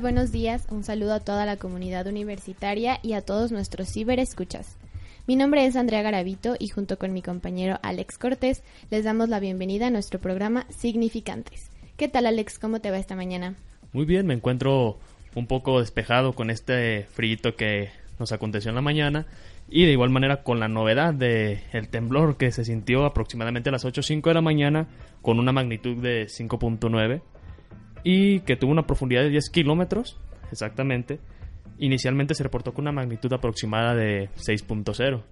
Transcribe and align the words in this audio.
Buenos 0.00 0.30
días. 0.30 0.66
Un 0.70 0.84
saludo 0.84 1.14
a 1.14 1.20
toda 1.20 1.46
la 1.46 1.56
comunidad 1.56 2.06
universitaria 2.06 2.98
y 3.02 3.14
a 3.14 3.22
todos 3.22 3.50
nuestros 3.50 3.90
ciberescuchas. 3.90 4.76
Mi 5.26 5.36
nombre 5.36 5.64
es 5.64 5.74
Andrea 5.74 6.02
Garavito 6.02 6.54
y 6.58 6.68
junto 6.68 6.98
con 6.98 7.14
mi 7.14 7.22
compañero 7.22 7.78
Alex 7.82 8.18
Cortés 8.18 8.62
les 8.90 9.04
damos 9.04 9.30
la 9.30 9.40
bienvenida 9.40 9.86
a 9.86 9.90
nuestro 9.90 10.20
programa 10.20 10.66
Significantes. 10.68 11.70
¿Qué 11.96 12.08
tal 12.08 12.26
Alex? 12.26 12.58
¿Cómo 12.58 12.80
te 12.80 12.90
va 12.90 12.98
esta 12.98 13.16
mañana? 13.16 13.54
Muy 13.92 14.04
bien, 14.04 14.26
me 14.26 14.34
encuentro 14.34 14.98
un 15.34 15.46
poco 15.46 15.80
despejado 15.80 16.34
con 16.34 16.50
este 16.50 17.04
frío 17.04 17.56
que 17.56 17.88
nos 18.18 18.32
aconteció 18.32 18.68
en 18.68 18.74
la 18.74 18.82
mañana 18.82 19.26
y 19.68 19.86
de 19.86 19.92
igual 19.92 20.10
manera 20.10 20.42
con 20.42 20.60
la 20.60 20.68
novedad 20.68 21.14
de 21.14 21.60
el 21.72 21.88
temblor 21.88 22.36
que 22.36 22.52
se 22.52 22.66
sintió 22.66 23.06
aproximadamente 23.06 23.70
a 23.70 23.72
las 23.72 23.86
8.05 23.86 24.28
de 24.28 24.34
la 24.34 24.42
mañana 24.42 24.88
con 25.22 25.38
una 25.38 25.52
magnitud 25.52 25.96
de 25.96 26.26
5.9 26.26 27.22
y 28.04 28.40
que 28.40 28.56
tuvo 28.56 28.72
una 28.72 28.86
profundidad 28.86 29.22
de 29.22 29.30
10 29.30 29.50
kilómetros, 29.50 30.16
exactamente. 30.50 31.18
Inicialmente 31.78 32.34
se 32.34 32.42
reportó 32.42 32.72
con 32.72 32.84
una 32.84 32.92
magnitud 32.92 33.32
aproximada 33.32 33.94
de 33.94 34.30
6.0. 34.36 35.22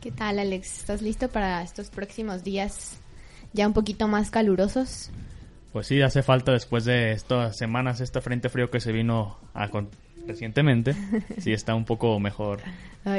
¿Qué 0.00 0.10
tal, 0.10 0.38
Alex? 0.38 0.78
¿Estás 0.78 1.02
listo 1.02 1.28
para 1.28 1.62
estos 1.62 1.90
próximos 1.90 2.44
días 2.44 3.00
ya 3.52 3.66
un 3.66 3.72
poquito 3.72 4.08
más 4.08 4.30
calurosos? 4.30 5.10
Pues 5.72 5.86
sí, 5.86 6.00
hace 6.02 6.22
falta 6.22 6.52
después 6.52 6.84
de 6.84 7.12
estas 7.12 7.56
semanas, 7.56 8.00
este 8.00 8.20
frente 8.20 8.48
frío 8.48 8.70
que 8.70 8.80
se 8.80 8.92
vino 8.92 9.38
a 9.54 9.68
recientemente, 10.26 10.94
sí 11.38 11.52
está 11.52 11.74
un 11.74 11.84
poco 11.84 12.18
mejor. 12.20 12.60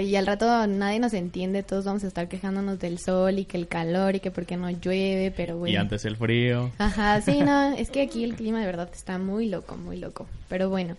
y 0.03 0.15
al 0.15 0.27
rato 0.27 0.67
nadie 0.67 0.99
nos 0.99 1.13
entiende, 1.13 1.63
todos 1.63 1.85
vamos 1.85 2.03
a 2.03 2.07
estar 2.07 2.27
quejándonos 2.27 2.79
del 2.79 2.99
sol 2.99 3.39
y 3.39 3.45
que 3.45 3.57
el 3.57 3.67
calor 3.67 4.15
y 4.15 4.19
que 4.19 4.31
porque 4.31 4.57
no 4.57 4.69
llueve, 4.69 5.31
pero 5.35 5.57
bueno. 5.57 5.73
Y 5.73 5.77
antes 5.77 6.05
el 6.05 6.17
frío. 6.17 6.71
Ajá, 6.77 7.21
sí, 7.21 7.41
no, 7.41 7.73
es 7.73 7.89
que 7.89 8.01
aquí 8.01 8.23
el 8.23 8.35
clima 8.35 8.59
de 8.59 8.65
verdad 8.65 8.89
está 8.93 9.17
muy 9.17 9.47
loco, 9.47 9.77
muy 9.77 9.97
loco. 9.97 10.27
Pero 10.49 10.69
bueno, 10.69 10.95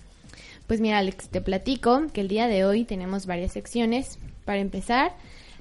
pues 0.66 0.80
mira 0.80 0.98
Alex, 0.98 1.28
te 1.28 1.40
platico 1.40 2.06
que 2.12 2.20
el 2.20 2.28
día 2.28 2.46
de 2.46 2.64
hoy 2.64 2.84
tenemos 2.84 3.26
varias 3.26 3.52
secciones. 3.52 4.18
Para 4.44 4.58
empezar, 4.58 5.12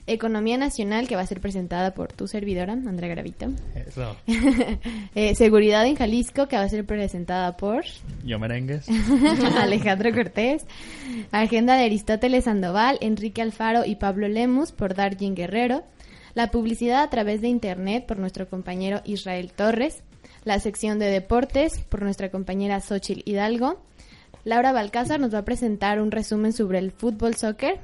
Economía 0.07 0.57
Nacional, 0.57 1.07
que 1.07 1.15
va 1.15 1.21
a 1.21 1.27
ser 1.27 1.41
presentada 1.41 1.93
por 1.93 2.11
tu 2.11 2.27
servidora, 2.27 2.73
Andrea 2.73 3.09
Gravito. 3.09 3.47
Eso. 3.75 4.15
eh, 5.15 5.35
Seguridad 5.35 5.85
en 5.85 5.95
Jalisco, 5.95 6.47
que 6.47 6.57
va 6.57 6.63
a 6.63 6.69
ser 6.69 6.85
presentada 6.85 7.55
por... 7.55 7.83
Yo 8.25 8.39
Merengues. 8.39 8.87
Alejandro 9.59 10.11
Cortés. 10.13 10.65
Agenda 11.31 11.75
de 11.75 11.85
Aristóteles 11.85 12.45
Sandoval, 12.45 12.97
Enrique 13.01 13.41
Alfaro 13.41 13.85
y 13.85 13.95
Pablo 13.95 14.27
Lemus 14.27 14.71
por 14.71 14.95
Darjin 14.95 15.35
Guerrero. 15.35 15.83
La 16.33 16.49
publicidad 16.49 17.03
a 17.03 17.09
través 17.09 17.41
de 17.41 17.49
Internet 17.49 18.05
por 18.07 18.17
nuestro 18.17 18.49
compañero 18.49 19.01
Israel 19.05 19.51
Torres. 19.55 20.01
La 20.43 20.59
sección 20.59 20.97
de 20.97 21.07
deportes 21.07 21.79
por 21.89 22.01
nuestra 22.01 22.31
compañera 22.31 22.81
Xochil 22.81 23.21
Hidalgo. 23.25 23.79
Laura 24.43 24.71
Balcázar 24.71 25.19
nos 25.19 25.33
va 25.33 25.39
a 25.39 25.45
presentar 25.45 26.01
un 26.01 26.09
resumen 26.09 26.53
sobre 26.53 26.79
el 26.79 26.91
fútbol 26.91 27.35
soccer 27.35 27.79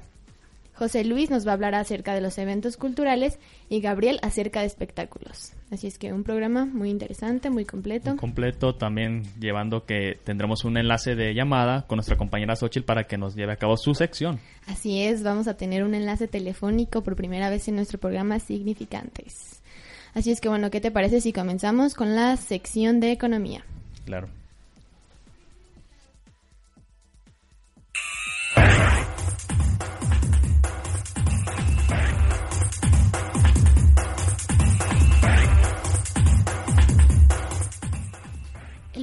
José 0.77 1.03
Luis 1.03 1.31
nos 1.31 1.47
va 1.47 1.51
a 1.51 1.53
hablar 1.55 1.73
acerca 1.73 2.13
de 2.13 2.21
los 2.21 2.38
eventos 2.38 2.77
culturales 2.77 3.39
y 3.67 3.81
Gabriel 3.81 4.19
acerca 4.21 4.59
de 4.59 4.67
espectáculos. 4.67 5.53
Así 5.71 5.88
es 5.88 5.97
que 5.97 6.13
un 6.13 6.23
programa 6.23 6.65
muy 6.65 6.91
interesante, 6.91 7.49
muy 7.49 7.65
completo. 7.65 8.11
Muy 8.11 8.19
completo, 8.19 8.75
también 8.75 9.23
llevando 9.39 9.85
que 9.85 10.19
tendremos 10.23 10.66
un 10.66 10.77
enlace 10.77 11.16
de 11.16 11.33
llamada 11.33 11.87
con 11.87 11.97
nuestra 11.97 12.16
compañera 12.16 12.55
Xochitl 12.55 12.85
para 12.85 13.05
que 13.05 13.17
nos 13.17 13.35
lleve 13.35 13.53
a 13.53 13.55
cabo 13.55 13.75
su 13.75 13.95
sección. 13.95 14.39
Así 14.67 15.01
es, 15.01 15.23
vamos 15.23 15.47
a 15.47 15.57
tener 15.57 15.83
un 15.83 15.95
enlace 15.95 16.27
telefónico 16.27 17.01
por 17.01 17.16
primera 17.16 17.49
vez 17.49 17.67
en 17.67 17.75
nuestro 17.75 17.97
programa 17.97 18.39
Significantes. 18.39 19.63
Así 20.13 20.31
es 20.31 20.39
que 20.41 20.49
bueno, 20.49 20.69
¿qué 20.69 20.79
te 20.79 20.91
parece 20.91 21.21
si 21.21 21.33
comenzamos 21.33 21.95
con 21.95 22.16
la 22.16 22.37
sección 22.37 22.99
de 22.99 23.11
economía? 23.11 23.66
Claro. 24.05 24.29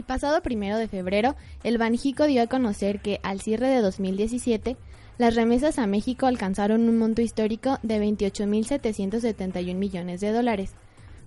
El 0.05 0.09
pasado 0.09 0.43
primero 0.43 0.77
de 0.77 0.87
febrero, 0.87 1.35
el 1.63 1.79
Banjico 1.79 2.27
dio 2.27 2.43
a 2.43 2.47
conocer 2.47 3.01
que, 3.01 3.21
al 3.23 3.41
cierre 3.41 3.69
de 3.69 3.81
2017, 3.81 4.77
las 5.17 5.35
remesas 5.35 5.79
a 5.79 5.87
México 5.87 6.27
alcanzaron 6.27 6.91
un 6.91 6.99
monto 6.99 7.23
histórico 7.23 7.79
de 7.83 8.05
28.771 8.05 9.75
millones 9.75 10.21
de 10.21 10.31
dólares, 10.31 10.73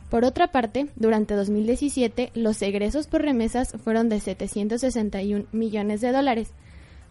Por 0.09 0.23
otra 0.23 0.51
parte, 0.51 0.87
durante 0.95 1.33
2017, 1.33 2.31
los 2.35 2.61
egresos 2.61 3.07
por 3.07 3.23
remesas 3.23 3.73
fueron 3.83 4.07
de 4.07 4.19
761 4.19 5.45
millones 5.51 6.01
de 6.01 6.11
dólares, 6.11 6.51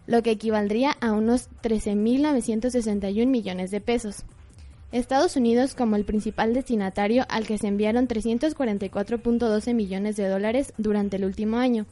lo 0.07 0.23
que 0.23 0.31
equivaldría 0.31 0.91
a 1.01 1.11
unos 1.11 1.49
13.961 1.61 3.27
millones 3.27 3.71
de 3.71 3.81
pesos. 3.81 4.23
Estados 4.91 5.35
Unidos 5.35 5.75
como 5.75 5.97
el 5.97 6.05
principal 6.05 6.53
destinatario 6.53 7.25
al 7.27 7.45
que 7.45 7.57
se 7.57 7.67
enviaron 7.67 8.07
344.12 8.07 9.73
millones 9.73 10.15
de 10.15 10.29
dólares 10.29 10.73
durante 10.77 11.17
el 11.17 11.25
último 11.25 11.57
año, 11.57 11.85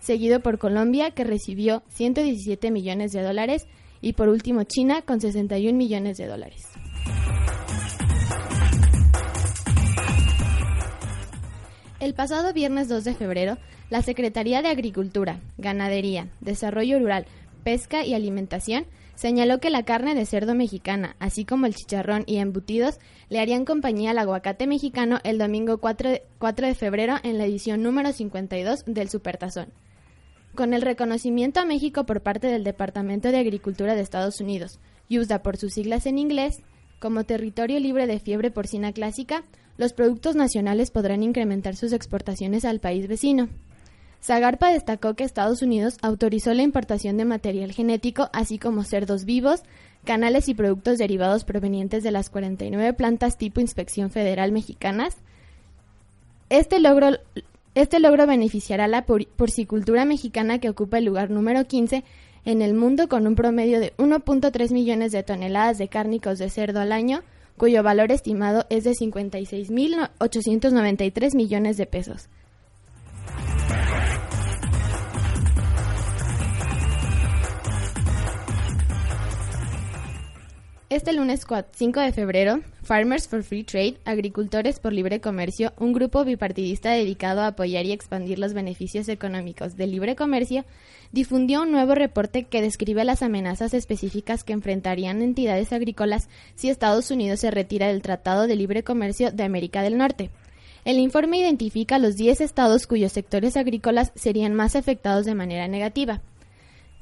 seguido 0.00 0.40
por 0.40 0.58
Colombia 0.58 1.12
que 1.12 1.24
recibió 1.24 1.82
117 1.88 2.70
millones 2.70 3.12
de 3.12 3.22
dólares 3.22 3.66
y 4.02 4.14
por 4.14 4.28
último 4.28 4.64
China 4.64 5.00
con 5.02 5.20
61 5.20 5.78
millones 5.78 6.18
de 6.18 6.26
dólares. 6.26 6.66
El 12.02 12.14
pasado 12.14 12.52
viernes 12.52 12.88
2 12.88 13.04
de 13.04 13.14
febrero, 13.14 13.58
la 13.88 14.02
Secretaría 14.02 14.60
de 14.60 14.66
Agricultura, 14.70 15.38
Ganadería, 15.56 16.26
Desarrollo 16.40 16.98
Rural, 16.98 17.26
Pesca 17.62 18.04
y 18.04 18.12
Alimentación 18.12 18.86
señaló 19.14 19.60
que 19.60 19.70
la 19.70 19.84
carne 19.84 20.16
de 20.16 20.26
cerdo 20.26 20.56
mexicana, 20.56 21.14
así 21.20 21.44
como 21.44 21.66
el 21.66 21.76
chicharrón 21.76 22.24
y 22.26 22.38
embutidos, 22.38 22.98
le 23.28 23.38
harían 23.38 23.64
compañía 23.64 24.10
al 24.10 24.18
aguacate 24.18 24.66
mexicano 24.66 25.20
el 25.22 25.38
domingo 25.38 25.78
4 25.78 26.10
de, 26.10 26.22
4 26.40 26.66
de 26.66 26.74
febrero 26.74 27.18
en 27.22 27.38
la 27.38 27.44
edición 27.44 27.84
número 27.84 28.10
52 28.10 28.82
del 28.84 29.08
Supertazón. 29.08 29.68
Con 30.56 30.74
el 30.74 30.82
reconocimiento 30.82 31.60
a 31.60 31.64
México 31.64 32.04
por 32.04 32.20
parte 32.20 32.48
del 32.48 32.64
Departamento 32.64 33.30
de 33.30 33.38
Agricultura 33.38 33.94
de 33.94 34.00
Estados 34.00 34.40
Unidos, 34.40 34.80
USDA 35.08 35.44
por 35.44 35.56
sus 35.56 35.74
siglas 35.74 36.06
en 36.06 36.18
inglés, 36.18 36.62
como 36.98 37.22
territorio 37.22 37.78
libre 37.78 38.08
de 38.08 38.18
fiebre 38.18 38.50
porcina 38.50 38.92
clásica, 38.92 39.44
los 39.78 39.92
productos 39.92 40.36
nacionales 40.36 40.90
podrán 40.90 41.22
incrementar 41.22 41.76
sus 41.76 41.92
exportaciones 41.92 42.64
al 42.64 42.80
país 42.80 43.08
vecino. 43.08 43.48
Zagarpa 44.22 44.68
destacó 44.68 45.14
que 45.14 45.24
Estados 45.24 45.62
Unidos 45.62 45.96
autorizó 46.00 46.54
la 46.54 46.62
importación 46.62 47.16
de 47.16 47.24
material 47.24 47.72
genético, 47.72 48.30
así 48.32 48.58
como 48.58 48.84
cerdos 48.84 49.24
vivos, 49.24 49.62
canales 50.04 50.48
y 50.48 50.54
productos 50.54 50.98
derivados 50.98 51.44
provenientes 51.44 52.02
de 52.02 52.12
las 52.12 52.30
49 52.30 52.92
plantas 52.92 53.36
tipo 53.36 53.60
Inspección 53.60 54.10
Federal 54.10 54.52
mexicanas. 54.52 55.16
Este 56.50 56.78
logro, 56.78 57.18
este 57.74 57.98
logro 57.98 58.26
beneficiará 58.26 58.84
a 58.84 58.88
la 58.88 59.04
porcicultura 59.04 60.04
mexicana 60.04 60.58
que 60.58 60.68
ocupa 60.68 60.98
el 60.98 61.06
lugar 61.06 61.30
número 61.30 61.66
15 61.66 62.04
en 62.44 62.62
el 62.62 62.74
mundo 62.74 63.08
con 63.08 63.26
un 63.26 63.34
promedio 63.34 63.80
de 63.80 63.94
1.3 63.96 64.72
millones 64.72 65.12
de 65.12 65.22
toneladas 65.22 65.78
de 65.78 65.88
cárnicos 65.88 66.38
de 66.38 66.50
cerdo 66.50 66.80
al 66.80 66.92
año, 66.92 67.22
cuyo 67.56 67.82
valor 67.82 68.12
estimado 68.12 68.66
es 68.70 68.84
de 68.84 68.92
56.893 68.92 71.34
millones 71.34 71.76
de 71.76 71.86
pesos. 71.86 72.28
Este 80.92 81.14
lunes 81.14 81.46
5 81.72 82.00
de 82.00 82.12
febrero, 82.12 82.60
Farmers 82.82 83.26
for 83.26 83.42
Free 83.42 83.64
Trade, 83.64 83.96
Agricultores 84.04 84.78
por 84.78 84.92
Libre 84.92 85.22
Comercio, 85.22 85.72
un 85.78 85.94
grupo 85.94 86.22
bipartidista 86.22 86.90
dedicado 86.90 87.40
a 87.40 87.46
apoyar 87.46 87.86
y 87.86 87.92
expandir 87.92 88.38
los 88.38 88.52
beneficios 88.52 89.08
económicos 89.08 89.78
del 89.78 89.92
libre 89.92 90.16
comercio, 90.16 90.66
difundió 91.10 91.62
un 91.62 91.72
nuevo 91.72 91.94
reporte 91.94 92.44
que 92.44 92.60
describe 92.60 93.06
las 93.06 93.22
amenazas 93.22 93.72
específicas 93.72 94.44
que 94.44 94.52
enfrentarían 94.52 95.22
entidades 95.22 95.72
agrícolas 95.72 96.28
si 96.56 96.68
Estados 96.68 97.10
Unidos 97.10 97.40
se 97.40 97.50
retira 97.50 97.86
del 97.86 98.02
Tratado 98.02 98.46
de 98.46 98.56
Libre 98.56 98.82
Comercio 98.82 99.32
de 99.32 99.44
América 99.44 99.80
del 99.80 99.96
Norte. 99.96 100.28
El 100.84 100.98
informe 100.98 101.38
identifica 101.38 101.98
los 101.98 102.16
10 102.16 102.42
estados 102.42 102.86
cuyos 102.86 103.12
sectores 103.12 103.56
agrícolas 103.56 104.12
serían 104.14 104.52
más 104.52 104.76
afectados 104.76 105.24
de 105.24 105.34
manera 105.34 105.68
negativa. 105.68 106.20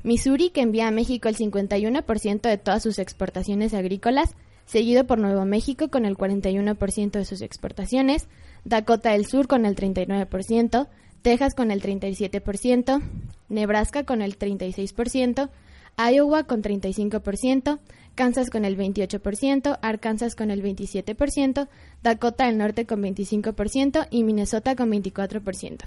Missouri, 0.02 0.50
que 0.50 0.62
envía 0.62 0.88
a 0.88 0.90
México 0.90 1.28
el 1.28 1.36
51% 1.36 2.40
de 2.40 2.58
todas 2.58 2.82
sus 2.82 2.98
exportaciones 2.98 3.74
agrícolas, 3.74 4.34
seguido 4.64 5.06
por 5.06 5.18
Nuevo 5.18 5.44
México 5.44 5.88
con 5.88 6.04
el 6.04 6.16
41% 6.16 7.10
de 7.10 7.24
sus 7.24 7.42
exportaciones, 7.42 8.28
Dakota 8.64 9.12
del 9.12 9.26
Sur 9.26 9.46
con 9.46 9.66
el 9.66 9.76
39%, 9.76 10.88
Texas 11.22 11.54
con 11.54 11.70
el 11.70 11.82
37%, 11.82 13.02
Nebraska 13.48 14.04
con 14.04 14.22
el 14.22 14.38
36%, 14.38 15.50
Iowa 15.98 16.44
con 16.44 16.62
35%, 16.62 17.78
Kansas 18.14 18.50
con 18.50 18.64
el 18.64 18.76
28%, 18.76 19.78
Arkansas 19.82 20.34
con 20.34 20.50
el 20.50 20.62
27%, 20.62 21.68
Dakota 22.02 22.46
del 22.46 22.58
Norte 22.58 22.86
con 22.86 23.02
25% 23.02 24.06
y 24.10 24.24
Minnesota 24.24 24.76
con 24.76 24.90
24%. 24.90 25.78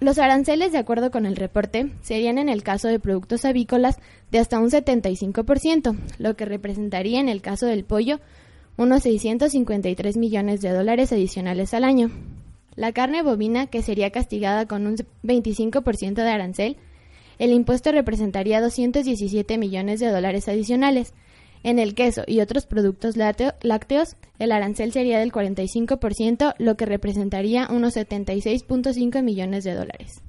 Los 0.00 0.18
aranceles, 0.18 0.72
de 0.72 0.78
acuerdo 0.78 1.10
con 1.10 1.26
el 1.26 1.36
reporte, 1.36 1.92
serían 2.02 2.38
en 2.38 2.48
el 2.48 2.62
caso 2.62 2.88
de 2.88 2.98
productos 2.98 3.44
avícolas 3.44 3.98
de 4.30 4.38
hasta 4.38 4.58
un 4.58 4.70
75%, 4.70 5.96
lo 6.18 6.36
que 6.36 6.44
representaría 6.44 7.20
en 7.20 7.28
el 7.28 7.42
caso 7.42 7.66
del 7.66 7.84
pollo 7.84 8.20
unos 8.78 9.04
653 9.04 10.16
millones 10.16 10.60
de 10.60 10.70
dólares 10.70 11.12
adicionales 11.12 11.72
al 11.72 11.84
año. 11.84 12.10
La 12.74 12.92
carne 12.92 13.22
bovina, 13.22 13.68
que 13.68 13.82
sería 13.82 14.10
castigada 14.10 14.66
con 14.66 14.86
un 14.86 14.96
25% 15.22 16.14
de 16.14 16.30
arancel, 16.30 16.76
el 17.38 17.52
impuesto 17.52 17.92
representaría 17.92 18.60
217 18.60 19.58
millones 19.58 20.00
de 20.00 20.10
dólares 20.10 20.48
adicionales, 20.48 21.14
en 21.62 21.78
el 21.78 21.94
queso 21.94 22.22
y 22.26 22.40
otros 22.40 22.66
productos 22.66 23.16
lácteos, 23.16 24.16
el 24.38 24.52
arancel 24.52 24.92
sería 24.92 25.18
del 25.18 25.32
45%, 25.32 26.54
lo 26.58 26.76
que 26.76 26.86
representaría 26.86 27.68
unos 27.70 27.96
76.5 27.96 29.22
millones 29.22 29.64
de 29.64 29.74
dólares. 29.74 30.22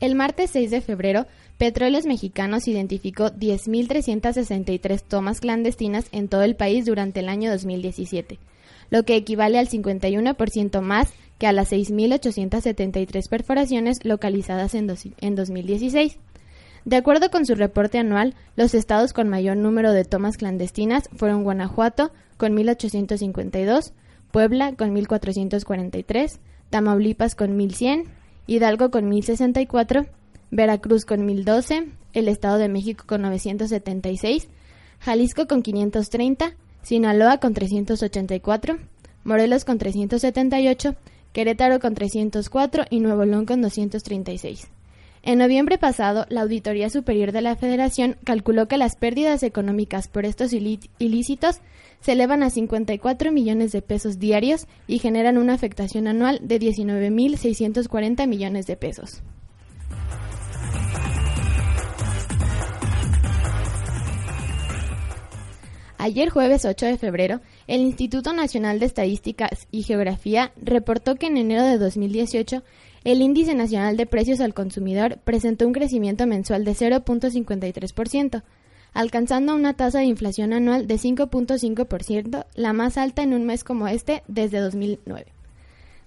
El 0.00 0.16
martes 0.16 0.50
6 0.50 0.70
de 0.72 0.80
febrero, 0.80 1.26
Petróleos 1.58 2.06
Mexicanos 2.06 2.66
identificó 2.66 3.26
10.363 3.26 5.00
tomas 5.00 5.40
clandestinas 5.40 6.06
en 6.10 6.26
todo 6.26 6.42
el 6.42 6.56
país 6.56 6.86
durante 6.86 7.20
el 7.20 7.28
año 7.28 7.52
2017 7.52 8.40
lo 8.92 9.04
que 9.04 9.16
equivale 9.16 9.58
al 9.58 9.68
51% 9.68 10.82
más 10.82 11.14
que 11.38 11.46
a 11.46 11.52
las 11.52 11.72
6.873 11.72 13.26
perforaciones 13.26 14.04
localizadas 14.04 14.74
en, 14.74 14.94
en 15.18 15.34
2016. 15.34 16.18
De 16.84 16.96
acuerdo 16.96 17.30
con 17.30 17.46
su 17.46 17.54
reporte 17.54 17.98
anual, 17.98 18.34
los 18.54 18.74
estados 18.74 19.14
con 19.14 19.30
mayor 19.30 19.56
número 19.56 19.92
de 19.92 20.04
tomas 20.04 20.36
clandestinas 20.36 21.08
fueron 21.16 21.42
Guanajuato 21.42 22.12
con 22.36 22.54
1.852, 22.54 23.94
Puebla 24.30 24.74
con 24.74 24.94
1.443, 24.94 26.38
Tamaulipas 26.68 27.34
con 27.34 27.58
1.100, 27.58 28.04
Hidalgo 28.46 28.90
con 28.90 29.10
1.064, 29.10 30.06
Veracruz 30.50 31.06
con 31.06 31.26
1.012, 31.26 31.92
el 32.12 32.28
Estado 32.28 32.58
de 32.58 32.68
México 32.68 33.04
con 33.06 33.22
976, 33.22 34.48
Jalisco 35.00 35.46
con 35.46 35.62
530, 35.62 36.56
Sinaloa 36.82 37.38
con 37.38 37.54
384, 37.54 38.78
Morelos 39.24 39.64
con 39.64 39.78
378, 39.78 40.96
Querétaro 41.32 41.78
con 41.80 41.94
304 41.94 42.84
y 42.90 43.00
Nuevo 43.00 43.24
León 43.24 43.46
con 43.46 43.62
236. 43.62 44.68
En 45.24 45.38
noviembre 45.38 45.78
pasado, 45.78 46.26
la 46.28 46.42
Auditoría 46.42 46.90
Superior 46.90 47.30
de 47.30 47.42
la 47.42 47.54
Federación 47.54 48.16
calculó 48.24 48.66
que 48.66 48.76
las 48.76 48.96
pérdidas 48.96 49.44
económicas 49.44 50.08
por 50.08 50.26
estos 50.26 50.52
ilícitos 50.52 51.60
se 52.00 52.12
elevan 52.12 52.42
a 52.42 52.50
54 52.50 53.30
millones 53.30 53.70
de 53.70 53.82
pesos 53.82 54.18
diarios 54.18 54.66
y 54.88 54.98
generan 54.98 55.38
una 55.38 55.54
afectación 55.54 56.08
anual 56.08 56.40
de 56.42 56.58
19.640 56.58 58.26
millones 58.26 58.66
de 58.66 58.76
pesos. 58.76 59.22
Ayer 66.02 66.30
jueves 66.30 66.64
8 66.64 66.86
de 66.86 66.98
febrero, 66.98 67.40
el 67.68 67.80
Instituto 67.82 68.32
Nacional 68.32 68.80
de 68.80 68.86
Estadísticas 68.86 69.68
y 69.70 69.84
Geografía 69.84 70.50
reportó 70.60 71.14
que 71.14 71.28
en 71.28 71.36
enero 71.36 71.62
de 71.62 71.78
2018 71.78 72.64
el 73.04 73.22
Índice 73.22 73.54
Nacional 73.54 73.96
de 73.96 74.06
Precios 74.06 74.40
al 74.40 74.52
Consumidor 74.52 75.18
presentó 75.22 75.64
un 75.64 75.72
crecimiento 75.72 76.26
mensual 76.26 76.64
de 76.64 76.72
0.53%, 76.72 78.42
alcanzando 78.92 79.54
una 79.54 79.74
tasa 79.74 80.00
de 80.00 80.06
inflación 80.06 80.52
anual 80.52 80.88
de 80.88 80.96
5.5%, 80.96 82.46
la 82.56 82.72
más 82.72 82.98
alta 82.98 83.22
en 83.22 83.32
un 83.32 83.46
mes 83.46 83.62
como 83.62 83.86
este 83.86 84.24
desde 84.26 84.58
2009. 84.58 85.26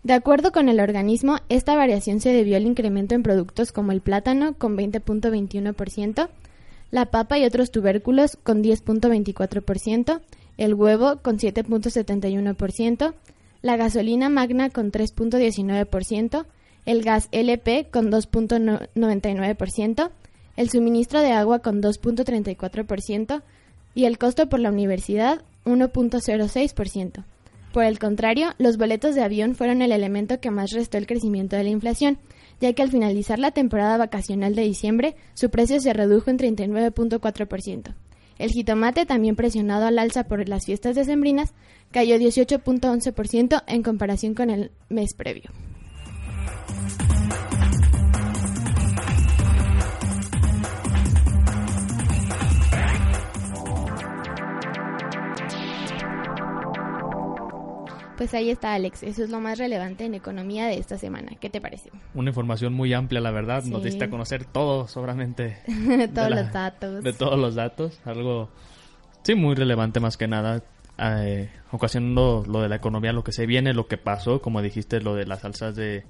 De 0.03 0.11
acuerdo 0.11 0.51
con 0.51 0.67
el 0.67 0.81
organismo, 0.81 1.37
esta 1.47 1.73
variación 1.73 2.19
se 2.19 2.33
debió 2.33 2.57
al 2.57 2.65
incremento 2.65 3.15
en 3.15 3.23
productos 3.23 3.71
como 3.71 3.93
el 3.93 4.01
plátano 4.01 4.55
con 4.55 4.75
20.21%, 4.77 6.27
la 6.95 7.05
papa 7.07 7.37
y 7.37 7.43
otros 7.43 7.71
tubérculos 7.71 8.37
con 8.41 8.63
10.24%, 8.63 10.21
el 10.55 10.73
huevo 10.73 11.17
con 11.21 11.37
7.71%, 11.37 13.13
la 13.61 13.75
gasolina 13.75 14.29
magna 14.29 14.69
con 14.69 14.93
3.19%, 14.93 16.45
el 16.85 17.03
gas 17.03 17.27
LP 17.33 17.89
con 17.91 18.09
2.99%, 18.09 20.09
el 20.55 20.69
suministro 20.69 21.19
de 21.19 21.33
agua 21.33 21.59
con 21.59 21.83
2.34% 21.83 23.41
y 23.93 24.05
el 24.05 24.17
costo 24.17 24.47
por 24.47 24.61
la 24.61 24.71
universidad 24.71 25.41
1.06%. 25.65 27.25
Por 27.73 27.83
el 27.83 27.99
contrario, 27.99 28.53
los 28.57 28.77
boletos 28.77 29.15
de 29.15 29.21
avión 29.21 29.55
fueron 29.55 29.81
el 29.81 29.91
elemento 29.91 30.39
que 30.39 30.49
más 30.49 30.71
restó 30.71 30.97
el 30.97 31.07
crecimiento 31.07 31.57
de 31.57 31.65
la 31.65 31.71
inflación, 31.71 32.19
ya 32.59 32.73
que 32.73 32.81
al 32.81 32.91
finalizar 32.91 33.39
la 33.39 33.51
temporada 33.51 33.97
vacacional 33.97 34.55
de 34.55 34.63
diciembre, 34.63 35.15
su 35.33 35.49
precio 35.49 35.79
se 35.79 35.93
redujo 35.93 36.29
en 36.29 36.37
39.4%. 36.37 37.93
El 38.37 38.51
jitomate, 38.51 39.05
también 39.05 39.35
presionado 39.35 39.85
al 39.85 39.99
alza 39.99 40.25
por 40.25 40.47
las 40.47 40.65
fiestas 40.65 40.95
decembrinas, 40.95 41.53
cayó 41.91 42.17
18.11% 42.17 43.63
en 43.67 43.83
comparación 43.83 44.33
con 44.33 44.49
el 44.49 44.71
mes 44.89 45.13
previo. 45.13 45.51
Pues 58.17 58.33
ahí 58.33 58.49
está, 58.49 58.73
Alex. 58.73 59.03
Eso 59.03 59.23
es 59.23 59.29
lo 59.29 59.39
más 59.41 59.57
relevante 59.57 60.05
en 60.05 60.13
economía 60.13 60.67
de 60.67 60.77
esta 60.77 60.97
semana. 60.97 61.33
¿Qué 61.39 61.49
te 61.49 61.59
parece? 61.59 61.91
Una 62.13 62.29
información 62.29 62.73
muy 62.73 62.93
amplia, 62.93 63.19
la 63.21 63.31
verdad. 63.31 63.63
Nos 63.63 63.83
diste 63.83 64.05
a 64.05 64.09
conocer 64.09 64.45
todo, 64.45 64.87
sobramente. 64.87 65.57
todos 66.13 66.29
los 66.29 66.51
datos. 66.51 67.03
De 67.03 67.13
todos 67.13 67.39
los 67.39 67.55
datos. 67.55 67.99
Algo, 68.05 68.49
sí, 69.23 69.35
muy 69.35 69.55
relevante 69.55 69.99
más 69.99 70.17
que 70.17 70.27
nada. 70.27 70.63
Eh, 70.97 71.49
ocasionando 71.71 72.45
lo 72.47 72.61
de 72.61 72.69
la 72.69 72.77
economía, 72.77 73.11
lo 73.11 73.23
que 73.23 73.33
se 73.33 73.45
viene, 73.45 73.73
lo 73.73 73.87
que 73.87 73.97
pasó, 73.97 74.41
como 74.41 74.61
dijiste, 74.61 75.01
lo 75.01 75.13
de 75.13 75.25
las 75.25 75.43
alzas 75.43 75.75
de, 75.75 76.05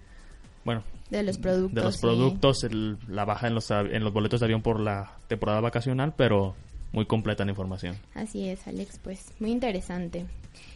bueno, 0.64 0.84
de 1.10 1.24
los 1.24 1.40
productos, 1.40 1.74
de 1.74 1.82
los 1.82 1.98
productos, 1.98 2.68
la 3.08 3.26
baja 3.26 3.48
en 3.48 3.56
los, 3.56 3.72
en 3.72 4.04
los 4.04 4.14
boletos 4.14 4.42
de 4.42 4.46
avión 4.46 4.62
por 4.62 4.80
la 4.80 5.18
temporada 5.28 5.60
vacacional, 5.60 6.14
pero 6.16 6.56
muy 6.92 7.06
completa 7.06 7.46
la 7.46 7.52
información. 7.52 7.98
Así 8.14 8.48
es, 8.48 8.68
Alex, 8.68 9.00
pues 9.04 9.34
muy 9.40 9.52
interesante. 9.52 10.26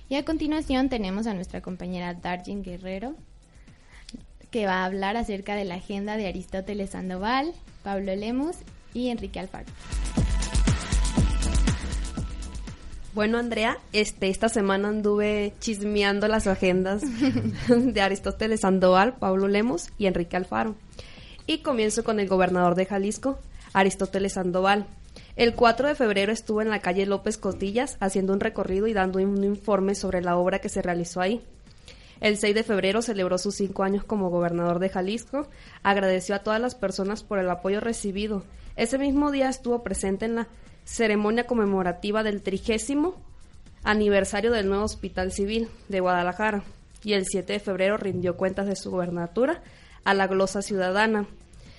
Y 0.10 0.16
a 0.16 0.25
continuación 0.25 0.89
tenemos 0.89 1.28
a 1.28 1.36
nuestra 1.36 1.62
compañera 1.62 2.16
Darjen 2.16 2.63
Guerrero, 2.63 3.13
que 4.50 4.66
va 4.66 4.78
a 4.78 4.86
hablar 4.86 5.16
acerca 5.18 5.54
de 5.54 5.66
la 5.66 5.75
agenda 5.75 6.18
de 6.18 6.28
Aristóteles 6.28 6.89
Sandoval, 6.89 7.54
Pablo 7.84 8.16
Lemus 8.16 8.56
y 8.96 9.10
Enrique 9.10 9.39
Alfaro. 9.39 9.68
Bueno, 13.13 13.38
Andrea, 13.38 13.78
este, 13.94 14.30
esta 14.30 14.50
semana 14.50 14.88
anduve 14.88 15.54
chismeando 15.60 16.28
las 16.28 16.48
agendas 16.48 17.04
de 17.68 18.01
Aristóteles 18.01 18.62
Sandoval, 18.62 19.13
Pablo 19.13 19.48
Lemos 19.48 19.89
y 20.00 20.08
Enrique 20.08 20.38
Alfaro. 20.38 20.75
Y 21.46 21.60
comienzo 21.60 22.04
con 22.04 22.20
el 22.20 22.28
gobernador 22.28 22.74
de 22.74 22.88
Jalisco, 22.88 23.38
Aristóteles 23.74 24.34
Sandoval, 24.34 24.88
el 25.39 25.55
4 25.55 25.88
de 25.88 25.96
febrero 25.96 26.34
estuvo 26.34 26.62
en 26.62 26.69
la 26.69 26.81
calle 26.81 27.05
López 27.05 27.38
Cotillas 27.38 27.96
haciendo 28.01 28.34
un 28.34 28.41
recorrido 28.41 28.88
y 28.88 28.93
dando 28.93 29.19
un 29.19 29.41
informe 29.46 29.96
sobre 29.96 30.22
la 30.22 30.36
obra 30.36 30.60
que 30.60 30.67
se 30.67 30.81
realizó 30.81 31.22
ahí. 31.22 31.41
El 32.19 32.36
6 32.36 32.53
de 32.53 32.63
febrero 32.63 33.01
celebró 33.01 33.38
sus 33.38 33.55
cinco 33.55 33.84
años 33.84 34.03
como 34.03 34.29
gobernador 34.29 34.79
de 34.79 34.89
Jalisco, 34.89 35.48
agradeció 35.81 36.36
a 36.36 36.39
todas 36.39 36.60
las 36.60 36.75
personas 36.75 37.24
por 37.24 37.39
el 37.39 37.50
apoyo 37.50 37.79
recibido. 37.79 38.43
Ese 38.75 38.98
mismo 38.98 39.31
día 39.31 39.48
estuvo 39.48 39.81
presente 39.81 40.25
en 40.25 40.36
la 40.36 40.48
ceremonia 40.84 41.48
conmemorativa 41.48 42.22
del 42.22 42.41
trigésimo 42.41 43.15
aniversario 43.86 44.51
del 44.51 44.67
nuevo 44.67 44.84
Hospital 44.84 45.31
Civil 45.31 45.69
de 45.88 46.01
Guadalajara 46.01 46.63
y 47.01 47.13
el 47.13 47.25
7 47.25 47.53
de 47.53 47.60
febrero 47.62 47.96
rindió 47.96 48.36
cuentas 48.36 48.67
de 48.67 48.75
su 48.75 48.91
gobernatura 48.91 49.63
a 50.03 50.13
la 50.13 50.27
glosa 50.27 50.62
ciudadana. 50.62 51.27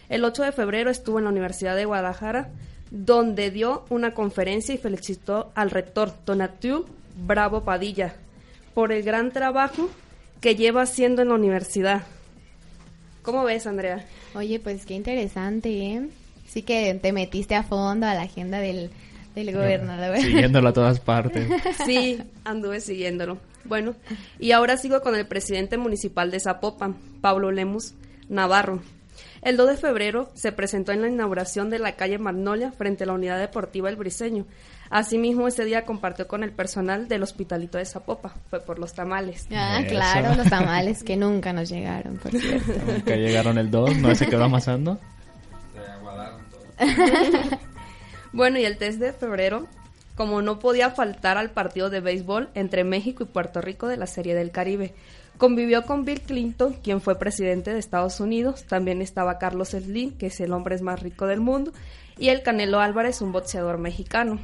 El 0.08 0.24
8 0.24 0.44
de 0.44 0.52
febrero 0.52 0.88
estuvo 0.88 1.18
en 1.18 1.24
la 1.24 1.30
Universidad 1.30 1.76
de 1.76 1.84
Guadalajara 1.84 2.48
donde 2.90 3.50
dio 3.50 3.84
una 3.88 4.14
conferencia 4.14 4.74
y 4.74 4.78
felicitó 4.78 5.52
al 5.54 5.70
rector 5.70 6.12
Donatiu 6.26 6.86
Bravo 7.16 7.62
Padilla 7.62 8.14
por 8.74 8.92
el 8.92 9.02
gran 9.02 9.32
trabajo 9.32 9.88
que 10.40 10.56
lleva 10.56 10.82
haciendo 10.82 11.22
en 11.22 11.28
la 11.28 11.34
universidad. 11.34 12.02
¿Cómo 13.22 13.44
ves, 13.44 13.66
Andrea? 13.66 14.04
Oye, 14.34 14.58
pues 14.60 14.86
qué 14.86 14.94
interesante, 14.94 15.70
¿eh? 15.70 16.08
Sí 16.46 16.62
que 16.62 16.94
te 16.94 17.12
metiste 17.12 17.54
a 17.54 17.62
fondo 17.62 18.06
a 18.06 18.14
la 18.14 18.22
agenda 18.22 18.58
del, 18.58 18.90
del 19.34 19.52
gobernador. 19.52 20.16
Siguiéndolo 20.18 20.70
a 20.70 20.72
todas 20.72 21.00
partes. 21.00 21.46
Sí, 21.84 22.20
anduve 22.44 22.80
siguiéndolo. 22.80 23.38
Bueno, 23.64 23.94
y 24.38 24.52
ahora 24.52 24.76
sigo 24.76 25.02
con 25.02 25.14
el 25.14 25.26
presidente 25.26 25.76
municipal 25.76 26.30
de 26.30 26.40
Zapopan, 26.40 26.96
Pablo 27.20 27.52
Lemus 27.52 27.94
Navarro. 28.28 28.80
El 29.42 29.56
2 29.56 29.70
de 29.70 29.76
febrero 29.76 30.30
se 30.34 30.52
presentó 30.52 30.92
en 30.92 31.00
la 31.00 31.08
inauguración 31.08 31.70
de 31.70 31.78
la 31.78 31.92
calle 31.92 32.18
Magnolia 32.18 32.72
frente 32.72 33.04
a 33.04 33.06
la 33.06 33.14
Unidad 33.14 33.38
Deportiva 33.38 33.88
El 33.88 33.96
Briseño. 33.96 34.46
Asimismo, 34.90 35.48
ese 35.48 35.64
día 35.64 35.86
compartió 35.86 36.26
con 36.28 36.42
el 36.44 36.52
personal 36.52 37.08
del 37.08 37.22
Hospitalito 37.22 37.78
de 37.78 37.86
Zapopa. 37.86 38.34
Fue 38.50 38.60
por 38.60 38.78
los 38.78 38.92
tamales. 38.92 39.46
Ah, 39.52 39.82
claro, 39.88 40.34
los 40.34 40.50
tamales 40.50 41.02
que 41.02 41.16
nunca 41.16 41.52
nos 41.52 41.70
llegaron, 41.70 42.18
por 42.18 42.32
cierto. 42.32 42.72
Nunca 42.86 43.16
llegaron 43.16 43.56
el 43.56 43.70
2, 43.70 43.96
¿no 43.98 44.14
se 44.14 44.26
quedó 44.26 44.44
amasando? 44.44 44.98
Se 45.72 45.80
aguadaron 45.90 46.40
bueno, 48.32 48.58
y 48.58 48.64
el 48.64 48.76
3 48.76 48.98
de 48.98 49.12
febrero, 49.12 49.66
como 50.16 50.42
no 50.42 50.58
podía 50.58 50.90
faltar 50.90 51.38
al 51.38 51.50
partido 51.50 51.88
de 51.88 52.00
béisbol 52.00 52.50
entre 52.54 52.84
México 52.84 53.22
y 53.22 53.26
Puerto 53.26 53.60
Rico 53.60 53.88
de 53.88 53.96
la 53.96 54.06
Serie 54.06 54.34
del 54.34 54.50
Caribe, 54.50 54.94
Convivió 55.40 55.86
con 55.86 56.04
Bill 56.04 56.20
Clinton, 56.20 56.76
quien 56.82 57.00
fue 57.00 57.18
presidente 57.18 57.72
de 57.72 57.78
Estados 57.78 58.20
Unidos. 58.20 58.64
También 58.64 59.00
estaba 59.00 59.38
Carlos 59.38 59.70
Slim, 59.70 60.18
que 60.18 60.26
es 60.26 60.38
el 60.40 60.52
hombre 60.52 60.78
más 60.82 61.00
rico 61.00 61.26
del 61.26 61.40
mundo, 61.40 61.72
y 62.18 62.28
el 62.28 62.42
Canelo 62.42 62.78
Álvarez, 62.78 63.22
un 63.22 63.32
boxeador 63.32 63.78
mexicano. 63.78 64.38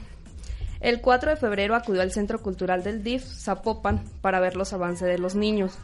El 0.80 1.02
4 1.02 1.32
de 1.32 1.36
febrero 1.36 1.74
acudió 1.74 2.00
al 2.00 2.12
Centro 2.12 2.40
Cultural 2.40 2.82
del 2.82 3.02
DIF, 3.02 3.22
Zapopan, 3.26 4.04
para 4.22 4.40
ver 4.40 4.56
los 4.56 4.72
avances 4.72 5.06
de 5.06 5.18
los 5.18 5.34
niños. 5.34 5.78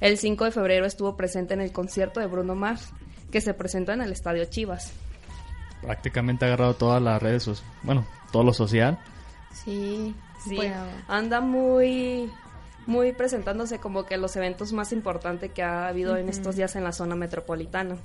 El 0.00 0.18
5 0.18 0.46
de 0.46 0.50
febrero 0.50 0.86
estuvo 0.86 1.16
presente 1.16 1.54
en 1.54 1.60
el 1.60 1.70
concierto 1.70 2.18
de 2.18 2.26
Bruno 2.26 2.56
Mars, 2.56 2.90
que 3.30 3.40
se 3.40 3.54
presentó 3.54 3.92
en 3.92 4.02
el 4.02 4.10
Estadio 4.10 4.44
Chivas. 4.46 4.92
Prácticamente 5.82 6.44
ha 6.44 6.48
agarrado 6.48 6.74
todas 6.74 7.00
las 7.00 7.22
redes, 7.22 7.62
bueno, 7.84 8.04
todo 8.32 8.42
lo 8.42 8.52
social. 8.52 8.98
Sí, 9.52 10.16
sí. 10.42 10.58
Anda 11.06 11.40
muy 11.40 12.28
muy 12.88 13.12
presentándose 13.12 13.78
como 13.78 14.06
que 14.06 14.16
los 14.16 14.34
eventos 14.36 14.72
más 14.72 14.92
importantes 14.92 15.52
que 15.52 15.62
ha 15.62 15.88
habido 15.88 16.16
en 16.16 16.30
estos 16.30 16.56
días 16.56 16.74
en 16.74 16.84
la 16.84 16.92
zona 16.92 17.14
metropolitana. 17.16 17.98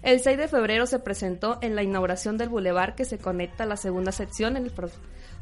El 0.00 0.20
6 0.20 0.38
de 0.38 0.48
febrero 0.48 0.86
se 0.86 0.98
presentó 0.98 1.58
en 1.60 1.76
la 1.76 1.82
inauguración 1.82 2.38
del 2.38 2.48
bulevar 2.48 2.94
que 2.94 3.04
se 3.04 3.18
conecta 3.18 3.64
a 3.64 3.66
la 3.66 3.76
segunda 3.76 4.10
sección 4.10 4.56
en 4.56 4.64
el 4.64 4.72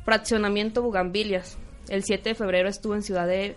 fraccionamiento 0.04 0.82
Bugambilias. 0.82 1.56
El 1.88 2.02
7 2.02 2.30
de 2.30 2.34
febrero 2.34 2.68
estuvo 2.68 2.96
en 2.96 3.04
Ciudad 3.04 3.28
de 3.28 3.54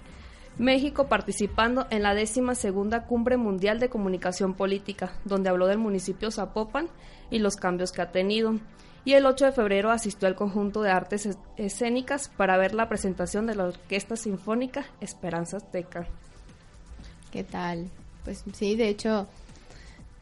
México 0.60 1.08
participando 1.08 1.88
en 1.90 2.04
la 2.04 2.14
décima 2.14 2.54
segunda 2.54 3.08
cumbre 3.08 3.36
mundial 3.36 3.80
de 3.80 3.90
comunicación 3.90 4.54
política, 4.54 5.14
donde 5.26 5.50
habló 5.50 5.66
del 5.66 5.80
municipio 5.80 6.30
Zapopan 6.30 6.90
y 7.32 7.40
los 7.40 7.56
cambios 7.56 7.92
que 7.92 8.04
ha 8.04 8.12
tenido 8.12 8.60
y 9.06 9.14
el 9.14 9.26
8 9.26 9.46
de 9.46 9.52
febrero 9.52 9.92
asistió 9.92 10.28
al 10.28 10.36
conjunto 10.36 10.82
de 10.82 10.92
artes 10.92 11.30
escénicas 11.58 12.30
para 12.30 12.58
ver 12.58 12.74
la 12.74 12.88
presentación 12.88 13.46
de 13.46 13.56
la 13.56 13.66
Orquesta 13.66 14.16
Sinfónica 14.16 14.86
Esperanza 15.02 15.58
Azteca. 15.58 16.08
¿Qué 17.32 17.44
tal? 17.44 17.90
Pues 18.24 18.44
sí, 18.54 18.76
de 18.76 18.88
hecho, 18.88 19.28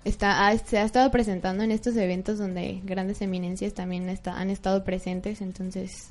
está, 0.03 0.57
se 0.57 0.79
ha 0.79 0.83
estado 0.83 1.11
presentando 1.11 1.63
en 1.63 1.71
estos 1.71 1.95
eventos 1.95 2.39
donde 2.39 2.81
grandes 2.83 3.21
eminencias 3.21 3.73
también 3.73 4.09
está, 4.09 4.39
han 4.39 4.49
estado 4.49 4.83
presentes, 4.83 5.41
entonces... 5.41 6.09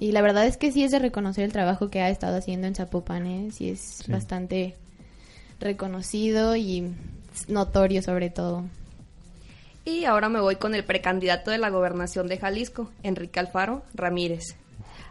Y 0.00 0.10
la 0.10 0.22
verdad 0.22 0.44
es 0.44 0.56
que 0.56 0.72
sí 0.72 0.82
es 0.82 0.90
de 0.90 0.98
reconocer 0.98 1.44
el 1.44 1.52
trabajo 1.52 1.88
que 1.88 2.00
ha 2.00 2.10
estado 2.10 2.36
haciendo 2.36 2.66
en 2.66 2.74
Zapopan, 2.74 3.26
¿eh? 3.26 3.48
sí 3.52 3.70
es 3.70 4.02
bastante 4.08 4.74
reconocido 5.60 6.56
y 6.56 6.92
notorio 7.48 8.02
sobre 8.02 8.28
todo. 8.28 8.64
Y 9.84 10.06
ahora 10.06 10.30
me 10.30 10.40
voy 10.40 10.56
con 10.56 10.74
el 10.74 10.82
precandidato 10.82 11.50
de 11.50 11.58
la 11.58 11.68
gobernación 11.68 12.26
de 12.26 12.38
Jalisco, 12.38 12.90
Enrique 13.02 13.38
Alfaro 13.38 13.82
Ramírez. 13.92 14.56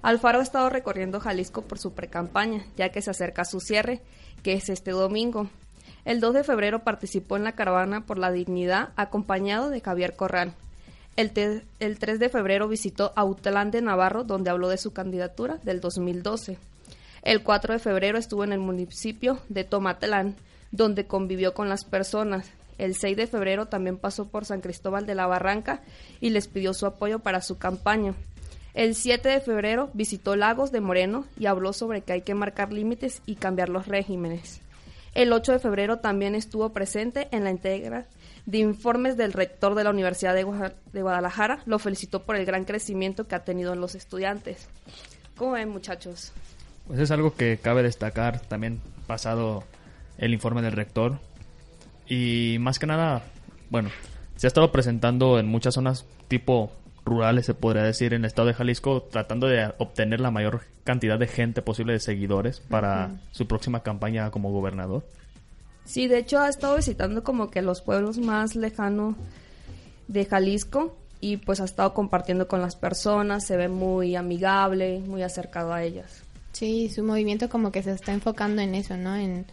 Alfaro 0.01 0.39
ha 0.39 0.43
estado 0.43 0.69
recorriendo 0.69 1.19
Jalisco 1.19 1.61
por 1.61 1.77
su 1.77 1.93
precampaña, 1.93 2.65
ya 2.75 2.89
que 2.89 3.01
se 3.01 3.11
acerca 3.11 3.45
su 3.45 3.59
cierre, 3.59 4.01
que 4.41 4.53
es 4.53 4.69
este 4.69 4.91
domingo. 4.91 5.47
El 6.05 6.19
2 6.19 6.33
de 6.33 6.43
febrero 6.43 6.79
participó 6.79 7.37
en 7.37 7.43
la 7.43 7.53
caravana 7.53 8.05
por 8.05 8.17
la 8.17 8.31
dignidad 8.31 8.89
acompañado 8.95 9.69
de 9.69 9.79
Javier 9.79 10.15
Corral. 10.15 10.55
El 11.15 11.31
3 11.31 11.63
de 12.19 12.29
febrero 12.29 12.67
visitó 12.67 13.13
Autlán 13.15 13.69
de 13.69 13.83
Navarro, 13.83 14.23
donde 14.23 14.49
habló 14.49 14.69
de 14.69 14.77
su 14.77 14.91
candidatura 14.91 15.59
del 15.63 15.79
2012. 15.81 16.57
El 17.21 17.43
4 17.43 17.73
de 17.73 17.79
febrero 17.79 18.17
estuvo 18.17 18.43
en 18.43 18.53
el 18.53 18.59
municipio 18.59 19.39
de 19.47 19.63
Tomatlán, 19.63 20.35
donde 20.71 21.05
convivió 21.05 21.53
con 21.53 21.69
las 21.69 21.85
personas. 21.85 22.51
El 22.77 22.95
6 22.95 23.17
de 23.17 23.27
febrero 23.27 23.67
también 23.67 23.97
pasó 23.97 24.27
por 24.27 24.45
San 24.45 24.61
Cristóbal 24.61 25.05
de 25.05 25.15
la 25.15 25.27
Barranca 25.27 25.81
y 26.19 26.29
les 26.29 26.47
pidió 26.47 26.73
su 26.73 26.85
apoyo 26.85 27.19
para 27.19 27.41
su 27.41 27.57
campaña. 27.57 28.13
El 28.73 28.95
7 28.95 29.29
de 29.29 29.39
febrero 29.39 29.91
visitó 29.93 30.35
Lagos 30.35 30.71
de 30.71 30.81
Moreno 30.81 31.25
y 31.37 31.45
habló 31.45 31.73
sobre 31.73 32.01
que 32.01 32.13
hay 32.13 32.21
que 32.21 32.33
marcar 32.33 32.73
límites 32.73 33.21
y 33.25 33.35
cambiar 33.35 33.69
los 33.69 33.87
regímenes. 33.87 34.61
El 35.13 35.31
8 35.31 35.51
de 35.51 35.59
febrero 35.59 35.99
también 35.99 36.33
estuvo 36.33 36.73
presente 36.73 37.27
en 37.31 37.43
la 37.43 37.51
entrega 37.51 38.07
de 38.47 38.57
informes 38.57 39.15
del 39.15 39.31
rector 39.31 39.75
de 39.75 39.83
la 39.83 39.91
Universidad 39.91 40.33
de, 40.33 40.71
de 40.91 41.01
Guadalajara. 41.01 41.59
Lo 41.65 41.77
felicitó 41.77 42.23
por 42.23 42.35
el 42.35 42.45
gran 42.45 42.65
crecimiento 42.65 43.27
que 43.27 43.35
ha 43.35 43.43
tenido 43.43 43.73
en 43.73 43.79
los 43.79 43.93
estudiantes. 43.93 44.67
¿Cómo 45.37 45.51
ven, 45.51 45.69
muchachos? 45.69 46.31
Pues 46.87 46.99
es 46.99 47.11
algo 47.11 47.35
que 47.35 47.57
cabe 47.61 47.83
destacar 47.83 48.39
también 48.39 48.81
pasado 49.05 49.63
el 50.17 50.33
informe 50.33 50.61
del 50.61 50.73
rector. 50.73 51.19
Y 52.07 52.57
más 52.59 52.79
que 52.79 52.87
nada, 52.87 53.23
bueno, 53.69 53.89
se 54.35 54.47
ha 54.47 54.49
estado 54.49 54.71
presentando 54.71 55.39
en 55.39 55.47
muchas 55.47 55.73
zonas 55.73 56.05
tipo 56.27 56.71
rurales, 57.05 57.45
se 57.45 57.53
podría 57.53 57.83
decir, 57.83 58.13
en 58.13 58.21
el 58.21 58.27
estado 58.27 58.47
de 58.47 58.53
Jalisco, 58.53 59.03
tratando 59.03 59.47
de 59.47 59.73
obtener 59.77 60.19
la 60.19 60.31
mayor 60.31 60.61
cantidad 60.83 61.19
de 61.19 61.27
gente 61.27 61.61
posible 61.61 61.93
de 61.93 61.99
seguidores 61.99 62.59
para 62.59 63.11
su 63.31 63.47
próxima 63.47 63.83
campaña 63.83 64.31
como 64.31 64.51
gobernador. 64.51 65.05
Sí, 65.85 66.07
de 66.07 66.19
hecho 66.19 66.39
ha 66.39 66.49
estado 66.49 66.77
visitando 66.77 67.23
como 67.23 67.51
que 67.51 67.61
los 67.61 67.81
pueblos 67.81 68.17
más 68.17 68.55
lejanos 68.55 69.15
de 70.07 70.25
Jalisco 70.25 70.95
y 71.19 71.37
pues 71.37 71.59
ha 71.61 71.65
estado 71.65 71.93
compartiendo 71.93 72.47
con 72.47 72.61
las 72.61 72.75
personas, 72.75 73.45
se 73.45 73.57
ve 73.57 73.67
muy 73.67 74.15
amigable, 74.15 74.99
muy 74.99 75.23
acercado 75.23 75.73
a 75.73 75.83
ellas. 75.83 76.23
Sí, 76.51 76.89
su 76.89 77.03
movimiento 77.03 77.49
como 77.49 77.71
que 77.71 77.83
se 77.83 77.91
está 77.91 78.13
enfocando 78.13 78.61
en 78.61 78.75
eso, 78.75 78.95
¿no? 78.95 79.15
En 79.15 79.45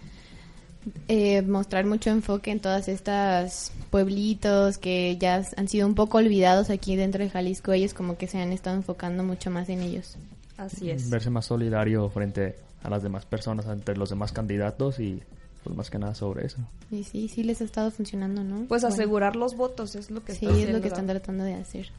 eh, 1.09 1.43
mostrar 1.43 1.85
mucho 1.85 2.11
enfoque 2.11 2.51
en 2.51 2.61
todas 2.61 2.89
estas 2.89 3.73
pueblitos 3.91 4.79
que 4.79 5.17
ya 5.19 5.45
han 5.57 5.69
sido 5.69 5.87
un 5.87 5.95
poco 5.95 6.19
olvidados 6.19 6.71
aquí 6.71 6.97
dentro 6.97 7.23
de 7.23 7.31
Jalisco. 7.31 7.73
Ellos 7.73 7.95
como 7.95 8.17
que 8.17 8.27
se 8.27 8.39
han 8.39 8.53
estado 8.53 8.77
enfocando 8.77 9.23
mucho 9.25 9.51
más 9.51 9.69
en 9.69 9.83
ellos. 9.83 10.17
Así 10.57 10.91
es. 10.91 11.11
Verse 11.11 11.31
más 11.31 11.47
solidario 11.47 12.09
frente 12.11 12.57
a 12.83 12.91
las 12.91 13.03
demás 13.03 13.27
personas, 13.27 13.67
entre 13.67 13.97
los 13.97 14.11
demás 14.11 14.33
candidatos 14.33 15.01
y 15.01 15.23
pues 15.65 15.77
más 15.77 15.91
que 15.91 15.99
nada 15.99 16.15
sobre 16.15 16.47
eso. 16.47 16.59
Y 16.91 17.05
sí, 17.05 17.29
sí 17.29 17.43
les 17.43 17.61
ha 17.61 17.65
estado 17.65 17.91
funcionando, 17.91 18.43
¿no? 18.43 18.65
Pues 18.67 18.83
Bueno. 18.83 18.95
asegurar 18.95 19.37
los 19.37 19.57
votos 19.57 19.95
es 19.95 20.11
lo 20.11 20.25
que 20.25 20.35
Sí, 20.35 20.47
es 20.47 20.71
lo 20.71 20.81
que 20.81 20.89
están 20.89 21.07
tratando 21.07 21.45
de 21.45 21.55
hacer. 21.55 21.91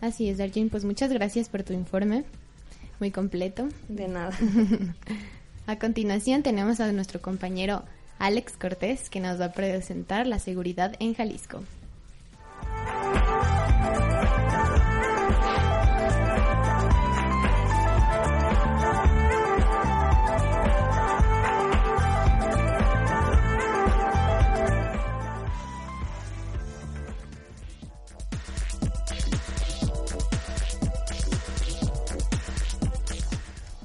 Así 0.00 0.28
es, 0.28 0.38
Darjin, 0.38 0.70
pues 0.70 0.84
muchas 0.84 1.12
gracias 1.12 1.48
por 1.48 1.62
tu 1.62 1.74
informe, 1.74 2.24
muy 2.98 3.10
completo. 3.10 3.68
De 3.88 4.08
nada. 4.08 4.32
A 5.66 5.78
continuación 5.78 6.42
tenemos 6.42 6.80
a 6.80 6.90
nuestro 6.92 7.20
compañero 7.20 7.84
Alex 8.22 8.56
Cortés 8.56 9.10
que 9.10 9.18
nos 9.18 9.40
va 9.40 9.46
a 9.46 9.52
presentar 9.52 10.28
la 10.28 10.38
seguridad 10.38 10.94
en 11.00 11.12
Jalisco. 11.12 11.64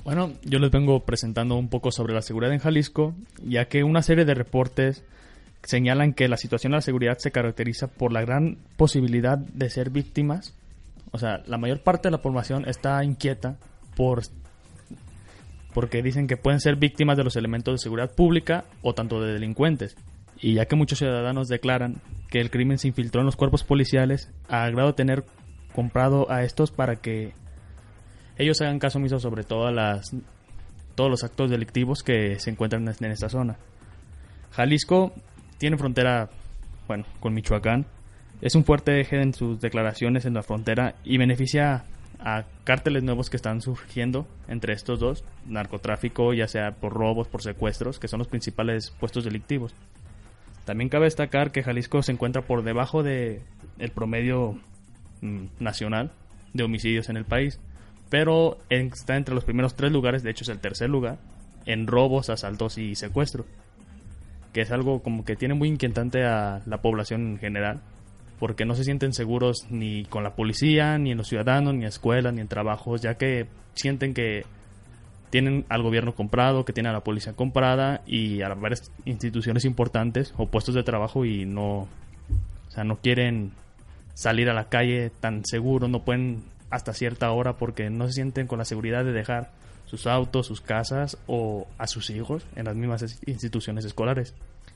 Bueno, 0.07 0.31
yo 0.45 0.59
les 0.59 0.71
vengo 0.71 1.01
presentando 1.01 1.57
un 1.57 1.67
poco 1.67 1.91
sobre 1.91 2.13
la 2.13 2.21
seguridad 2.21 2.53
en 2.53 2.59
Jalisco, 2.59 3.13
ya 3.43 3.65
que 3.65 3.83
una 3.83 4.01
serie 4.01 4.23
de 4.23 4.35
reportes 4.35 5.03
señalan 5.63 6.13
que 6.13 6.29
la 6.29 6.37
situación 6.37 6.71
de 6.71 6.77
la 6.77 6.81
seguridad 6.81 7.17
se 7.17 7.31
caracteriza 7.31 7.87
por 7.87 8.13
la 8.13 8.21
gran 8.21 8.57
posibilidad 8.77 9.37
de 9.37 9.69
ser 9.69 9.89
víctimas. 9.89 10.53
O 11.11 11.17
sea, 11.17 11.43
la 11.45 11.57
mayor 11.57 11.81
parte 11.81 12.07
de 12.07 12.13
la 12.13 12.21
población 12.21 12.63
está 12.69 13.03
inquieta 13.03 13.57
por 13.97 14.21
porque 15.73 16.01
dicen 16.01 16.27
que 16.27 16.37
pueden 16.37 16.61
ser 16.61 16.77
víctimas 16.77 17.17
de 17.17 17.25
los 17.25 17.35
elementos 17.35 17.73
de 17.73 17.83
seguridad 17.83 18.15
pública 18.15 18.63
o 18.83 18.93
tanto 18.93 19.21
de 19.21 19.33
delincuentes. 19.33 19.97
Y 20.39 20.53
ya 20.53 20.67
que 20.67 20.77
muchos 20.77 20.99
ciudadanos 20.99 21.49
declaran 21.49 21.97
que 22.29 22.39
el 22.39 22.49
crimen 22.49 22.77
se 22.77 22.87
infiltró 22.87 23.19
en 23.19 23.25
los 23.25 23.35
cuerpos 23.35 23.65
policiales, 23.65 24.31
a 24.47 24.69
grado 24.69 24.87
de 24.87 24.93
tener 24.93 25.25
comprado 25.75 26.31
a 26.31 26.45
estos 26.45 26.71
para 26.71 26.95
que 26.95 27.33
ellos 28.37 28.61
hagan 28.61 28.79
caso 28.79 28.99
omiso 28.99 29.19
sobre 29.19 29.43
todas 29.43 29.73
las 29.73 30.15
todos 30.95 31.11
los 31.11 31.23
actos 31.23 31.51
delictivos 31.51 32.01
que 32.01 32.39
se 32.39 32.49
encuentran 32.49 32.87
en 32.87 33.11
esta 33.11 33.29
zona. 33.29 33.57
Jalisco 34.51 35.13
tiene 35.59 35.77
frontera, 35.77 36.29
bueno, 36.87 37.05
con 37.19 37.35
Michoacán. 37.35 37.85
Es 38.41 38.55
un 38.55 38.65
fuerte 38.65 38.99
eje 38.99 39.21
en 39.21 39.33
sus 39.33 39.61
declaraciones 39.61 40.25
en 40.25 40.33
la 40.33 40.41
frontera 40.41 40.95
y 41.03 41.17
beneficia 41.17 41.85
a 42.19 42.45
cárteles 42.63 43.03
nuevos 43.03 43.29
que 43.29 43.37
están 43.37 43.61
surgiendo 43.61 44.27
entre 44.47 44.73
estos 44.73 44.99
dos, 44.99 45.23
narcotráfico, 45.45 46.33
ya 46.33 46.47
sea 46.47 46.71
por 46.71 46.93
robos, 46.93 47.27
por 47.27 47.43
secuestros, 47.43 47.99
que 47.99 48.07
son 48.07 48.17
los 48.19 48.27
principales 48.27 48.91
puestos 48.99 49.23
delictivos. 49.23 49.75
También 50.65 50.89
cabe 50.89 51.05
destacar 51.05 51.51
que 51.51 51.63
Jalisco 51.63 52.01
se 52.01 52.11
encuentra 52.11 52.41
por 52.41 52.63
debajo 52.63 53.03
de 53.03 53.41
el 53.77 53.91
promedio 53.91 54.59
mm, 55.21 55.45
nacional 55.59 56.11
de 56.53 56.63
homicidios 56.63 57.09
en 57.09 57.17
el 57.17 57.25
país, 57.25 57.59
pero 58.09 58.57
está 58.69 59.17
entre 59.17 59.35
los 59.35 59.43
primeros 59.43 59.75
tres 59.75 59.91
lugares, 59.91 60.23
de 60.23 60.31
hecho 60.31 60.43
es 60.43 60.49
el 60.49 60.59
tercer 60.59 60.89
lugar, 60.89 61.17
en 61.65 61.87
robos, 61.87 62.29
asaltos 62.29 62.77
y 62.77 62.95
secuestros, 62.95 63.45
que 64.53 64.61
es 64.61 64.71
algo 64.71 65.03
como 65.03 65.25
que 65.25 65.35
tiene 65.35 65.53
muy 65.53 65.67
inquietante 65.67 66.25
a 66.25 66.61
la 66.65 66.81
población 66.81 67.27
en 67.27 67.37
general, 67.39 67.81
porque 68.39 68.65
no 68.65 68.75
se 68.75 68.83
sienten 68.83 69.13
seguros 69.13 69.67
ni 69.69 70.05
con 70.05 70.23
la 70.23 70.35
policía, 70.35 70.97
ni 70.97 71.11
en 71.11 71.17
los 71.17 71.27
ciudadanos, 71.27 71.73
ni 71.73 71.81
en 71.81 71.87
escuelas, 71.87 72.33
ni 72.33 72.41
en 72.41 72.47
trabajos, 72.47 73.01
ya 73.01 73.15
que 73.15 73.47
sienten 73.73 74.13
que 74.13 74.45
tienen 75.29 75.65
al 75.69 75.83
gobierno 75.83 76.15
comprado, 76.15 76.63
que 76.63 76.73
tienen 76.73 76.91
a 76.91 76.93
la 76.93 77.03
policía 77.03 77.33
comprada 77.33 78.01
y 78.05 78.41
a 78.41 78.49
varias 78.49 78.91
instituciones 79.05 79.65
importantes 79.65 80.33
o 80.37 80.47
puestos 80.47 80.75
de 80.75 80.83
trabajo 80.83 81.25
y 81.25 81.45
no, 81.45 81.79
o 81.79 82.69
sea, 82.69 82.83
no 82.83 82.97
quieren 82.97 83.51
salir 84.13 84.49
a 84.49 84.53
la 84.53 84.69
calle 84.69 85.11
tan 85.19 85.43
seguro, 85.45 85.87
no 85.87 86.03
pueden 86.03 86.43
hasta 86.69 86.93
cierta 86.93 87.31
hora 87.31 87.57
porque 87.57 87.89
no 87.89 88.07
se 88.07 88.13
sienten 88.13 88.47
con 88.47 88.59
la 88.59 88.65
seguridad 88.65 89.03
de 89.05 89.11
dejar 89.13 89.51
sus 89.85 90.05
autos, 90.07 90.47
sus 90.47 90.59
casas 90.61 91.17
o 91.27 91.65
a 91.77 91.87
sus 91.87 92.09
hijos 92.09 92.45
en 92.55 92.65
las 92.65 92.75
mismas 92.75 93.01
es- 93.03 93.19
instituciones 93.25 93.85
escolares. 93.85 94.33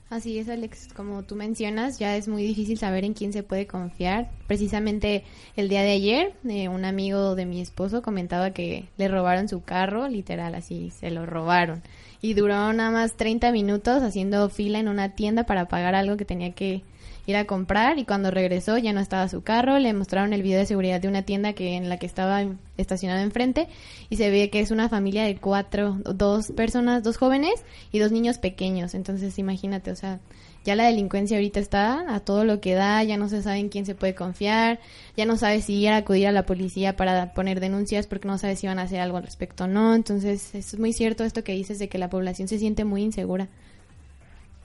Así 0.09 0.39
es, 0.39 0.49
Alex, 0.49 0.89
como 0.93 1.23
tú 1.23 1.35
mencionas, 1.37 1.97
ya 1.97 2.17
es 2.17 2.27
muy 2.27 2.43
difícil 2.43 2.77
saber 2.77 3.05
en 3.05 3.13
quién 3.13 3.31
se 3.31 3.43
puede 3.43 3.65
confiar. 3.65 4.29
Precisamente 4.45 5.23
el 5.55 5.69
día 5.69 5.83
de 5.83 5.91
ayer, 5.91 6.33
eh, 6.49 6.67
un 6.67 6.83
amigo 6.83 7.33
de 7.35 7.45
mi 7.45 7.61
esposo 7.61 8.01
comentaba 8.01 8.51
que 8.51 8.89
le 8.97 9.07
robaron 9.07 9.47
su 9.47 9.63
carro, 9.63 10.09
literal, 10.09 10.53
así, 10.55 10.91
se 10.91 11.11
lo 11.11 11.25
robaron. 11.25 11.81
Y 12.21 12.33
duró 12.33 12.73
nada 12.73 12.91
más 12.91 13.15
30 13.15 13.53
minutos 13.53 14.03
haciendo 14.03 14.49
fila 14.49 14.79
en 14.79 14.89
una 14.89 15.15
tienda 15.15 15.45
para 15.45 15.69
pagar 15.69 15.95
algo 15.95 16.17
que 16.17 16.25
tenía 16.25 16.51
que 16.51 16.83
ir 17.31 17.37
a 17.37 17.45
comprar 17.45 17.97
y 17.97 18.05
cuando 18.05 18.31
regresó 18.31 18.77
ya 18.77 18.93
no 18.93 18.99
estaba 18.99 19.27
su 19.27 19.41
carro, 19.41 19.79
le 19.79 19.93
mostraron 19.93 20.33
el 20.33 20.43
video 20.43 20.59
de 20.59 20.65
seguridad 20.65 21.01
de 21.01 21.07
una 21.07 21.23
tienda 21.23 21.53
que 21.53 21.75
en 21.75 21.89
la 21.89 21.97
que 21.97 22.05
estaba 22.05 22.45
estacionado 22.77 23.21
enfrente 23.21 23.67
y 24.09 24.17
se 24.17 24.29
ve 24.29 24.49
que 24.49 24.59
es 24.59 24.71
una 24.71 24.89
familia 24.89 25.23
de 25.23 25.37
cuatro, 25.37 25.97
dos 26.03 26.51
personas, 26.51 27.03
dos 27.03 27.17
jóvenes 27.17 27.65
y 27.91 27.99
dos 27.99 28.11
niños 28.11 28.37
pequeños. 28.37 28.93
Entonces 28.93 29.37
imagínate, 29.39 29.91
o 29.91 29.95
sea, 29.95 30.19
ya 30.63 30.75
la 30.75 30.85
delincuencia 30.85 31.37
ahorita 31.37 31.59
está 31.59 32.13
a 32.13 32.19
todo 32.19 32.45
lo 32.45 32.61
que 32.61 32.75
da, 32.75 33.03
ya 33.03 33.17
no 33.17 33.29
se 33.29 33.41
sabe 33.41 33.57
en 33.57 33.69
quién 33.69 33.85
se 33.85 33.95
puede 33.95 34.13
confiar, 34.13 34.79
ya 35.17 35.25
no 35.25 35.35
sabe 35.37 35.61
si 35.61 35.73
ir 35.73 35.89
a 35.89 35.97
acudir 35.97 36.27
a 36.27 36.31
la 36.31 36.45
policía 36.45 36.95
para 36.95 37.33
poner 37.33 37.59
denuncias 37.59 38.05
porque 38.05 38.27
no 38.27 38.37
sabe 38.37 38.55
si 38.55 38.67
van 38.67 38.77
a 38.77 38.83
hacer 38.83 38.99
algo 38.99 39.17
al 39.17 39.23
respecto 39.23 39.63
o 39.63 39.67
no. 39.67 39.95
Entonces 39.95 40.53
es 40.53 40.77
muy 40.77 40.93
cierto 40.93 41.23
esto 41.23 41.43
que 41.43 41.53
dices 41.53 41.79
de 41.79 41.89
que 41.89 41.97
la 41.97 42.09
población 42.09 42.47
se 42.47 42.59
siente 42.59 42.85
muy 42.85 43.01
insegura. 43.01 43.49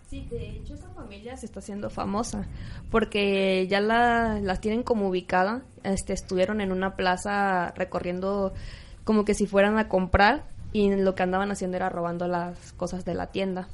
Sí, 0.06 0.26
de 0.30 0.50
hecho 0.50 0.74
esa 0.74 0.88
familia 0.90 1.36
se 1.36 1.46
está 1.46 1.58
haciendo 1.58 1.90
famosa 1.90 2.46
porque 2.90 3.66
ya 3.68 3.80
la, 3.80 4.38
las 4.40 4.60
tienen 4.60 4.82
como 4.82 5.08
ubicada. 5.08 5.62
Este, 5.82 6.12
estuvieron 6.12 6.60
en 6.60 6.70
una 6.70 6.94
plaza 6.94 7.72
recorriendo 7.76 8.54
como 9.04 9.24
que 9.24 9.34
si 9.34 9.46
fueran 9.46 9.78
a 9.78 9.88
comprar 9.88 10.44
y 10.72 10.94
lo 10.94 11.14
que 11.14 11.24
andaban 11.24 11.50
haciendo 11.50 11.76
era 11.76 11.88
robando 11.88 12.28
las 12.28 12.72
cosas 12.74 13.04
de 13.04 13.14
la 13.14 13.28
tienda. 13.28 13.68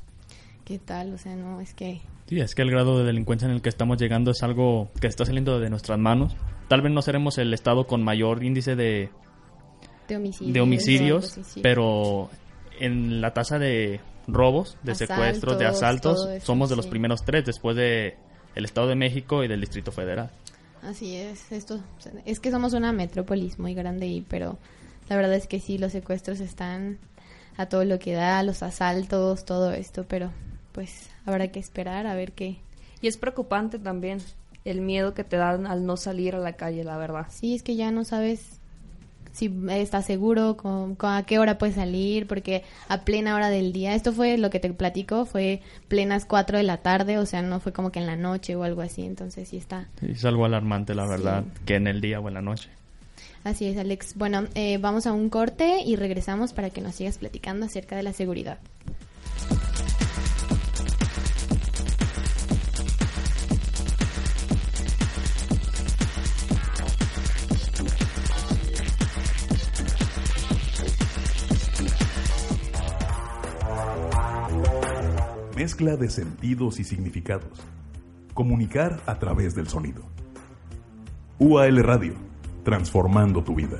¿Qué 0.65 0.79
tal? 0.79 1.13
O 1.13 1.19
sea, 1.19 1.37
no, 1.37 1.61
es 1.61 1.75
que 1.75 2.01
Sí, 2.27 2.41
es 2.41 2.55
que 2.55 2.63
el 2.63 2.71
grado 2.71 2.99
de 2.99 3.05
delincuencia 3.05 3.47
en 3.47 3.53
el 3.53 3.61
que 3.61 3.69
estamos 3.69 3.99
llegando 3.99 4.31
es 4.31 4.43
algo 4.43 4.91
que 5.01 5.07
está 5.07 5.27
saliendo 5.27 5.61
de 5.61 5.69
nuestras 5.69 5.99
manos. 5.99 6.35
Tal 6.69 6.81
vez 6.81 6.93
no 6.93 7.03
seremos 7.03 7.37
el 7.37 7.53
estado 7.53 7.87
con 7.87 8.03
mayor 8.03 8.43
índice 8.43 8.75
de, 8.75 9.11
de 10.09 10.17
homicidios. 10.17 10.55
de 10.55 10.61
homicidios, 10.63 11.27
sí, 11.27 11.45
sí. 11.45 11.61
pero 11.63 12.31
en 12.81 13.21
la 13.21 13.35
tasa 13.35 13.59
de 13.59 14.01
robos, 14.27 14.77
de 14.83 14.95
secuestros, 14.95 15.59
de 15.59 15.67
Asaltos, 15.67 16.29
eso, 16.29 16.47
somos 16.47 16.71
de 16.71 16.77
los 16.77 16.87
sí. 16.87 16.91
primeros 16.91 17.25
tres 17.25 17.45
después 17.45 17.77
de 17.77 18.17
el 18.55 18.65
Estado 18.65 18.89
de 18.89 18.95
México 18.95 19.43
y 19.45 19.49
del 19.49 19.61
Distrito 19.61 19.93
Federal. 19.93 20.31
Así 20.83 21.17
es, 21.17 21.53
esto 21.53 21.81
es 22.25 22.41
que 22.41 22.51
somos 22.51 22.73
una 22.73 22.93
metrópolis 22.93 23.59
muy 23.59 23.73
grande 23.75 24.09
y 24.09 24.21
pero 24.23 24.59
la 25.09 25.17
verdad 25.17 25.35
es 25.35 25.47
que 25.47 25.61
sí 25.61 25.79
los 25.79 25.93
secuestros 25.93 26.41
están 26.41 26.99
a 27.57 27.67
todo 27.67 27.85
lo 27.85 27.99
que 27.99 28.15
da, 28.15 28.43
los 28.43 28.63
asaltos, 28.63 29.45
todo 29.45 29.73
esto, 29.73 30.05
pero 30.09 30.31
pues 30.73 31.11
habrá 31.25 31.49
que 31.49 31.61
esperar 31.61 32.07
a 32.07 32.15
ver 32.15 32.33
qué. 32.33 32.59
Y 33.01 33.09
es 33.09 33.17
preocupante 33.17 33.79
también 33.79 34.19
el 34.65 34.81
miedo 34.81 35.15
que 35.15 35.25
te 35.25 35.37
dan 35.37 35.67
al 35.67 35.87
no 35.87 35.97
salir 35.97 36.35
a 36.35 36.39
la 36.39 36.55
calle, 36.55 36.85
la 36.85 36.97
verdad. 36.97 37.27
Sí, 37.31 37.55
es 37.55 37.63
que 37.63 37.77
ya 37.77 37.91
no 37.91 38.05
sabes 38.05 38.61
si 39.33 39.53
estás 39.71 40.07
seguro, 40.07 40.57
con, 40.57 40.97
a 41.01 41.23
qué 41.25 41.39
hora 41.39 41.59
puedes 41.59 41.75
salir, 41.75 42.27
porque 42.27 42.63
a 42.89 43.03
plena 43.03 43.35
hora 43.35 43.51
del 43.51 43.73
día, 43.73 43.95
esto 43.95 44.13
fue 44.13 44.39
lo 44.39 44.51
que 44.51 44.61
te 44.61 44.73
platico, 44.73 45.25
fue 45.25 45.61
plenas 45.89 46.25
4 46.25 46.59
de 46.59 46.65
la 46.65 46.79
tarde, 46.79 47.19
o 47.19 47.27
sea, 47.27 47.43
no 47.43 47.61
fue 47.61 47.73
como 47.73 47.91
que 47.91 47.99
en 47.99 48.07
la 48.07 48.17
noche 48.17 48.55
o 48.57 48.63
algo 48.63 48.83
así, 48.83 49.03
entonces 49.03 49.49
sí 49.49 49.57
está. 49.57 49.89
es 50.03 50.25
algo 50.25 50.45
alarmante, 50.45 50.95
la 50.95 51.07
verdad, 51.07 51.45
que 51.65 51.77
en 51.77 51.87
el 51.87 52.01
día 52.01 52.21
o 52.21 52.29
en 52.29 52.35
la 52.35 52.43
noche. 52.43 52.69
Así 53.45 53.67
es, 53.67 53.77
Alex. 53.77 54.15
Bueno, 54.17 54.47
eh, 54.55 54.79
vamos 54.79 55.07
a 55.07 55.13
un 55.13 55.29
corte 55.29 55.81
y 55.85 55.97
regresamos 55.97 56.53
para 56.53 56.71
que 56.71 56.81
nos 56.81 56.95
sigas 56.95 57.19
platicando 57.19 57.67
acerca 57.67 57.97
de 57.97 58.05
la 58.05 58.13
seguridad. 58.13 58.59
Mezcla 75.63 75.95
de 75.95 76.11
sentidos 76.11 76.81
y 76.81 76.83
significados. 76.83 77.65
Comunicar 78.35 79.01
a 79.07 79.21
través 79.21 79.55
del 79.55 79.69
sonido. 79.69 80.03
UAL 81.39 81.85
Radio, 81.85 82.15
transformando 82.65 83.45
tu 83.45 83.55
vida. 83.55 83.79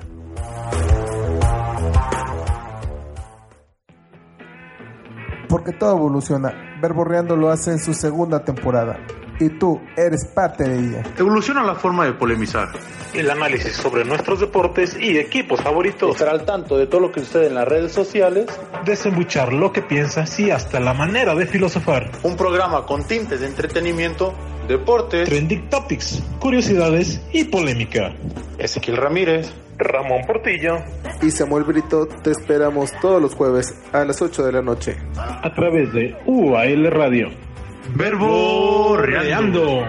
Porque 5.49 5.73
todo 5.73 5.97
evoluciona. 5.97 6.53
Verborreando 6.81 7.35
lo 7.35 7.51
hace 7.51 7.73
en 7.73 7.81
su 7.81 7.95
segunda 7.95 8.45
temporada 8.45 9.05
y 9.45 9.59
tú 9.59 9.81
eres 9.97 10.27
parte 10.27 10.65
de 10.65 10.79
ella. 10.79 11.03
Evoluciona 11.19 11.63
la 11.63 11.75
forma 11.75 12.05
de 12.05 12.13
polemizar. 12.13 12.69
El 13.15 13.31
análisis 13.31 13.75
sobre 13.75 14.05
nuestros 14.05 14.41
deportes 14.41 14.97
y 14.99 15.19
equipos 15.19 15.61
favoritos. 15.61 16.13
Estar 16.13 16.29
al 16.29 16.45
tanto 16.45 16.79
de 16.79 16.87
todo 16.87 17.01
lo 17.01 17.13
que 17.13 17.21
sucede 17.21 17.49
en 17.49 17.55
las 17.55 17.69
redes 17.69 17.93
sociales. 17.93 18.47
Desembuchar 18.85 19.53
lo 19.53 19.73
que 19.73 19.83
piensas 19.83 20.39
y 20.41 20.51
hasta 20.51 20.81
la 20.81 20.95
manera 20.95 21.35
de 21.35 21.47
filosofar. 21.47 22.11
Un 22.23 22.37
programa 22.37 22.87
con 22.87 23.05
tintes 23.05 23.41
de 23.41 23.47
entretenimiento, 23.47 24.35
deportes, 24.69 25.29
trending 25.29 25.69
topics, 25.69 26.23
curiosidades 26.39 27.21
y 27.33 27.45
polémica. 27.45 28.15
Ezequiel 28.59 28.97
Ramírez, 28.97 29.53
Ramón 29.77 30.23
Portillo 30.27 30.77
y 31.21 31.31
Samuel 31.31 31.65
Brito 31.65 32.07
te 32.07 32.31
esperamos 32.31 32.93
todos 33.01 33.21
los 33.21 33.35
jueves 33.35 33.75
a 33.93 34.05
las 34.05 34.23
8 34.23 34.45
de 34.45 34.53
la 34.53 34.63
noche. 34.63 34.97
A 35.17 35.53
través 35.55 35.93
de 35.93 36.17
UAL 36.27 36.91
Radio. 36.91 37.52
Verbo 37.91 38.97
Reando. 38.97 39.85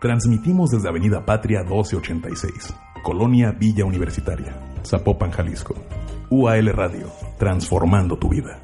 Transmitimos 0.00 0.70
desde 0.70 0.88
Avenida 0.88 1.24
Patria 1.24 1.60
1286, 1.60 2.74
Colonia 3.02 3.52
Villa 3.52 3.84
Universitaria, 3.84 4.56
Zapopan, 4.84 5.30
Jalisco. 5.30 5.74
UAL 6.30 6.68
Radio, 6.68 7.10
transformando 7.38 8.16
tu 8.16 8.28
vida. 8.28 8.60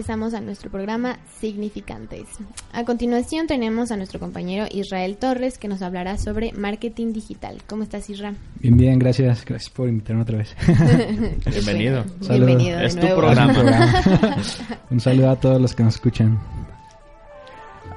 Regresamos 0.00 0.32
a 0.32 0.40
nuestro 0.40 0.70
programa 0.70 1.18
Significantes. 1.40 2.26
A 2.72 2.86
continuación 2.86 3.46
tenemos 3.46 3.90
a 3.90 3.98
nuestro 3.98 4.18
compañero 4.18 4.64
Israel 4.70 5.18
Torres 5.18 5.58
que 5.58 5.68
nos 5.68 5.82
hablará 5.82 6.16
sobre 6.16 6.52
marketing 6.52 7.12
digital. 7.12 7.58
¿Cómo 7.66 7.82
estás, 7.82 8.08
Israel? 8.08 8.34
Bien, 8.60 8.78
bien, 8.78 8.98
gracias. 8.98 9.44
Gracias 9.44 9.68
por 9.68 9.90
invitarme 9.90 10.22
otra 10.22 10.38
vez. 10.38 10.56
Bienvenido. 11.50 12.02
Bienvenido. 12.18 12.80
es 12.80 12.96
tu 12.96 13.08
programa. 13.08 13.52
Un 14.90 15.00
saludo 15.00 15.28
a 15.32 15.36
todos 15.36 15.60
los 15.60 15.74
que 15.74 15.82
nos 15.82 15.96
escuchan. 15.96 16.40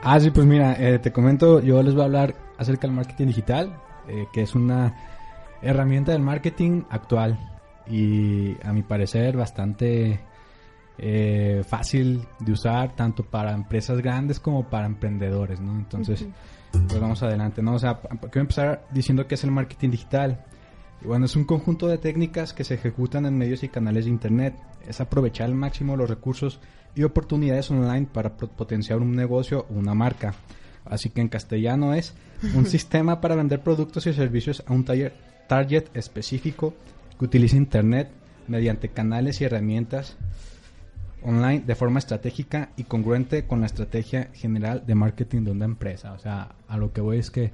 Ah, 0.03 0.19
sí, 0.19 0.29
pues 0.29 0.45
mira, 0.45 0.75
eh, 0.77 0.99
te 0.99 1.13
comento, 1.13 1.61
yo 1.61 1.81
les 1.83 1.93
voy 1.93 2.01
a 2.01 2.05
hablar 2.05 2.35
acerca 2.57 2.85
del 2.85 2.97
marketing 2.97 3.27
digital, 3.27 3.77
eh, 4.09 4.25
que 4.33 4.41
es 4.41 4.55
una 4.55 4.93
herramienta 5.61 6.11
del 6.11 6.21
marketing 6.21 6.81
actual 6.89 7.39
y 7.87 8.57
a 8.61 8.73
mi 8.73 8.83
parecer 8.83 9.37
bastante 9.37 10.19
eh, 10.97 11.63
fácil 11.67 12.25
de 12.39 12.51
usar 12.51 12.95
tanto 12.95 13.23
para 13.23 13.51
empresas 13.51 13.99
grandes 13.99 14.39
como 14.39 14.69
para 14.69 14.85
emprendedores, 14.85 15.59
¿no? 15.59 15.75
Entonces, 15.75 16.27
pues 16.71 16.99
vamos 16.99 17.23
adelante, 17.23 17.61
¿no? 17.61 17.73
O 17.73 17.79
sea, 17.79 17.99
quiero 17.99 18.41
empezar 18.41 18.85
diciendo 18.91 19.27
que 19.27 19.35
es 19.35 19.43
el 19.43 19.51
marketing 19.51 19.89
digital. 19.89 20.45
Y 21.01 21.07
bueno, 21.07 21.25
es 21.25 21.35
un 21.35 21.45
conjunto 21.45 21.87
de 21.87 21.97
técnicas 21.97 22.53
que 22.53 22.63
se 22.63 22.75
ejecutan 22.75 23.25
en 23.25 23.37
medios 23.37 23.63
y 23.63 23.69
canales 23.69 24.05
de 24.05 24.11
Internet. 24.11 24.55
Es 24.87 25.01
aprovechar 25.01 25.47
al 25.47 25.55
máximo 25.55 25.97
los 25.97 26.09
recursos 26.09 26.59
y 26.95 27.03
oportunidades 27.03 27.71
online 27.71 28.07
para 28.11 28.35
potenciar 28.35 28.99
un 28.99 29.15
negocio 29.15 29.65
o 29.69 29.73
una 29.73 29.93
marca. 29.93 30.35
Así 30.85 31.09
que 31.09 31.21
en 31.21 31.29
castellano 31.29 31.93
es 31.93 32.13
un 32.55 32.65
sistema 32.65 33.19
para 33.19 33.35
vender 33.35 33.61
productos 33.61 34.05
y 34.07 34.13
servicios 34.13 34.63
a 34.67 34.73
un 34.73 34.85
target 34.85 35.85
específico 35.93 36.75
que 37.17 37.25
utiliza 37.25 37.57
Internet 37.57 38.09
mediante 38.47 38.89
canales 38.89 39.39
y 39.41 39.45
herramientas 39.45 40.17
online 41.25 41.63
de 41.65 41.75
forma 41.75 41.99
estratégica 41.99 42.69
y 42.77 42.83
congruente 42.83 43.45
con 43.45 43.61
la 43.61 43.65
estrategia 43.65 44.29
general 44.33 44.83
de 44.85 44.95
marketing 44.95 45.43
de 45.43 45.51
una 45.51 45.65
empresa. 45.65 46.13
O 46.13 46.19
sea, 46.19 46.55
a 46.67 46.77
lo 46.77 46.91
que 46.93 47.01
voy 47.01 47.17
es 47.17 47.31
que 47.31 47.51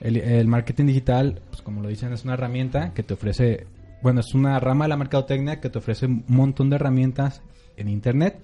el, 0.00 0.46
marketing 0.48 0.86
digital, 0.86 1.40
pues 1.50 1.62
como 1.62 1.80
lo 1.80 1.88
dicen, 1.88 2.12
es 2.12 2.24
una 2.24 2.34
herramienta 2.34 2.92
que 2.92 3.02
te 3.02 3.14
ofrece, 3.14 3.66
bueno, 4.02 4.20
es 4.20 4.34
una 4.34 4.58
rama 4.60 4.84
de 4.84 4.90
la 4.90 4.96
mercadotecnia 4.96 5.60
que 5.60 5.70
te 5.70 5.78
ofrece 5.78 6.06
un 6.06 6.24
montón 6.28 6.68
de 6.68 6.76
herramientas 6.76 7.42
en 7.76 7.88
Internet 7.88 8.38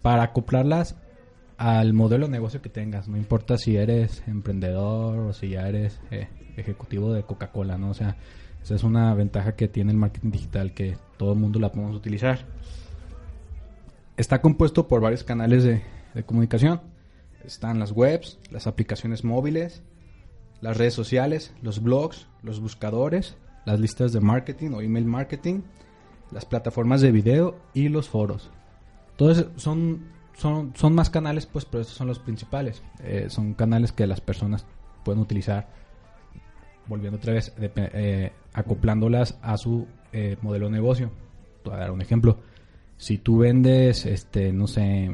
para 0.00 0.24
acoplarlas 0.24 0.96
al 1.56 1.92
modelo 1.92 2.26
de 2.26 2.32
negocio 2.32 2.62
que 2.62 2.68
tengas. 2.68 3.08
No 3.08 3.16
importa 3.16 3.58
si 3.58 3.76
eres 3.76 4.22
emprendedor 4.26 5.18
o 5.18 5.32
si 5.32 5.50
ya 5.50 5.68
eres 5.68 6.00
eh, 6.10 6.28
ejecutivo 6.56 7.12
de 7.12 7.22
Coca-Cola, 7.22 7.78
¿no? 7.78 7.90
O 7.90 7.94
sea, 7.94 8.16
esa 8.62 8.74
es 8.74 8.82
una 8.82 9.14
ventaja 9.14 9.54
que 9.54 9.68
tiene 9.68 9.92
el 9.92 9.98
marketing 9.98 10.30
digital 10.30 10.72
que 10.72 10.96
todo 11.16 11.32
el 11.32 11.38
mundo 11.38 11.60
la 11.60 11.70
podemos 11.70 11.94
utilizar 11.94 12.40
está 14.22 14.40
compuesto 14.40 14.86
por 14.86 15.00
varios 15.00 15.24
canales 15.24 15.64
de, 15.64 15.82
comunicación. 16.24 16.80
Están 17.44 17.80
las 17.80 17.90
webs, 17.90 18.38
las 18.50 18.68
aplicaciones 18.68 19.24
móviles, 19.24 19.82
las 20.60 20.76
redes 20.76 20.94
sociales, 20.94 21.52
los 21.60 21.82
blogs, 21.82 22.28
los 22.42 22.60
buscadores, 22.60 23.36
las 23.64 23.80
listas 23.80 24.12
de 24.12 24.20
marketing 24.20 24.70
o 24.70 24.80
email 24.80 25.06
marketing, 25.06 25.62
las 26.30 26.44
plataformas 26.44 27.00
de 27.00 27.10
video 27.10 27.58
y 27.74 27.88
los 27.88 28.08
foros. 28.08 28.50
Todos 29.16 29.46
son, 29.56 30.04
son, 30.34 30.72
son 30.76 30.94
más 30.94 31.10
canales, 31.10 31.46
pues, 31.46 31.64
pero 31.64 31.82
estos 31.82 31.96
son 31.96 32.06
los 32.06 32.20
principales. 32.20 32.80
Eh, 33.02 33.26
son 33.28 33.54
canales 33.54 33.90
que 33.90 34.06
las 34.06 34.20
personas 34.20 34.64
pueden 35.04 35.20
utilizar, 35.20 35.68
volviendo 36.86 37.18
otra 37.18 37.32
vez, 37.32 37.52
eh, 37.58 38.30
acoplándolas 38.52 39.36
a 39.42 39.56
su 39.56 39.88
eh, 40.12 40.36
modelo 40.42 40.66
de 40.66 40.72
negocio. 40.72 41.10
Voy 41.64 41.74
a 41.74 41.78
dar 41.78 41.90
un 41.90 42.02
ejemplo 42.02 42.38
si 42.96 43.18
tú 43.18 43.38
vendes, 43.38 44.06
este, 44.06 44.52
no 44.52 44.66
sé, 44.66 45.10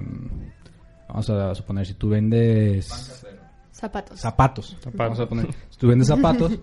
vamos 1.09 1.29
a 1.31 1.55
suponer, 1.55 1.87
si 1.87 1.95
tú 1.95 2.11
vendes 2.11 2.87
Zapatos. 3.73 4.21
zapatos, 4.21 4.77
vamos 4.95 5.21
a 5.21 5.29
poner, 5.29 5.47
si 5.71 5.79
tú 5.79 5.88
vendes 5.88 6.09
zapatos, 6.09 6.59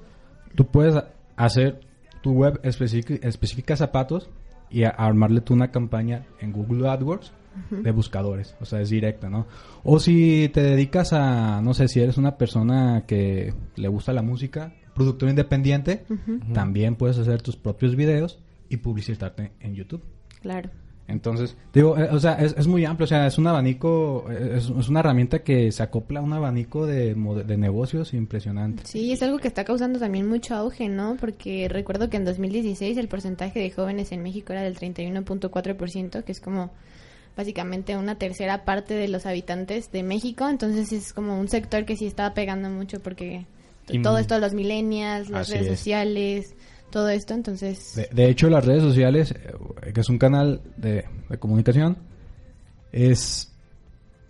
tú 0.56 0.68
puedes 0.68 1.02
hacer 1.36 1.80
tu 2.22 2.32
web 2.34 2.60
específica, 2.64 3.28
específica 3.28 3.76
zapatos 3.76 4.30
y 4.70 4.84
a- 4.84 4.90
armarle 4.90 5.42
tú 5.42 5.54
una 5.54 5.72
campaña 5.72 6.26
en 6.40 6.52
Google 6.52 6.90
AdWords 6.90 7.32
de 7.72 7.92
buscadores, 7.92 8.54
o 8.60 8.66
sea, 8.66 8.82
es 8.82 8.90
directa, 8.90 9.30
¿no? 9.30 9.48
O 9.86 9.98
si 10.00 10.50
te 10.54 10.62
dedicas 10.62 11.14
a, 11.14 11.62
no 11.62 11.74
sé, 11.74 11.88
si 11.88 12.02
eres 12.02 12.18
una 12.18 12.38
persona 12.38 13.06
que 13.08 13.54
le 13.78 13.88
gusta 13.88 14.12
la 14.12 14.22
música, 14.22 14.74
productor 14.94 15.30
independiente, 15.30 16.06
también 16.54 16.96
puedes 16.98 17.18
hacer 17.18 17.42
tus 17.42 17.56
propios 17.56 17.96
videos 17.96 18.40
y 18.68 18.78
publicitarte 18.78 19.54
en 19.62 19.74
YouTube. 19.74 20.04
Claro. 20.42 20.70
Entonces, 21.08 21.56
digo, 21.72 21.96
eh, 22.00 22.10
o 22.12 22.20
sea, 22.20 22.34
es, 22.34 22.56
es 22.58 22.66
muy 22.66 22.84
amplio, 22.84 23.04
o 23.04 23.08
sea, 23.08 23.28
es 23.28 23.38
un 23.38 23.46
abanico, 23.46 24.26
eh, 24.32 24.56
es, 24.58 24.70
es 24.72 24.90
una 24.90 25.02
herramienta 25.02 25.40
que 25.44 25.72
se 25.72 25.84
acopla 25.84 26.20
a 26.20 26.24
un 26.24 26.34
abanico 26.34 26.88
de, 26.88 27.14
de 27.14 27.58
negocios 27.58 28.14
impresionante. 28.16 28.84
Sí, 28.86 29.12
es 29.12 29.22
algo 29.22 29.38
que 29.38 29.48
está 29.48 29.64
causando 29.66 30.00
también 30.00 30.28
mucho 30.28 30.56
auge, 30.56 30.90
¿no? 30.90 31.16
Porque 31.20 31.68
recuerdo 31.70 32.10
que 32.10 32.18
en 32.18 32.26
2016 32.26 32.98
el 32.98 33.08
porcentaje 33.08 33.60
de 33.60 33.70
jóvenes 33.70 34.12
en 34.12 34.24
México 34.24 34.52
era 34.54 34.64
del 34.64 34.76
31.4%, 34.80 36.24
que 36.24 36.32
es 36.32 36.42
como 36.42 36.72
básicamente 37.38 37.98
una 37.98 38.16
tercera 38.16 38.64
parte 38.64 38.94
de 38.94 39.08
los 39.08 39.26
habitantes 39.26 39.92
de 39.92 40.04
México, 40.04 40.48
entonces 40.50 40.92
es 40.92 41.14
como 41.14 41.40
un 41.40 41.50
sector 41.50 41.86
que 41.86 41.98
sí 41.98 42.06
está 42.06 42.34
pegando 42.34 42.70
mucho 42.70 43.00
porque 43.02 43.46
Y- 43.90 44.02
todo 44.02 44.18
esto 44.18 44.36
de 44.36 44.42
los 44.42 44.54
millennials, 44.54 45.30
las 45.30 45.50
redes 45.50 45.68
es. 45.68 45.78
sociales, 45.80 46.56
todo 46.96 47.10
esto, 47.10 47.34
entonces 47.34 47.94
De, 47.94 48.08
de 48.10 48.30
hecho, 48.30 48.50
las 48.50 48.66
redes 48.66 48.82
sociales, 48.82 49.36
eh, 49.36 49.92
que 49.92 50.00
es 50.00 50.08
un 50.08 50.18
canal 50.18 50.62
de, 50.78 51.04
de 51.30 51.38
comunicación, 51.38 51.98
es 52.94 53.54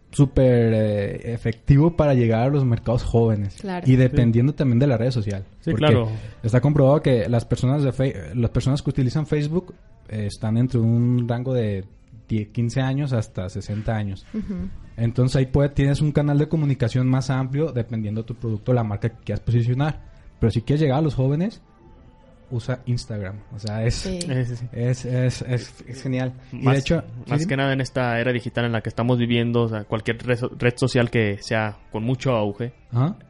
súper 0.10 0.74
eh, 0.74 1.34
efectivo 1.34 1.96
para 1.96 2.16
llegar 2.16 2.42
a 2.42 2.50
los 2.50 2.66
mercados 2.66 3.04
jóvenes. 3.04 3.58
Claro. 3.62 3.86
Y 3.88 3.98
dependiendo 3.98 4.56
también 4.56 4.80
de 4.80 4.88
la 4.88 4.98
red 4.98 5.12
social. 5.12 5.46
Sí, 5.60 5.70
Porque 5.70 5.86
claro. 5.86 6.10
Está 6.42 6.60
comprobado 6.60 7.04
que 7.04 7.30
las 7.30 7.46
personas 7.46 7.84
de 7.84 8.32
las 8.34 8.50
personas 8.50 8.82
que 8.82 8.90
utilizan 8.90 9.28
Facebook 9.28 9.76
eh, 10.10 10.26
están 10.26 10.58
entre 10.58 10.80
un 10.80 11.28
rango 11.30 11.54
de 11.54 11.86
10, 12.28 12.48
15 12.48 12.82
años 12.82 13.14
hasta 13.14 13.48
60 13.48 13.96
años. 13.96 14.26
Entonces 14.98 15.36
ahí 15.36 15.46
puede, 15.46 15.70
tienes 15.70 16.02
un 16.02 16.12
canal 16.12 16.40
de 16.40 16.48
comunicación 16.48 17.08
más 17.08 17.30
amplio 17.30 17.72
dependiendo 17.72 18.24
de 18.24 18.26
tu 18.26 18.34
producto, 18.34 18.74
la 18.74 18.84
marca 18.84 19.10
que 19.10 19.24
quieras 19.24 19.42
posicionar. 19.42 20.02
Pero 20.40 20.50
si 20.50 20.64
quieres 20.64 20.82
llegar 20.82 20.98
a 20.98 21.04
los 21.04 21.14
jóvenes, 21.14 21.62
usa 22.52 22.80
Instagram. 22.86 23.40
O 23.56 23.60
sea, 23.60 23.84
es, 23.84 23.96
Sí. 23.96 24.20
Es, 24.28 24.62
es, 25.06 25.06
es- 25.42 25.76
es 25.88 26.02
genial. 26.04 26.34
Y 26.52 26.58
Más, 26.58 26.76
de 26.76 26.80
hecho, 26.80 27.04
más 27.28 27.42
sí, 27.42 27.48
que 27.48 27.58
nada 27.58 27.74
en 27.74 27.82
esta 27.82 28.20
era 28.20 28.32
digital 28.32 28.66
en 28.66 28.72
la 28.72 28.82
que 28.82 28.90
estamos 28.90 29.18
viviendo, 29.18 29.64
o 29.64 29.70
sea, 29.70 29.84
cualquier 29.86 30.18
red, 30.26 30.38
so- 30.38 30.52
red 30.58 30.74
social 30.78 31.10
que 31.10 31.38
sea 31.42 31.78
con 31.92 32.04
mucho 32.04 32.32
auge 32.36 32.74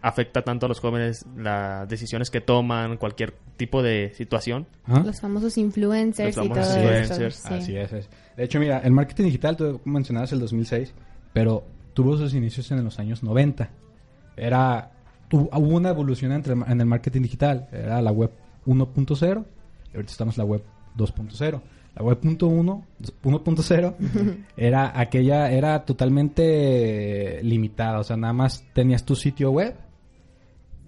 afecta 0.02 0.44
tanto 0.44 0.68
a 0.68 0.70
los 0.70 0.80
jóvenes 0.80 1.26
las 1.36 1.90
decisiones 1.90 2.30
que 2.30 2.40
toman, 2.40 2.98
cualquier 2.98 3.34
tipo 3.58 3.82
de 3.82 4.12
situación. 4.16 4.68
Los 4.88 5.20
famosos 5.22 5.58
influencers 5.58 6.38
Los 6.38 6.46
y 6.46 6.50
todo 6.50 6.60
influencers. 6.60 7.36
sí. 7.36 7.54
Así 7.54 7.76
es, 7.78 7.92
es. 7.94 8.10
De 8.38 8.44
hecho, 8.44 8.60
mira, 8.60 8.80
el 8.80 8.92
marketing 8.92 9.24
digital, 9.26 9.58
tú 9.58 9.82
mencionabas 9.86 10.32
el 10.34 10.40
2006, 10.40 10.94
pero 11.34 11.64
tuvo 11.94 12.16
sus 12.18 12.34
inicios 12.36 12.70
en 12.72 12.84
los 12.84 13.00
años 13.00 13.24
90. 13.24 13.70
Era, 14.38 14.92
tu- 15.30 15.50
hubo 15.52 15.76
una 15.76 15.90
evolución 15.90 16.32
entre, 16.32 16.54
en 16.54 16.80
el 16.82 16.86
marketing 16.86 17.22
digital. 17.22 17.68
Era 17.72 18.02
la 18.02 18.12
web 18.12 18.32
1.0 18.66 19.46
y 19.94 19.96
ahorita 19.96 20.12
estamos 20.12 20.38
en 20.38 20.44
la 20.44 20.46
web 20.46 20.64
2.0. 20.98 21.62
La 21.96 22.04
web 22.04 22.20
punto 22.20 22.48
uno- 22.48 22.84
1.0 23.24 23.96
era 24.58 25.00
aquella, 25.00 25.52
era 25.52 25.86
totalmente 25.86 27.40
limitada, 27.44 28.00
o 28.00 28.04
sea, 28.04 28.18
nada 28.18 28.34
más 28.34 28.66
tenías 28.74 29.06
tu 29.06 29.16
sitio 29.16 29.52
web 29.52 29.76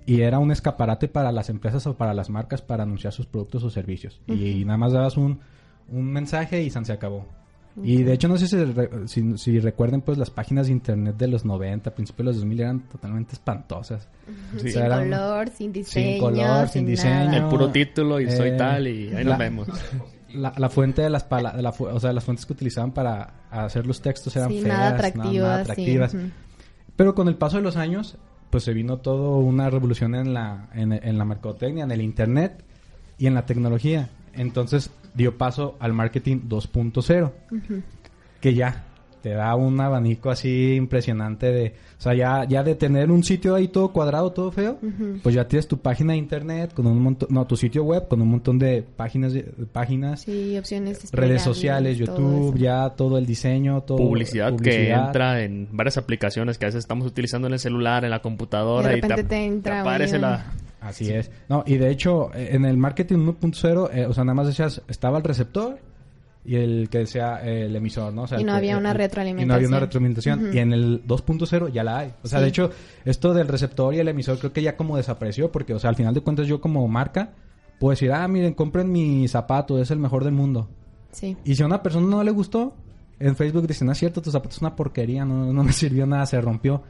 y 0.06 0.22
era 0.22 0.40
un 0.40 0.52
escaparate 0.52 1.08
para 1.08 1.32
las 1.32 1.50
empresas 1.50 1.86
o 1.88 1.96
para 1.96 2.14
las 2.14 2.30
marcas 2.30 2.62
para 2.62 2.84
anunciar 2.84 3.14
sus 3.14 3.26
productos 3.26 3.64
o 3.64 3.70
servicios. 3.70 4.22
Y 4.28 4.64
nada 4.66 4.78
más 4.78 4.94
dabas 4.94 5.18
un, 5.18 5.40
un 5.90 6.12
mensaje 6.12 6.62
y 6.64 6.70
se 6.70 6.94
acabó. 6.94 7.26
Y 7.84 8.04
de 8.04 8.14
hecho 8.14 8.28
no 8.28 8.38
sé 8.38 8.48
si, 8.48 8.56
re- 8.64 8.90
si, 9.08 9.38
si 9.38 9.60
recuerden 9.60 10.02
pues 10.02 10.18
las 10.18 10.30
páginas 10.32 10.66
de 10.68 10.74
internet 10.74 11.16
de 11.18 11.28
los 11.28 11.46
90, 11.46 11.94
principios 11.94 12.18
de 12.18 12.24
los 12.32 12.36
2000 12.38 12.60
eran 12.62 12.80
totalmente 12.90 13.34
espantosas. 13.34 14.08
O 14.56 14.60
Sin 14.60 14.78
eran- 14.82 15.04
color, 15.10 15.50
sin 15.50 15.72
diseño, 15.74 16.08
sin 16.14 16.20
color, 16.20 16.68
sin, 16.70 16.86
diseño. 16.86 17.14
nada. 17.26 17.38
El 17.38 17.44
puro 17.46 17.70
título 17.70 18.20
y 18.20 18.32
soy 18.32 18.50
Eh, 18.50 18.56
tal 18.58 18.88
y 18.88 19.08
ahí 19.10 19.24
nos 19.24 19.26
la- 19.26 19.38
vemos. 19.38 19.68
La, 20.34 20.54
la 20.58 20.70
fuente 20.70 21.02
de 21.04 21.10
las 21.10 21.24
pala- 21.24 21.52
de 21.54 21.62
la 21.62 21.72
fu- 21.72 21.86
o 21.88 22.00
sea, 22.00 22.12
las 22.14 22.24
fuentes 22.24 22.46
que 22.46 22.54
utilizaban 22.54 22.92
para 22.92 23.34
hacer 23.50 23.86
los 23.88 24.02
textos 24.02 24.36
eran 24.36 24.50
Sí, 24.50 24.62
feas, 24.62 24.78
nada 24.78 24.90
atractivas, 24.90 25.56
sí, 25.58 25.62
atractivas. 25.72 26.16
Pero 26.96 27.16
con 27.16 27.28
el 27.28 27.36
paso 27.36 27.58
de 27.58 27.64
los 27.64 27.78
años, 27.78 28.18
pues 28.50 28.64
se 28.64 28.74
vino 28.74 28.98
todo 28.98 29.38
una 29.38 29.70
revolución 29.70 30.16
en 30.16 30.34
la, 30.34 30.68
en, 30.74 30.92
en 30.94 31.18
la 31.18 31.26
mercadotecnia, 31.26 31.84
en 31.84 31.92
el 31.92 32.02
internet 32.02 32.64
y 33.18 33.28
en 33.28 33.36
la 33.36 33.46
tecnología. 33.46 34.10
Entonces 34.34 34.90
dio 35.14 35.38
paso 35.38 35.76
al 35.80 35.94
marketing 35.94 36.42
2.0, 36.48 37.32
Ujú. 37.52 37.82
que 38.40 38.54
ya 38.54 38.84
te 39.24 39.32
da 39.32 39.56
un 39.56 39.82
abanico 39.82 40.30
así 40.30 40.76
impresionante 40.76 41.48
de, 41.52 41.74
o 41.98 42.02
sea, 42.02 42.14
ya, 42.14 42.46
ya 42.48 42.64
de 42.64 42.76
tener 42.76 43.10
un 43.12 43.24
sitio 43.24 43.56
ahí 43.56 43.68
todo 43.68 43.92
cuadrado, 43.92 44.32
todo 44.32 44.52
feo, 44.52 44.78
pues 45.24 45.34
ya 45.34 45.48
tienes 45.48 45.68
tu 45.68 45.80
página 45.80 46.14
de 46.14 46.20
internet 46.20 46.72
con 46.74 46.86
un 46.86 47.02
montón, 47.02 47.28
no, 47.32 47.46
tu 47.48 47.58
sitio 47.58 47.84
web 47.84 48.08
con 48.08 48.22
un 48.22 48.30
montón 48.30 48.60
de 48.60 48.84
páginas, 48.84 49.34
de- 49.34 49.42
páginas 49.72 50.22
Sí, 50.22 50.56
opciones 50.58 51.12
redes 51.12 51.42
sociales, 51.42 51.98
YouTube, 51.98 52.56
ya 52.58 52.92
todo 52.92 53.18
el 53.18 53.26
diseño, 53.26 53.82
todo 53.82 53.98
Publicidad, 53.98 54.56
que 54.56 54.92
entra 54.92 55.42
en 55.44 55.68
varias 55.72 55.98
aplicaciones 55.98 56.60
que 56.60 56.66
a 56.66 56.68
veces 56.68 56.80
estamos 56.80 57.08
utilizando 57.08 57.48
en 57.48 57.54
el 57.54 57.60
celular, 57.60 58.06
en 58.06 58.12
la 58.12 58.22
computadora 58.22 58.90
De 58.90 59.00
y, 59.00 59.02
te, 59.02 59.08
repente 59.08 59.24
te 59.24 59.30
te 59.30 59.46
entra 59.46 59.82
aparece 59.82 60.20
la... 60.20 60.46
Así 60.82 61.10
es. 61.12 61.32
No, 61.50 61.64
y 61.66 61.78
de 61.78 61.90
hecho, 61.90 62.32
eh, 62.36 62.50
en 62.52 62.66
el 62.66 62.78
marketing 62.78 63.18
1.0, 63.18 63.90
eh, 63.94 64.06
o 64.06 64.14
sea, 64.14 64.24
nada 64.24 64.36
más 64.36 64.48
decías, 64.48 64.82
estaba 64.88 65.18
el 65.18 65.24
receptor 65.24 65.80
y 66.46 66.56
el 66.56 66.88
que 66.90 67.00
decía 67.00 67.40
eh, 67.44 67.66
el 67.66 67.76
emisor, 67.76 68.14
¿no? 68.14 68.22
O 68.24 68.28
sea, 68.28 68.40
Y 68.40 68.44
no 68.44 68.52
el 68.52 68.58
había 68.58 68.78
una 68.78 68.92
el- 68.92 68.96
Y 68.96 68.98
no 68.98 69.04
retroalimentación. 69.04 69.52
había 69.56 69.68
una 69.68 69.80
retroalimentación. 69.80 70.50
Y 70.54 70.60
en 70.60 70.72
el 70.74 71.04
2.0 71.06 71.68
ya 71.70 71.84
la 71.84 71.98
hay. 72.00 72.14
O 72.24 72.28
sea, 72.28 72.40
Sí. 72.40 72.44
de 72.44 72.50
hecho, 72.50 72.70
esto 73.06 73.34
del 73.34 73.48
receptor 73.48 73.94
y 73.96 74.00
el 74.00 74.08
emisor 74.08 74.38
creo 74.40 74.54
que 74.54 74.62
ya 74.62 74.78
como 74.78 74.96
desapareció, 74.98 75.52
porque, 75.52 75.74
o 75.74 75.80
sea, 75.80 75.90
al 75.90 75.96
final 75.96 76.14
de 76.14 76.22
cuentas 76.22 76.48
yo 76.48 76.62
como 76.62 76.88
marca 76.88 77.32
puedo 77.80 77.92
decir, 77.92 78.12
ah, 78.14 78.28
miren, 78.28 78.54
compren 78.54 78.92
mi 78.92 79.28
zapato, 79.28 79.82
es 79.82 79.92
el 79.92 80.00
mejor 80.00 80.24
del 80.24 80.34
mundo. 80.34 80.70
Sí. 81.12 81.36
Y 81.44 81.56
si 81.56 81.64
a 81.64 81.66
una 81.66 81.82
persona 81.84 82.08
no 82.08 82.24
le 82.24 82.32
gustó, 82.32 82.74
en 83.20 83.36
Facebook 83.36 83.68
dicen, 83.68 83.88
no 83.88 83.92
es 83.94 83.98
cierto, 83.98 84.22
tu 84.22 84.32
zapato 84.32 84.54
es 84.56 84.62
una 84.62 84.76
porquería, 84.76 85.26
no, 85.26 85.52
no 85.52 85.64
me 85.64 85.74
sirvió 85.74 86.06
nada, 86.06 86.26
se 86.28 86.40
rompió. 86.40 86.84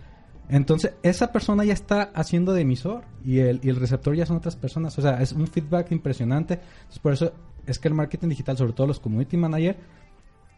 Entonces, 0.49 0.93
esa 1.03 1.31
persona 1.31 1.65
ya 1.65 1.73
está 1.73 2.03
haciendo 2.13 2.53
de 2.53 2.61
emisor 2.61 3.03
y 3.23 3.39
el, 3.39 3.59
y 3.63 3.69
el 3.69 3.75
receptor 3.75 4.15
ya 4.15 4.25
son 4.25 4.37
otras 4.37 4.55
personas. 4.55 4.97
O 4.97 5.01
sea, 5.01 5.21
es 5.21 5.33
un 5.33 5.47
feedback 5.47 5.91
impresionante. 5.91 6.55
Entonces, 6.55 6.99
por 6.99 7.13
eso 7.13 7.33
es 7.65 7.79
que 7.79 7.87
el 7.89 7.93
marketing 7.93 8.29
digital, 8.29 8.57
sobre 8.57 8.73
todo 8.73 8.87
los 8.87 8.99
community 8.99 9.35
manager, 9.35 9.75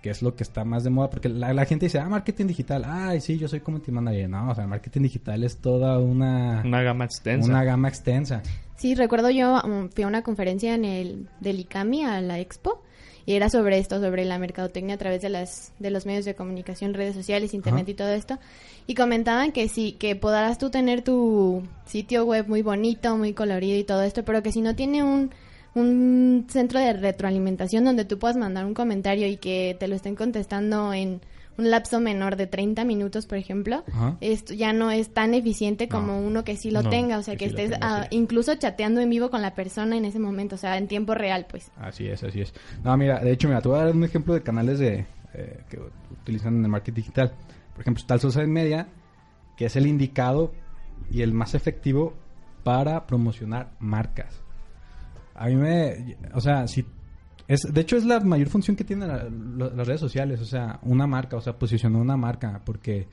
que 0.03 0.11
es 0.11 0.21
lo 0.21 0.35
que 0.35 0.43
está 0.43 0.63
más 0.63 0.83
de 0.83 0.91
moda, 0.91 1.09
porque 1.09 1.27
la, 1.27 1.53
la 1.53 1.65
gente 1.65 1.87
dice, 1.87 1.99
ah, 1.99 2.07
marketing 2.07 2.45
digital, 2.45 2.83
ay, 2.85 3.19
sí, 3.19 3.37
yo 3.37 3.47
soy 3.47 3.59
community 3.61 3.91
manager. 3.91 4.29
No, 4.29 4.51
o 4.51 4.55
sea, 4.55 4.63
el 4.63 4.69
marketing 4.69 5.01
digital 5.01 5.43
es 5.43 5.57
toda 5.57 5.97
una, 5.99 6.61
Una 6.63 6.81
gama 6.83 7.05
extensa. 7.05 7.49
una 7.49 7.63
gama 7.63 7.89
extensa. 7.89 8.41
Sí, 8.75 8.95
recuerdo 8.95 9.29
yo 9.29 9.59
um, 9.63 9.89
fui 9.89 10.03
a 10.03 10.07
una 10.07 10.21
conferencia 10.21 10.73
en 10.73 10.85
el 10.85 11.29
del 11.41 11.59
ICAMI 11.61 12.05
a 12.05 12.21
la 12.21 12.39
Expo 12.39 12.83
y 13.29 13.35
era 13.35 13.47
sobre 13.47 13.77
esto, 13.77 13.99
sobre 13.99 14.25
la 14.25 14.39
mercadotecnia 14.39 14.95
a 14.95 14.97
través 14.97 15.21
de 15.21 15.29
las 15.29 15.71
de 15.77 15.91
los 15.91 16.07
medios 16.07 16.25
de 16.25 16.33
comunicación, 16.33 16.95
redes 16.95 17.13
sociales, 17.13 17.53
internet 17.53 17.83
Ajá. 17.83 17.91
y 17.91 17.93
todo 17.93 18.09
esto. 18.09 18.39
Y 18.87 18.95
comentaban 18.95 19.51
que 19.51 19.69
sí, 19.69 19.91
que 19.91 20.15
podrás 20.15 20.57
tú 20.57 20.71
tener 20.71 21.03
tu 21.03 21.61
sitio 21.85 22.25
web 22.25 22.47
muy 22.47 22.63
bonito, 22.63 23.15
muy 23.17 23.33
colorido 23.33 23.77
y 23.77 23.83
todo 23.83 24.01
esto, 24.01 24.25
pero 24.25 24.41
que 24.41 24.51
si 24.51 24.61
no 24.61 24.75
tiene 24.75 25.03
un 25.03 25.29
un 25.75 26.47
centro 26.49 26.79
de 26.79 26.91
retroalimentación 26.93 27.85
donde 27.85 28.03
tú 28.03 28.17
puedas 28.17 28.35
mandar 28.35 28.65
un 28.65 28.73
comentario 28.73 29.27
y 29.27 29.37
que 29.37 29.77
te 29.79 29.87
lo 29.87 29.93
estén 29.93 30.15
contestando 30.15 30.91
en 30.91 31.21
un 31.59 31.69
lapso 31.69 31.99
menor 31.99 32.35
de 32.35 32.47
30 32.47 32.85
minutos, 32.85 33.25
por 33.27 33.37
ejemplo, 33.37 33.83
Ajá. 33.91 34.17
esto 34.21 34.53
ya 34.53 34.73
no 34.73 34.89
es 34.91 35.13
tan 35.13 35.33
eficiente 35.33 35.87
No. 35.87 35.97
como 35.99 36.19
uno 36.21 36.43
que 36.43 36.55
sí 36.57 36.71
lo 36.71 36.81
No, 36.83 36.89
tenga, 36.89 37.17
o 37.17 37.23
sea, 37.23 37.35
que 37.35 37.45
que, 37.45 37.49
sí 37.51 37.55
lo 37.57 37.61
estés 37.63 37.79
ah, 37.81 38.07
sí. 38.09 38.15
incluso 38.17 38.55
chateando 38.55 39.01
en 39.01 39.09
vivo 39.09 39.29
con 39.29 39.41
la 39.41 39.53
persona 39.53 39.95
en 39.97 40.05
ese 40.05 40.19
momento, 40.19 40.55
o 40.55 40.57
sea, 40.57 40.77
en 40.77 40.87
tiempo 40.87 41.13
real, 41.15 41.45
pues. 41.49 41.71
Así 41.77 42.07
es, 42.07 42.23
así 42.23 42.41
es. 42.41 42.53
No, 42.83 42.95
mira, 42.97 43.19
de 43.19 43.31
hecho, 43.31 43.47
mira, 43.47 43.61
te 43.61 43.67
voy 43.69 43.79
a 43.79 43.85
dar 43.85 43.95
un 43.95 44.03
ejemplo 44.03 44.33
de 44.33 44.41
canales 44.41 44.79
de 44.79 45.05
eh, 45.33 45.59
que 45.69 45.79
utilizan 46.11 46.55
en 46.57 46.63
el 46.63 46.69
marketing 46.71 46.95
digital. 47.01 47.33
Por 47.73 47.81
ejemplo, 47.81 48.01
está 48.01 48.15
el 48.15 48.19
social 48.19 48.47
media, 48.47 48.87
que 49.57 49.65
es 49.65 49.75
el 49.75 49.85
indicado 49.85 50.53
y 51.11 51.21
el 51.21 51.33
más 51.33 51.53
efectivo 51.55 52.13
para 52.63 53.05
promocionar 53.05 53.71
marcas. 53.79 54.41
A 55.35 55.47
mí 55.47 55.55
me, 55.55 56.17
o 56.33 56.41
sea, 56.41 56.67
si 56.67 56.85
es, 57.49 57.61
de 57.73 57.81
hecho 57.81 57.97
es 57.97 58.05
la 58.05 58.21
mayor 58.21 58.47
función 58.47 58.77
que 58.77 58.85
tienen 58.85 59.09
la- 59.09 59.69
las 59.75 59.85
redes 59.87 59.99
sociales, 59.99 60.39
o 60.39 60.45
sea, 60.45 60.79
una 60.83 61.05
marca, 61.07 61.35
o 61.35 61.41
sea, 61.41 61.59
posicionar 61.59 62.01
una 62.01 62.15
marca, 62.15 62.61
porque 62.63 63.07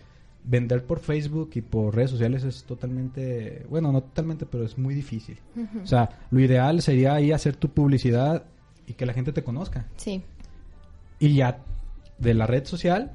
vender 0.44 0.84
por 0.84 1.00
Facebook 1.00 1.50
y 1.54 1.60
por 1.62 1.96
redes 1.96 2.10
sociales 2.12 2.44
es 2.44 2.62
totalmente, 2.62 3.66
bueno, 3.68 3.90
no 3.90 4.00
totalmente, 4.02 4.46
pero 4.46 4.62
es 4.64 4.78
muy 4.78 4.94
difícil. 4.94 5.38
O 5.82 5.86
sea, 5.86 6.08
lo 6.30 6.38
ideal 6.38 6.80
sería 6.82 7.14
ahí 7.14 7.32
hacer 7.32 7.56
tu 7.56 7.70
publicidad 7.70 8.44
y 8.86 8.92
que 8.92 9.06
la 9.06 9.12
gente 9.12 9.32
te 9.32 9.42
conozca. 9.42 9.86
Sí. 9.96 10.22
Y 11.18 11.34
ya 11.34 11.64
de 12.18 12.34
la 12.34 12.46
red 12.46 12.64
social, 12.64 13.10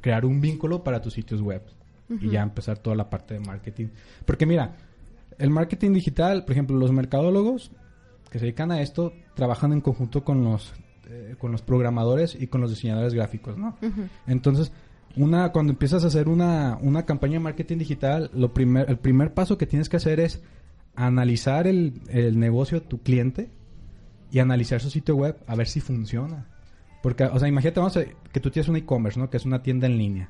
crear 0.00 0.24
un 0.24 0.40
vínculo 0.40 0.82
para 0.82 1.00
tus 1.00 1.12
sitios 1.14 1.40
web 1.42 1.62
y 2.08 2.30
ya 2.30 2.42
empezar 2.42 2.78
toda 2.78 2.96
la 2.96 3.08
parte 3.08 3.34
de 3.34 3.40
marketing. 3.40 3.86
Porque 4.24 4.46
mira, 4.46 4.74
el 5.38 5.50
marketing 5.50 5.92
digital, 5.92 6.44
por 6.44 6.52
ejemplo, 6.52 6.76
los 6.76 6.90
mercadólogos 6.90 7.70
que 8.30 8.38
se 8.38 8.44
dedican 8.46 8.70
a 8.70 8.80
esto 8.82 9.12
trabajan 9.34 9.72
en 9.72 9.80
conjunto 9.80 10.24
con 10.24 10.44
los 10.44 10.72
eh, 11.08 11.34
con 11.38 11.50
los 11.52 11.62
programadores 11.62 12.36
y 12.40 12.46
con 12.46 12.60
los 12.60 12.70
diseñadores 12.70 13.14
gráficos, 13.14 13.58
¿no? 13.58 13.76
Entonces, 14.28 14.72
una 15.16 15.50
cuando 15.50 15.72
empiezas 15.72 16.04
a 16.04 16.06
hacer 16.06 16.28
una, 16.28 16.78
una 16.80 17.04
campaña 17.04 17.34
de 17.34 17.40
marketing 17.40 17.78
digital, 17.78 18.30
lo 18.32 18.54
primer, 18.54 18.88
el 18.88 18.98
primer 18.98 19.34
paso 19.34 19.58
que 19.58 19.66
tienes 19.66 19.88
que 19.88 19.96
hacer 19.96 20.20
es 20.20 20.40
analizar 20.94 21.66
el, 21.66 22.00
el 22.08 22.38
negocio 22.38 22.78
de 22.80 22.86
tu 22.86 22.98
cliente 23.02 23.50
y 24.30 24.38
analizar 24.38 24.80
su 24.80 24.90
sitio 24.90 25.16
web 25.16 25.36
a 25.48 25.56
ver 25.56 25.66
si 25.66 25.80
funciona. 25.80 26.46
Porque, 27.02 27.24
o 27.24 27.38
sea, 27.40 27.48
imagínate 27.48 27.80
vamos 27.80 27.96
a- 27.96 28.04
que 28.32 28.38
tú 28.40 28.50
tienes 28.50 28.68
un 28.68 28.76
e-commerce, 28.76 29.18
¿no? 29.18 29.30
Que 29.30 29.38
es 29.38 29.44
una 29.46 29.62
tienda 29.64 29.86
en 29.88 29.98
línea. 29.98 30.28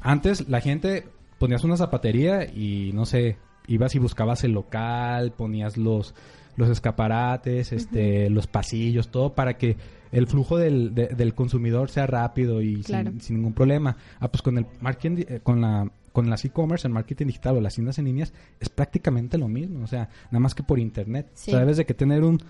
Antes 0.00 0.48
la 0.48 0.60
gente 0.60 1.06
ponías 1.38 1.62
una 1.64 1.76
zapatería 1.76 2.44
y 2.44 2.90
no 2.94 3.04
sé, 3.06 3.36
ibas 3.66 3.94
y 3.94 3.98
buscabas 3.98 4.42
el 4.44 4.52
local, 4.52 5.32
ponías 5.32 5.76
los 5.76 6.14
los 6.58 6.68
escaparates, 6.68 7.72
este, 7.72 8.28
los 8.28 8.46
pasillos, 8.46 9.08
todo 9.10 9.32
para 9.34 9.56
que 9.56 9.76
el 10.12 10.26
flujo 10.26 10.58
del, 10.58 10.94
de- 10.94 11.08
del 11.08 11.34
consumidor 11.34 11.88
sea 11.88 12.06
rápido 12.06 12.60
y 12.60 12.82
sin- 12.82 13.20
sin, 13.20 13.36
ningún 13.36 13.52
problema. 13.54 13.96
Ah, 14.20 14.28
pues 14.30 14.42
con 14.42 14.58
el 14.58 14.66
marketing, 14.80 15.24
eh, 15.28 15.40
con 15.42 15.60
la 15.62 15.90
con 16.12 16.28
las 16.28 16.44
e-commerce, 16.44 16.88
el 16.88 16.92
marketing 16.94 17.26
digital 17.26 17.56
o 17.58 17.60
las 17.60 17.74
tiendas 17.74 17.96
en 18.00 18.06
líneas 18.06 18.32
es 18.58 18.68
prácticamente 18.70 19.38
lo 19.38 19.46
mismo, 19.46 19.84
o 19.84 19.86
sea, 19.86 20.08
nada 20.32 20.40
más 20.40 20.52
que 20.54 20.64
por 20.64 20.80
internet. 20.80 21.30
Sí. 21.34 21.50
O 21.50 21.52
sea, 21.52 21.60
debes 21.60 21.76
de 21.76 21.86
que 21.86 21.94
tener 21.94 22.24
un 22.24 22.40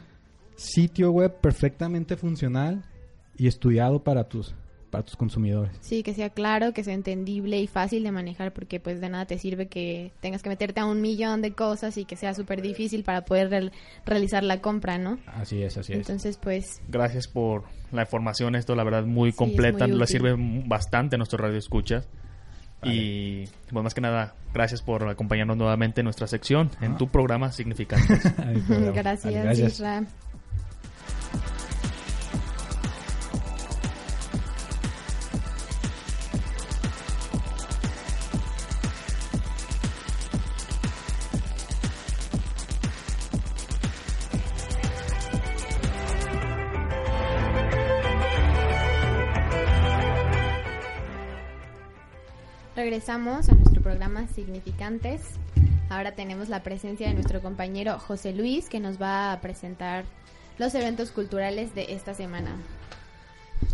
sitio 0.56 1.10
web 1.10 1.34
perfectamente 1.40 2.16
funcional 2.16 2.84
y 3.36 3.46
estudiado 3.46 4.02
para 4.02 4.24
tus 4.24 4.54
para 4.90 5.04
tus 5.04 5.16
consumidores. 5.16 5.70
Sí, 5.80 6.02
que 6.02 6.14
sea 6.14 6.30
claro, 6.30 6.72
que 6.72 6.82
sea 6.84 6.94
entendible 6.94 7.58
y 7.60 7.66
fácil 7.66 8.02
de 8.02 8.10
manejar, 8.12 8.52
porque 8.52 8.80
pues 8.80 9.00
de 9.00 9.08
nada 9.08 9.26
te 9.26 9.38
sirve 9.38 9.66
que 9.68 10.12
tengas 10.20 10.42
que 10.42 10.48
meterte 10.48 10.80
a 10.80 10.86
un 10.86 11.00
millón 11.00 11.42
de 11.42 11.52
cosas 11.52 11.96
y 11.98 12.04
que 12.04 12.16
sea 12.16 12.34
súper 12.34 12.62
difícil 12.62 13.04
para 13.04 13.24
poder 13.24 13.50
real- 13.50 13.72
realizar 14.06 14.42
la 14.44 14.60
compra, 14.60 14.98
¿no? 14.98 15.18
Así 15.26 15.62
es, 15.62 15.76
así 15.76 15.92
es. 15.92 15.98
Entonces, 16.00 16.36
pues, 16.38 16.80
Gracias 16.88 17.28
por 17.28 17.64
la 17.92 18.02
información, 18.02 18.54
esto 18.54 18.74
la 18.74 18.84
verdad 18.84 19.04
muy 19.04 19.30
Sí, 19.32 19.36
completa, 19.36 19.86
muy 19.86 19.96
útil. 19.96 20.06
sirve 20.06 20.34
bastante 20.66 21.16
a 21.16 21.18
nuestro 21.18 21.38
radio 21.38 21.58
escuchas. 21.58 22.06
Vale. 22.80 22.94
Y 22.94 23.44
pues 23.72 23.82
más 23.82 23.92
que 23.92 24.00
nada, 24.00 24.34
gracias 24.54 24.82
por 24.82 25.08
acompañarnos 25.08 25.56
nuevamente 25.56 26.00
en 26.00 26.04
nuestra 26.04 26.28
sección, 26.28 26.70
en 26.80 26.92
Ah. 26.92 26.96
tu 26.96 27.08
programa 27.08 27.50
Significantes. 27.50 28.20
Programa. 28.68 28.92
gracias, 28.92 29.34
gracias. 29.34 30.27
Regresamos 52.88 53.50
a 53.50 53.54
nuestro 53.54 53.82
programa 53.82 54.26
Significantes. 54.28 55.20
Ahora 55.90 56.12
tenemos 56.12 56.48
la 56.48 56.62
presencia 56.62 57.06
de 57.06 57.12
nuestro 57.12 57.42
compañero 57.42 57.98
José 57.98 58.32
Luis 58.32 58.70
que 58.70 58.80
nos 58.80 58.98
va 58.98 59.30
a 59.30 59.42
presentar 59.42 60.06
los 60.56 60.74
eventos 60.74 61.10
culturales 61.10 61.74
de 61.74 61.92
esta 61.92 62.14
semana. 62.14 62.56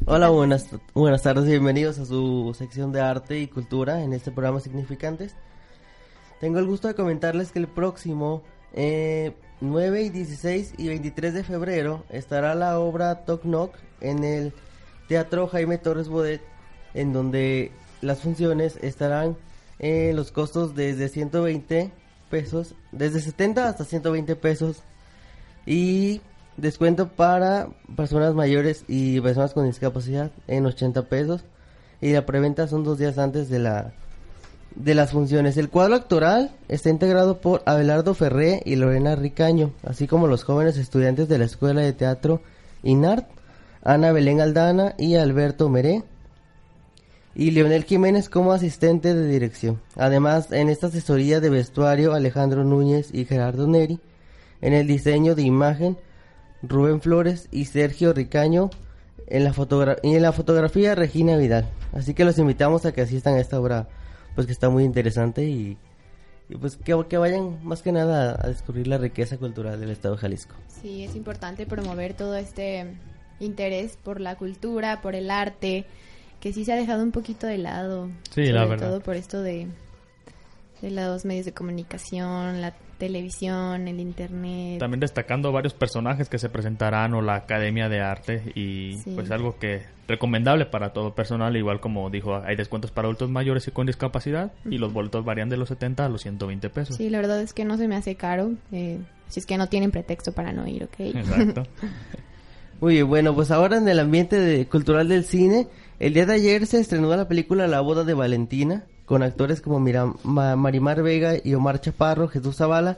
Hola, 0.06 0.30
buenas, 0.30 0.68
buenas 0.94 1.22
tardes 1.22 1.44
bienvenidos 1.44 2.00
a 2.00 2.06
su 2.06 2.56
sección 2.58 2.90
de 2.90 3.02
arte 3.02 3.38
y 3.38 3.46
cultura 3.46 4.02
en 4.02 4.14
este 4.14 4.32
programa 4.32 4.58
Significantes. 4.58 5.36
Tengo 6.40 6.58
el 6.58 6.66
gusto 6.66 6.88
de 6.88 6.96
comentarles 6.96 7.52
que 7.52 7.60
el 7.60 7.68
próximo 7.68 8.42
eh, 8.72 9.36
9 9.60 10.02
y 10.02 10.08
16 10.08 10.74
y 10.76 10.88
23 10.88 11.34
de 11.34 11.44
febrero 11.44 12.04
estará 12.10 12.56
la 12.56 12.80
obra 12.80 13.24
Toc 13.24 13.42
Knock 13.42 13.76
en 14.00 14.24
el 14.24 14.52
Teatro 15.06 15.46
Jaime 15.46 15.78
Torres 15.78 16.08
Bodet, 16.08 16.42
en 16.94 17.12
donde 17.12 17.70
las 18.04 18.20
funciones 18.20 18.78
estarán 18.82 19.36
en 19.78 20.14
los 20.14 20.30
costos 20.30 20.74
desde 20.74 21.08
120 21.08 21.90
pesos, 22.30 22.74
desde 22.92 23.20
70 23.20 23.68
hasta 23.68 23.84
120 23.84 24.36
pesos. 24.36 24.82
Y 25.66 26.20
descuento 26.56 27.08
para 27.08 27.68
personas 27.96 28.34
mayores 28.34 28.84
y 28.86 29.20
personas 29.20 29.54
con 29.54 29.66
discapacidad 29.66 30.30
en 30.46 30.66
80 30.66 31.02
pesos. 31.08 31.44
Y 32.00 32.12
la 32.12 32.26
preventa 32.26 32.68
son 32.68 32.84
dos 32.84 32.98
días 32.98 33.18
antes 33.18 33.48
de 33.48 33.58
la 33.58 33.94
de 34.74 34.94
las 34.94 35.12
funciones. 35.12 35.56
El 35.56 35.70
cuadro 35.70 35.94
actoral 35.94 36.50
está 36.68 36.90
integrado 36.90 37.40
por 37.40 37.62
Abelardo 37.64 38.14
Ferré 38.14 38.60
y 38.64 38.76
Lorena 38.76 39.14
Ricaño, 39.14 39.72
así 39.84 40.06
como 40.06 40.26
los 40.26 40.44
jóvenes 40.44 40.76
estudiantes 40.76 41.28
de 41.28 41.38
la 41.38 41.44
Escuela 41.44 41.80
de 41.80 41.92
Teatro 41.92 42.42
INART, 42.82 43.28
Ana 43.82 44.12
Belén 44.12 44.40
Aldana 44.40 44.94
y 44.98 45.14
Alberto 45.14 45.68
Meré, 45.68 46.02
y 47.34 47.50
Leonel 47.50 47.84
Jiménez 47.84 48.28
como 48.28 48.52
asistente 48.52 49.14
de 49.14 49.26
dirección. 49.26 49.80
Además, 49.96 50.52
en 50.52 50.68
esta 50.68 50.86
asesoría 50.86 51.40
de 51.40 51.50
vestuario, 51.50 52.14
Alejandro 52.14 52.64
Núñez 52.64 53.10
y 53.12 53.24
Gerardo 53.24 53.66
Neri, 53.66 53.98
en 54.60 54.72
el 54.72 54.86
diseño 54.86 55.34
de 55.34 55.42
imagen, 55.42 55.96
Rubén 56.62 57.00
Flores 57.00 57.48
y 57.50 57.66
Sergio 57.66 58.12
Ricaño, 58.12 58.70
en 59.26 59.44
la, 59.44 59.54
y 60.02 60.14
en 60.14 60.22
la 60.22 60.32
fotografía, 60.32 60.94
Regina 60.94 61.36
Vidal. 61.36 61.68
Así 61.92 62.14
que 62.14 62.24
los 62.24 62.38
invitamos 62.38 62.86
a 62.86 62.92
que 62.92 63.00
asistan 63.00 63.34
a 63.34 63.40
esta 63.40 63.60
obra, 63.60 63.88
pues 64.34 64.46
que 64.46 64.52
está 64.52 64.70
muy 64.70 64.84
interesante 64.84 65.44
y, 65.44 65.76
y 66.48 66.56
pues 66.56 66.76
que, 66.76 67.04
que 67.08 67.16
vayan 67.18 67.58
más 67.64 67.82
que 67.82 67.92
nada 67.92 68.38
a 68.40 68.48
descubrir 68.48 68.86
la 68.86 68.98
riqueza 68.98 69.38
cultural 69.38 69.80
del 69.80 69.90
estado 69.90 70.14
de 70.14 70.20
Jalisco. 70.20 70.54
Sí, 70.68 71.04
es 71.04 71.16
importante 71.16 71.66
promover 71.66 72.14
todo 72.14 72.36
este 72.36 72.86
interés 73.40 73.98
por 74.02 74.20
la 74.20 74.36
cultura, 74.36 75.00
por 75.02 75.14
el 75.14 75.30
arte, 75.30 75.86
que 76.44 76.52
sí 76.52 76.64
se 76.64 76.72
ha 76.74 76.76
dejado 76.76 77.02
un 77.02 77.10
poquito 77.10 77.46
de 77.48 77.56
lado. 77.58 78.10
Sí, 78.30 78.44
la 78.52 78.60
sobre 78.64 78.68
verdad. 78.76 78.88
todo 78.90 79.00
por 79.00 79.16
esto 79.16 79.40
de, 79.42 79.66
de 80.82 80.90
los 80.90 81.24
medios 81.24 81.46
de 81.46 81.52
comunicación, 81.52 82.60
la 82.60 82.74
televisión, 82.98 83.88
el 83.88 83.98
internet. 83.98 84.78
También 84.78 85.00
destacando 85.00 85.52
varios 85.52 85.72
personajes 85.72 86.28
que 86.28 86.38
se 86.38 86.50
presentarán 86.50 87.14
o 87.14 87.22
la 87.22 87.34
Academia 87.36 87.88
de 87.88 88.00
Arte 88.02 88.52
y 88.54 88.98
Sí. 89.02 89.12
pues 89.14 89.30
algo 89.30 89.58
que 89.58 89.82
recomendable 90.06 90.66
para 90.66 90.92
todo 90.92 91.14
personal, 91.14 91.56
igual 91.56 91.80
como 91.80 92.10
dijo, 92.10 92.36
hay 92.36 92.56
descuentos 92.56 92.90
para 92.90 93.06
adultos 93.06 93.30
mayores 93.30 93.66
y 93.66 93.70
con 93.70 93.86
discapacidad 93.86 94.52
y 94.66 94.76
los 94.76 94.92
boletos 94.92 95.24
varían 95.24 95.48
de 95.48 95.56
los 95.56 95.70
70 95.70 96.04
a 96.04 96.08
los 96.10 96.20
120 96.22 96.68
pesos. 96.68 96.96
Sí, 96.96 97.08
la 97.08 97.18
verdad 97.18 97.40
es 97.40 97.54
que 97.54 97.64
no 97.64 97.78
se 97.78 97.88
me 97.88 97.96
hace 97.96 98.16
caro. 98.16 98.52
Eh, 98.70 98.98
si 99.28 99.40
es 99.40 99.46
que 99.46 99.56
no 99.56 99.68
tienen 99.70 99.90
pretexto 99.90 100.32
para 100.32 100.52
no 100.52 100.68
ir, 100.68 100.84
¿ok? 100.84 101.00
Exacto. 101.00 101.62
Muy 102.80 102.94
bien, 102.94 103.08
bueno, 103.08 103.34
pues 103.34 103.50
ahora 103.50 103.78
en 103.78 103.88
el 103.88 103.98
ambiente 103.98 104.38
de- 104.38 104.66
cultural 104.66 105.08
del 105.08 105.24
cine, 105.24 105.68
el 106.00 106.14
día 106.14 106.26
de 106.26 106.34
ayer 106.34 106.66
se 106.66 106.80
estrenó 106.80 107.14
la 107.16 107.28
película 107.28 107.66
La 107.66 107.80
boda 107.80 108.04
de 108.04 108.14
Valentina, 108.14 108.84
con 109.06 109.22
actores 109.22 109.60
como 109.60 109.80
Mira- 109.80 110.12
Ma- 110.22 110.56
Marimar 110.56 111.02
Vega 111.02 111.34
y 111.42 111.54
Omar 111.54 111.80
Chaparro, 111.80 112.28
Jesús 112.28 112.56
Zavala 112.56 112.96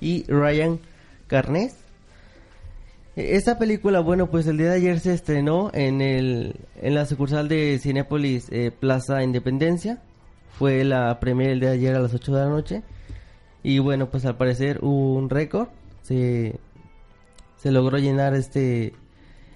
y 0.00 0.24
Ryan 0.30 0.78
Carnes. 1.26 1.76
E- 3.16 3.36
Esta 3.36 3.58
película, 3.58 4.00
bueno, 4.00 4.28
pues 4.30 4.46
el 4.46 4.56
día 4.58 4.70
de 4.70 4.76
ayer 4.76 5.00
se 5.00 5.12
estrenó 5.14 5.70
en, 5.74 6.00
el, 6.00 6.56
en 6.80 6.94
la 6.94 7.06
sucursal 7.06 7.48
de 7.48 7.78
Cinépolis 7.82 8.46
eh, 8.50 8.70
Plaza 8.70 9.22
Independencia. 9.22 9.98
Fue 10.58 10.84
la 10.84 11.18
premier 11.20 11.50
el 11.50 11.60
día 11.60 11.70
de 11.70 11.76
ayer 11.76 11.94
a 11.96 12.00
las 12.00 12.14
8 12.14 12.34
de 12.34 12.40
la 12.40 12.48
noche. 12.48 12.82
Y 13.62 13.78
bueno, 13.80 14.10
pues 14.10 14.24
al 14.24 14.36
parecer 14.36 14.78
hubo 14.82 15.14
un 15.14 15.30
récord. 15.30 15.68
Se, 16.02 16.58
se 17.58 17.70
logró 17.70 17.98
llenar 17.98 18.34
este 18.34 18.94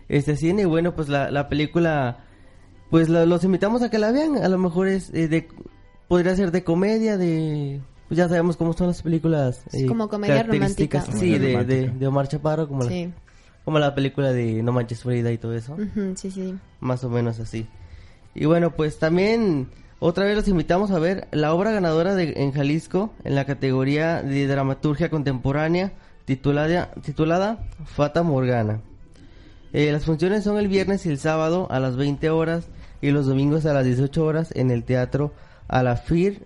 este 0.09 0.37
cine 0.37 0.63
y 0.63 0.65
bueno 0.67 0.95
pues 0.95 1.09
la, 1.09 1.31
la 1.31 1.49
película 1.49 2.22
pues 2.93 3.09
la- 3.09 3.27
los 3.27 3.43
invitamos 3.43 3.83
a 3.83 3.91
que 3.91 3.99
la 3.99 4.13
vean 4.13 4.37
a 4.37 4.49
lo 4.49 4.59
mejor 4.59 4.87
es 4.87 5.11
eh, 5.15 5.27
de 5.27 5.49
podría 6.07 6.37
ser 6.37 6.53
de 6.53 6.63
comedia 6.63 7.17
de 7.17 7.81
pues 8.07 8.19
ya 8.19 8.29
sabemos 8.29 8.57
cómo 8.57 8.73
son 8.75 8.87
las 8.89 9.03
películas 9.03 9.63
eh, 9.73 9.87
como 9.87 10.09
comedia 10.09 10.43
romántica. 10.45 11.01
sí 11.01 11.31
de, 11.33 11.39
de, 11.41 11.53
romántica. 11.55 11.93
de 11.99 12.07
Omar 12.07 12.29
Chaparro 12.29 12.69
como 12.69 12.85
Sí. 12.85 13.07
la 13.07 13.13
como 13.65 13.79
la 13.79 13.95
película 13.95 14.33
de 14.33 14.63
No 14.63 14.71
manches 14.73 15.03
Frida 15.03 15.33
y 15.33 15.39
todo 15.39 15.55
eso 15.55 15.77
sí, 16.17 16.31
sí. 16.31 16.55
más 16.81 17.03
o 17.05 17.09
menos 17.11 17.41
así. 17.41 17.67
Y 18.35 18.45
bueno, 18.47 18.71
pues 18.73 18.99
también 18.99 19.69
otra 20.01 20.25
vez 20.25 20.35
los 20.37 20.49
invitamos 20.49 20.91
a 20.91 20.99
ver 20.99 21.29
la 21.33 21.55
obra 21.55 21.71
ganadora 21.71 22.15
de, 22.15 22.33
en 22.39 22.53
Jalisco 22.53 23.13
en 23.25 23.35
la 23.37 23.45
categoría 23.45 24.23
de 24.23 24.47
dramaturgia 24.49 25.11
contemporánea 25.11 25.93
titulada, 26.25 26.91
titulada 27.03 27.65
Fata 27.85 28.23
Morgana. 28.23 28.81
Eh, 29.73 29.91
las 29.93 30.05
funciones 30.05 30.45
son 30.45 30.59
el 30.59 30.69
viernes 30.69 31.07
y 31.07 31.09
el 31.11 31.19
sábado 31.19 31.67
a 31.71 31.79
las 31.81 31.97
20 31.97 32.29
horas 32.31 32.67
y 33.03 33.11
los 33.11 33.27
domingos 33.27 33.67
a 33.67 33.75
las 33.75 33.85
18 33.85 34.25
horas 34.25 34.53
en 34.55 34.71
el 34.71 34.85
teatro 34.85 35.35
Alafir 35.69 36.43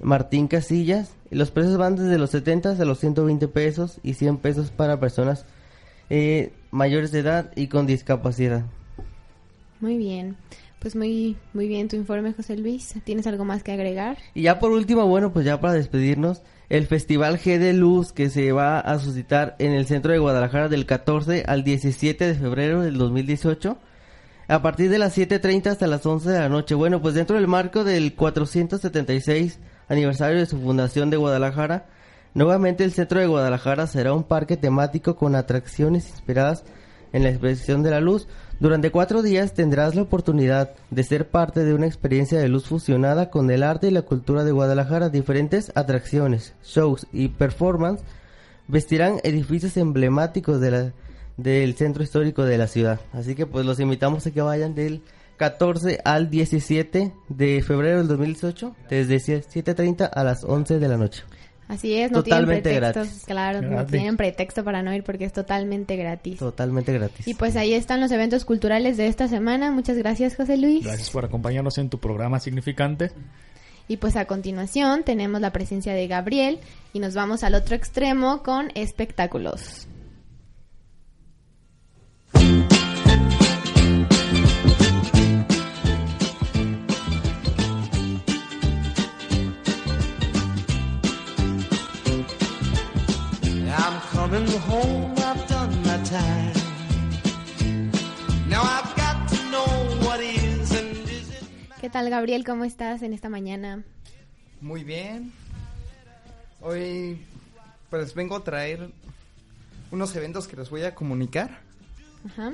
Martín 0.00 0.48
Casillas. 0.48 1.12
Y 1.30 1.36
los 1.36 1.52
precios 1.52 1.76
van 1.76 1.94
desde 1.94 2.18
los 2.18 2.30
70 2.30 2.70
a 2.70 2.84
los 2.84 2.98
120 2.98 3.46
pesos 3.46 4.00
y 4.02 4.14
100 4.14 4.38
pesos 4.38 4.70
para 4.70 4.98
personas 4.98 5.44
eh, 6.08 6.52
mayores 6.72 7.12
de 7.12 7.20
edad 7.20 7.52
y 7.54 7.68
con 7.68 7.86
discapacidad. 7.86 8.64
Muy 9.80 9.96
bien. 9.96 10.36
Pues 10.80 10.96
muy, 10.96 11.36
muy 11.52 11.68
bien 11.68 11.88
tu 11.88 11.96
informe, 11.96 12.32
José 12.32 12.56
Luis. 12.56 12.94
¿Tienes 13.04 13.26
algo 13.26 13.44
más 13.44 13.62
que 13.62 13.72
agregar? 13.72 14.16
Y 14.34 14.42
ya 14.42 14.58
por 14.58 14.72
último, 14.72 15.06
bueno, 15.06 15.30
pues 15.30 15.44
ya 15.44 15.60
para 15.60 15.74
despedirnos, 15.74 16.40
el 16.70 16.86
Festival 16.86 17.38
G 17.38 17.58
de 17.58 17.74
Luz 17.74 18.12
que 18.12 18.30
se 18.30 18.52
va 18.52 18.80
a 18.80 18.98
suscitar 18.98 19.56
en 19.58 19.72
el 19.72 19.86
centro 19.86 20.12
de 20.12 20.18
Guadalajara 20.18 20.70
del 20.70 20.86
14 20.86 21.44
al 21.46 21.64
17 21.64 22.26
de 22.26 22.34
febrero 22.34 22.80
del 22.80 22.96
2018 22.96 23.76
a 24.50 24.62
partir 24.62 24.90
de 24.90 24.98
las 24.98 25.16
7.30 25.16 25.68
hasta 25.68 25.86
las 25.86 26.04
11 26.04 26.28
de 26.28 26.40
la 26.40 26.48
noche. 26.48 26.74
Bueno, 26.74 27.00
pues 27.00 27.14
dentro 27.14 27.36
del 27.36 27.46
marco 27.46 27.84
del 27.84 28.16
476 28.16 29.60
aniversario 29.88 30.38
de 30.38 30.46
su 30.46 30.58
fundación 30.60 31.08
de 31.08 31.16
Guadalajara, 31.16 31.86
nuevamente 32.34 32.82
el 32.82 32.90
centro 32.90 33.20
de 33.20 33.28
Guadalajara 33.28 33.86
será 33.86 34.12
un 34.12 34.24
parque 34.24 34.56
temático 34.56 35.14
con 35.14 35.36
atracciones 35.36 36.08
inspiradas 36.08 36.64
en 37.12 37.22
la 37.22 37.28
expresión 37.28 37.84
de 37.84 37.92
la 37.92 38.00
luz. 38.00 38.26
Durante 38.58 38.90
cuatro 38.90 39.22
días 39.22 39.54
tendrás 39.54 39.94
la 39.94 40.02
oportunidad 40.02 40.72
de 40.90 41.04
ser 41.04 41.28
parte 41.28 41.64
de 41.64 41.72
una 41.72 41.86
experiencia 41.86 42.40
de 42.40 42.48
luz 42.48 42.66
fusionada 42.66 43.30
con 43.30 43.52
el 43.52 43.62
arte 43.62 43.86
y 43.86 43.92
la 43.92 44.02
cultura 44.02 44.42
de 44.42 44.50
Guadalajara. 44.50 45.10
Diferentes 45.10 45.70
atracciones, 45.76 46.54
shows 46.64 47.06
y 47.12 47.28
performance 47.28 48.02
vestirán 48.66 49.20
edificios 49.22 49.76
emblemáticos 49.76 50.60
de 50.60 50.70
la, 50.72 50.92
del 51.42 51.74
centro 51.74 52.02
histórico 52.02 52.44
de 52.44 52.58
la 52.58 52.66
ciudad. 52.66 53.00
Así 53.12 53.34
que 53.34 53.46
pues 53.46 53.66
los 53.66 53.80
invitamos 53.80 54.26
a 54.26 54.30
que 54.30 54.40
vayan 54.42 54.74
del 54.74 55.02
14 55.36 56.00
al 56.04 56.28
17 56.30 57.12
de 57.28 57.62
febrero 57.62 57.98
del 57.98 58.08
2018, 58.08 58.76
desde 58.90 59.16
7.30 59.16 60.10
a 60.12 60.24
las 60.24 60.44
11 60.44 60.78
de 60.78 60.88
la 60.88 60.96
noche. 60.96 61.22
Así 61.66 61.94
es, 61.94 62.10
no 62.10 62.24
Totalmente 62.24 62.68
tienen 62.68 62.80
pretextos, 62.80 63.06
gratis. 63.06 63.24
claro, 63.26 63.62
no 63.62 63.86
tienen 63.86 64.16
pretexto 64.16 64.64
para 64.64 64.82
no 64.82 64.92
ir 64.92 65.04
porque 65.04 65.24
es 65.24 65.32
totalmente 65.32 65.94
gratis. 65.96 66.38
Totalmente 66.40 66.92
gratis. 66.92 67.28
Y 67.28 67.34
pues 67.34 67.54
ahí 67.54 67.74
están 67.74 68.00
los 68.00 68.10
eventos 68.10 68.44
culturales 68.44 68.96
de 68.96 69.06
esta 69.06 69.28
semana. 69.28 69.70
Muchas 69.70 69.96
gracias, 69.96 70.34
José 70.34 70.56
Luis. 70.56 70.84
Gracias 70.84 71.10
por 71.10 71.24
acompañarnos 71.24 71.78
en 71.78 71.88
tu 71.88 72.00
programa 72.00 72.40
significante. 72.40 73.12
Y 73.86 73.98
pues 73.98 74.16
a 74.16 74.24
continuación 74.24 75.04
tenemos 75.04 75.40
la 75.40 75.52
presencia 75.52 75.94
de 75.94 76.08
Gabriel 76.08 76.58
y 76.92 76.98
nos 76.98 77.14
vamos 77.14 77.44
al 77.44 77.54
otro 77.54 77.76
extremo 77.76 78.42
con 78.42 78.72
espectáculos. 78.74 79.86
¿Qué 101.80 101.88
tal, 101.88 102.10
Gabriel? 102.10 102.44
¿Cómo 102.44 102.64
estás 102.64 103.02
en 103.02 103.12
esta 103.12 103.28
mañana? 103.28 103.82
Muy 104.60 104.84
bien. 104.84 105.32
Hoy 106.60 107.20
pues 107.88 108.14
vengo 108.14 108.36
a 108.36 108.44
traer 108.44 108.90
unos 109.90 110.14
eventos 110.14 110.46
que 110.46 110.56
les 110.56 110.70
voy 110.70 110.82
a 110.82 110.94
comunicar. 110.94 111.62
Ajá. 112.26 112.52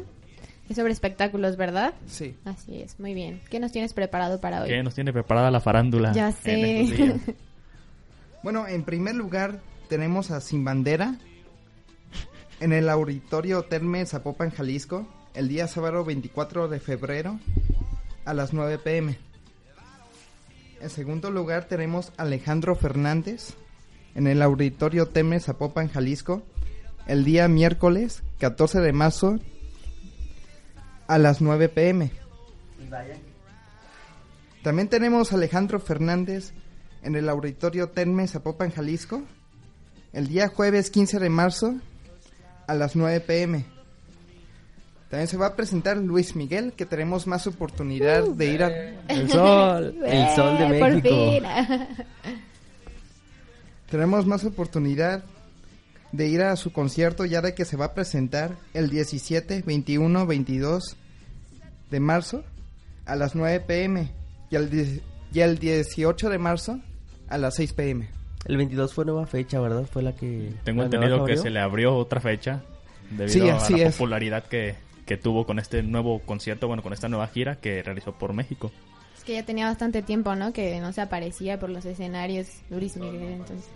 Es 0.68 0.76
sobre 0.76 0.92
espectáculos, 0.92 1.56
¿verdad? 1.56 1.94
Sí. 2.06 2.36
Así 2.44 2.82
es, 2.82 2.98
muy 2.98 3.14
bien. 3.14 3.40
¿Qué 3.50 3.60
nos 3.60 3.70
tienes 3.70 3.92
preparado 3.92 4.40
para 4.40 4.62
hoy? 4.62 4.68
¿Qué 4.68 4.82
nos 4.82 4.94
tiene 4.94 5.12
preparada 5.12 5.50
la 5.50 5.60
farándula? 5.60 6.12
Ya 6.12 6.32
sé. 6.32 7.22
Bueno, 8.42 8.68
en 8.68 8.84
primer 8.84 9.16
lugar 9.16 9.60
tenemos 9.88 10.30
a 10.30 10.40
Sin 10.40 10.64
Bandera 10.64 11.16
en 12.60 12.72
el 12.72 12.88
Auditorio 12.88 13.64
Terme 13.64 14.06
Zapopan, 14.06 14.50
Jalisco, 14.50 15.04
el 15.34 15.48
día 15.48 15.66
sábado 15.66 16.04
24 16.04 16.68
de 16.68 16.78
febrero 16.78 17.40
a 18.24 18.34
las 18.34 18.52
9 18.52 18.78
pm. 18.78 19.18
En 20.80 20.90
segundo 20.90 21.32
lugar 21.32 21.64
tenemos 21.64 22.12
a 22.16 22.22
Alejandro 22.22 22.76
Fernández 22.76 23.54
en 24.14 24.28
el 24.28 24.40
Auditorio 24.42 25.08
Terme 25.08 25.40
Zapopan, 25.40 25.88
Jalisco, 25.88 26.42
el 27.08 27.24
día 27.24 27.48
miércoles 27.48 28.22
14 28.38 28.80
de 28.80 28.92
marzo 28.92 29.40
a 31.06 31.18
las 31.18 31.40
9 31.40 31.68
pm. 31.68 32.10
También 34.62 34.88
tenemos 34.88 35.32
a 35.32 35.36
Alejandro 35.36 35.78
Fernández 35.80 36.52
en 37.02 37.14
el 37.14 37.28
Auditorio 37.28 37.88
Terme 37.90 38.26
Zapopan, 38.26 38.72
Jalisco, 38.72 39.22
el 40.12 40.28
día 40.28 40.48
jueves 40.48 40.90
15 40.90 41.18
de 41.20 41.28
marzo 41.30 41.74
a 42.66 42.74
las 42.74 42.96
9 42.96 43.20
pm. 43.20 43.64
También 45.08 45.28
se 45.28 45.36
va 45.36 45.46
a 45.46 45.54
presentar 45.54 45.96
Luis 45.98 46.34
Miguel, 46.34 46.72
que 46.72 46.84
tenemos 46.84 47.28
más 47.28 47.46
oportunidad 47.46 48.24
de 48.24 48.46
ir 48.46 48.64
a... 48.64 48.68
El 49.06 49.30
sol. 49.30 49.96
El 50.04 50.28
sol 50.34 50.58
de 50.58 50.64
Eh, 50.76 50.80
por 50.80 50.90
México. 50.94 51.30
fin. 51.32 51.44
Tenemos 53.88 54.26
más 54.26 54.44
oportunidad 54.44 55.22
de 56.12 56.28
ir 56.28 56.42
a 56.42 56.56
su 56.56 56.72
concierto 56.72 57.24
ya 57.24 57.40
de 57.42 57.54
que 57.54 57.64
se 57.64 57.76
va 57.76 57.86
a 57.86 57.94
presentar 57.94 58.56
el 58.74 58.90
17, 58.90 59.62
21, 59.66 60.26
22 60.26 60.96
de 61.90 62.00
marzo 62.00 62.44
a 63.04 63.16
las 63.16 63.34
9 63.34 63.60
pm 63.60 64.10
y 64.50 64.56
el, 64.56 64.70
die- 64.70 65.02
y 65.32 65.40
el 65.40 65.58
18 65.58 66.30
de 66.30 66.38
marzo 66.38 66.80
a 67.28 67.38
las 67.38 67.54
6 67.56 67.72
pm. 67.74 68.08
El 68.46 68.56
22 68.56 68.94
fue 68.94 69.04
nueva 69.04 69.26
fecha, 69.26 69.60
¿verdad? 69.60 69.84
Fue 69.90 70.02
la 70.02 70.14
que... 70.14 70.52
Tengo 70.64 70.80
la 70.82 70.84
entendido 70.86 71.24
que 71.24 71.36
se 71.36 71.50
le 71.50 71.58
abrió 71.60 71.96
otra 71.96 72.20
fecha 72.20 72.62
debido 73.10 73.60
Sí, 73.60 73.74
a 73.74 73.76
la 73.78 73.88
es. 73.88 73.94
popularidad 73.96 74.44
que, 74.44 74.76
que 75.04 75.16
tuvo 75.16 75.44
con 75.46 75.58
este 75.58 75.82
nuevo 75.82 76.20
concierto, 76.20 76.68
bueno, 76.68 76.82
con 76.82 76.92
esta 76.92 77.08
nueva 77.08 77.26
gira 77.28 77.56
que 77.56 77.82
realizó 77.82 78.12
por 78.12 78.32
México. 78.32 78.70
Es 79.18 79.24
que 79.24 79.34
ya 79.34 79.44
tenía 79.44 79.66
bastante 79.66 80.02
tiempo, 80.02 80.36
¿no? 80.36 80.52
Que 80.52 80.80
no 80.80 80.92
se 80.92 81.00
aparecía 81.00 81.58
por 81.58 81.70
los 81.70 81.84
escenarios 81.84 82.46
Miguel, 82.70 83.32
entonces. 83.32 83.68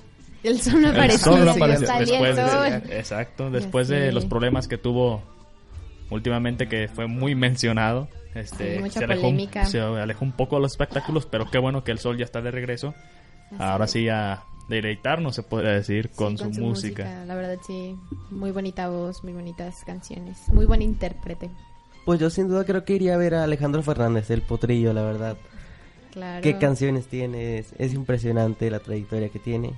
El 0.42 0.60
sol 0.60 0.80
no 0.80 0.88
El 0.88 0.94
aparecía. 0.96 1.18
sol 1.18 1.44
no 1.44 1.50
apareció. 1.50 1.86
Después 1.98 2.36
de- 2.36 2.98
exacto, 2.98 3.50
después 3.50 3.88
de 3.88 4.12
los 4.12 4.24
problemas 4.26 4.68
que 4.68 4.78
tuvo 4.78 5.22
últimamente 6.10 6.66
que 6.68 6.88
fue 6.88 7.06
muy 7.06 7.34
mencionado, 7.34 8.08
este, 8.34 8.80
mucha 8.80 9.00
se, 9.00 9.04
alejó, 9.04 9.28
un- 9.28 9.34
polémica. 9.34 9.64
se 9.66 9.80
alejó 9.80 10.24
un 10.24 10.32
poco 10.32 10.56
de 10.56 10.62
los 10.62 10.72
espectáculos, 10.72 11.26
pero 11.26 11.50
qué 11.50 11.58
bueno 11.58 11.84
que 11.84 11.92
el 11.92 11.98
sol 11.98 12.16
ya 12.16 12.24
está 12.24 12.40
de 12.40 12.50
regreso. 12.50 12.94
Ahora 13.58 13.86
sí 13.88 14.08
a 14.08 14.42
deleitarnos, 14.68 15.34
se 15.34 15.42
podría 15.42 15.72
decir, 15.72 16.10
con, 16.10 16.38
Sí, 16.38 16.44
su, 16.54 16.60
música. 16.60 17.24
La 17.26 17.34
verdad, 17.34 17.56
sí. 17.66 17.96
Muy 18.30 18.52
bonita 18.52 18.88
voz, 18.88 19.24
muy 19.24 19.32
bonitas 19.32 19.82
canciones. 19.84 20.38
Muy 20.52 20.64
buen 20.66 20.80
intérprete. 20.82 21.50
Pues 22.04 22.20
yo 22.20 22.30
sin 22.30 22.46
duda 22.48 22.64
creo 22.64 22.84
que 22.84 22.94
iría 22.94 23.14
a 23.14 23.18
ver 23.18 23.34
a 23.34 23.42
Alejandro 23.44 23.82
Fernández, 23.82 24.30
el 24.30 24.42
potrillo, 24.42 24.92
la 24.92 25.02
verdad. 25.02 25.36
Claro. 26.12 26.42
Qué 26.42 26.56
canciones 26.58 27.06
tiene, 27.08 27.58
es, 27.58 27.72
es 27.78 27.92
impresionante 27.94 28.70
la 28.70 28.78
trayectoria 28.78 29.28
que 29.28 29.38
tiene. 29.40 29.72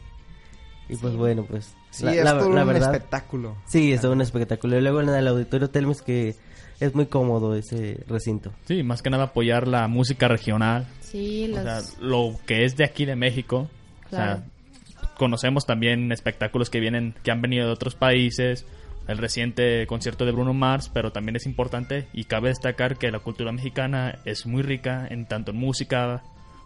Y 0.92 0.96
pues 0.96 1.16
bueno, 1.16 1.44
pues... 1.48 1.74
Sí, 1.90 2.06
es 2.06 2.22
todo 2.22 2.48
un 2.48 2.76
espectáculo. 2.76 3.56
Sí, 3.66 3.92
es 3.92 4.02
todo 4.02 4.12
un 4.12 4.20
espectáculo. 4.20 4.76
Y 4.76 4.82
luego 4.82 5.00
en 5.00 5.08
el 5.08 5.26
Auditorio 5.26 5.70
Telmes 5.70 6.02
que 6.02 6.34
es 6.80 6.94
muy 6.94 7.06
cómodo 7.06 7.54
ese 7.54 8.04
recinto. 8.06 8.52
Sí, 8.66 8.82
más 8.82 9.00
que 9.00 9.08
nada 9.08 9.24
apoyar 9.24 9.66
la 9.66 9.88
música 9.88 10.28
regional. 10.28 10.86
Sí, 11.00 11.44
O 11.50 11.56
los... 11.56 11.62
sea, 11.62 11.80
lo 12.00 12.34
que 12.46 12.64
es 12.64 12.76
de 12.76 12.84
aquí 12.84 13.06
de 13.06 13.16
México. 13.16 13.70
Claro. 14.10 14.42
O 14.42 14.96
sea, 14.96 15.06
conocemos 15.16 15.64
también 15.64 16.12
espectáculos 16.12 16.68
que 16.68 16.80
vienen, 16.80 17.14
que 17.22 17.30
han 17.30 17.40
venido 17.40 17.66
de 17.66 17.72
otros 17.72 17.94
países. 17.94 18.66
El 19.08 19.16
reciente 19.16 19.86
concierto 19.86 20.26
de 20.26 20.32
Bruno 20.32 20.52
Mars, 20.52 20.90
pero 20.92 21.10
también 21.10 21.36
es 21.36 21.46
importante 21.46 22.06
y 22.12 22.24
cabe 22.24 22.50
destacar 22.50 22.98
que 22.98 23.10
la 23.10 23.18
cultura 23.18 23.50
mexicana 23.50 24.18
es 24.26 24.46
muy 24.46 24.62
rica 24.62 25.06
en 25.10 25.26
tanto 25.26 25.52
en 25.52 25.56
música 25.56 26.22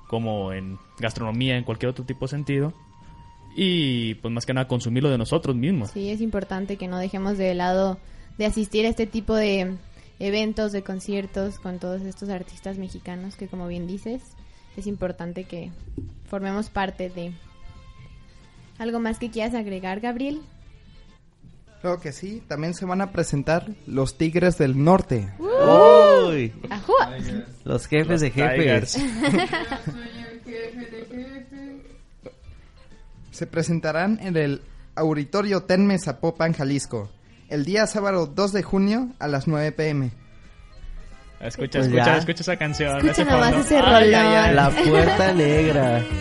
como 0.09 0.53
en 0.53 0.79
gastronomía, 0.99 1.57
en 1.57 1.65
cualquier 1.65 1.91
otro 1.91 2.05
tipo 2.05 2.27
de 2.27 2.31
sentido. 2.31 2.75
Y 3.57 4.15
pues 4.17 4.33
más 4.33 4.45
que 4.45 4.53
nada 4.53 4.69
consumirlo 4.69 5.11
de 5.11 5.17
nosotros 5.17 5.57
mismos. 5.57 5.91
Sí, 5.91 6.11
es 6.11 6.21
importante 6.21 6.77
que 6.77 6.89
no 6.89 6.99
dejemos 6.99 7.39
de 7.39 7.55
lado 7.55 7.99
de 8.37 8.45
asistir 8.45 8.85
a 8.85 8.91
este 8.91 9.07
tipo 9.07 9.35
de 9.35 9.77
eventos, 10.19 10.73
de 10.73 10.83
conciertos 10.83 11.59
con 11.59 11.79
todos 11.79 12.03
estos 12.03 12.29
artistas 12.29 12.77
mexicanos 12.77 13.37
que 13.37 13.49
como 13.49 13.67
bien 13.67 13.87
dices, 13.87 14.23
es 14.77 14.87
importante 14.87 15.45
que 15.45 15.73
formemos 16.29 16.69
parte 16.69 17.09
de... 17.09 17.33
¿Algo 18.79 19.01
más 19.01 19.19
que 19.19 19.31
quieras 19.31 19.55
agregar, 19.55 20.01
Gabriel? 20.01 20.43
Claro 21.81 21.99
que 21.99 22.13
sí, 22.13 22.43
también 22.47 22.75
se 22.75 22.85
van 22.85 23.01
a 23.01 23.11
presentar 23.13 23.69
los 23.87 24.19
Tigres 24.19 24.59
del 24.59 24.83
Norte. 24.83 25.33
¡Uy! 25.39 26.53
¡Ajúa! 26.69 27.17
Los 27.65 27.87
jefes 27.87 28.09
Los 28.09 28.21
de 28.21 28.31
jefes. 28.31 28.99
Se 33.37 33.47
presentarán 33.47 34.19
en 34.23 34.35
el 34.39 34.63
Auditorio 34.95 35.65
Tenme 35.65 35.99
Zapopan, 35.99 36.55
Jalisco, 36.55 37.11
el 37.51 37.67
día 37.67 37.87
sábado 37.87 38.27
2 38.27 38.53
de 38.55 38.63
junio 38.63 39.11
a 39.19 39.29
las 39.29 39.47
9 39.47 39.73
pm. 39.73 40.11
Escucha, 41.41 41.81
Pues 41.81 41.87
escucha, 41.89 42.07
ya. 42.07 42.17
escucha 42.17 42.41
esa 42.41 42.57
canción. 42.57 42.97
Escucha 42.97 43.13
ese 43.13 43.25
nomás 43.27 43.51
fondo. 43.51 43.61
ese 43.67 43.77
Ay, 43.79 44.15
ay, 44.15 44.27
ay. 44.37 44.55
La 44.55 44.71
puerta 44.71 45.35
negra. 45.35 46.03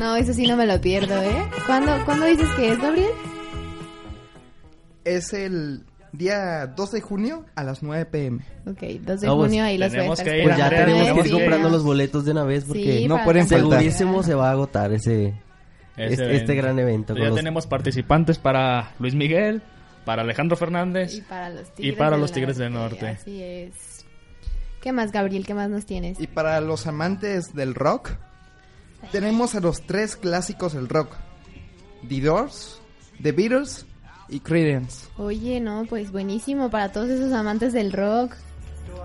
No, 0.00 0.16
eso 0.16 0.32
sí 0.32 0.46
no 0.46 0.56
me 0.56 0.66
lo 0.66 0.80
pierdo, 0.80 1.20
¿eh? 1.22 1.44
¿Cuándo, 1.66 1.92
¿cuándo 2.04 2.26
dices 2.26 2.48
que 2.56 2.72
es, 2.72 2.80
Gabriel? 2.80 3.10
Es 5.04 5.32
el 5.32 5.84
día 6.12 6.66
2 6.66 6.92
de 6.92 7.00
junio 7.00 7.44
a 7.54 7.64
las 7.64 7.82
9 7.82 8.06
pm. 8.06 8.38
Ok, 8.66 8.82
2 9.02 9.20
de 9.20 9.26
No, 9.26 9.36
pues, 9.36 9.48
junio 9.48 9.64
ahí 9.64 9.78
los 9.78 9.90
voy 9.92 10.00
a 10.00 10.12
estar 10.12 10.26
que 10.26 10.38
ir, 10.38 10.44
Pues 10.44 10.56
ya 10.56 10.68
tenemos 10.70 11.08
que 11.12 11.18
ir 11.20 11.24
Sí. 11.26 11.32
comprando 11.32 11.68
los 11.70 11.82
boletos 11.82 12.24
de 12.24 12.30
una 12.32 12.44
vez 12.44 12.64
porque 12.64 12.98
Sí, 12.98 13.08
no 13.08 13.22
pueden 13.24 13.48
segurísimo 13.48 14.22
se 14.22 14.34
va 14.34 14.48
a 14.48 14.52
agotar 14.52 14.92
ese, 14.92 15.34
Ese 15.96 16.12
este, 16.14 16.36
este 16.36 16.54
gran 16.54 16.78
evento. 16.78 17.14
Ya 17.16 17.24
los- 17.26 17.36
tenemos 17.36 17.66
participantes 17.66 18.38
para 18.38 18.92
Luis 18.98 19.14
Miguel, 19.14 19.62
para 20.04 20.22
Alejandro 20.22 20.56
Fernández. 20.56 21.14
Y 21.14 21.20
para 21.22 21.50
los 21.50 21.68
Y 21.68 21.72
Tigres, 21.72 21.96
para 21.98 22.10
del, 22.12 22.20
los 22.20 22.32
Tigres 22.32 22.56
del 22.56 22.72
Norte. 22.72 23.06
Norte. 23.06 23.20
Así 23.20 23.42
es. 23.42 24.04
¿Qué 24.80 24.92
más, 24.92 25.12
Gabriel? 25.12 25.46
¿Qué 25.46 25.54
más 25.54 25.70
nos 25.70 25.86
tienes? 25.86 26.18
Y 26.20 26.26
para 26.26 26.60
los 26.60 26.86
amantes 26.86 27.54
del 27.54 27.74
rock, 27.74 28.10
tenemos 29.12 29.54
a 29.54 29.60
los 29.60 29.82
tres 29.82 30.16
clásicos 30.16 30.72
del 30.74 30.88
rock. 30.88 31.14
The 32.08 32.20
Doors, 32.20 32.80
The 33.22 33.30
Beatles 33.32 33.86
y 34.28 34.40
Creedence. 34.40 35.08
Oye, 35.18 35.60
no, 35.60 35.84
pues 35.88 36.10
buenísimo 36.12 36.70
para 36.70 36.90
todos 36.92 37.08
esos 37.10 37.32
amantes 37.32 37.72
del 37.72 37.92
rock. 37.92 38.34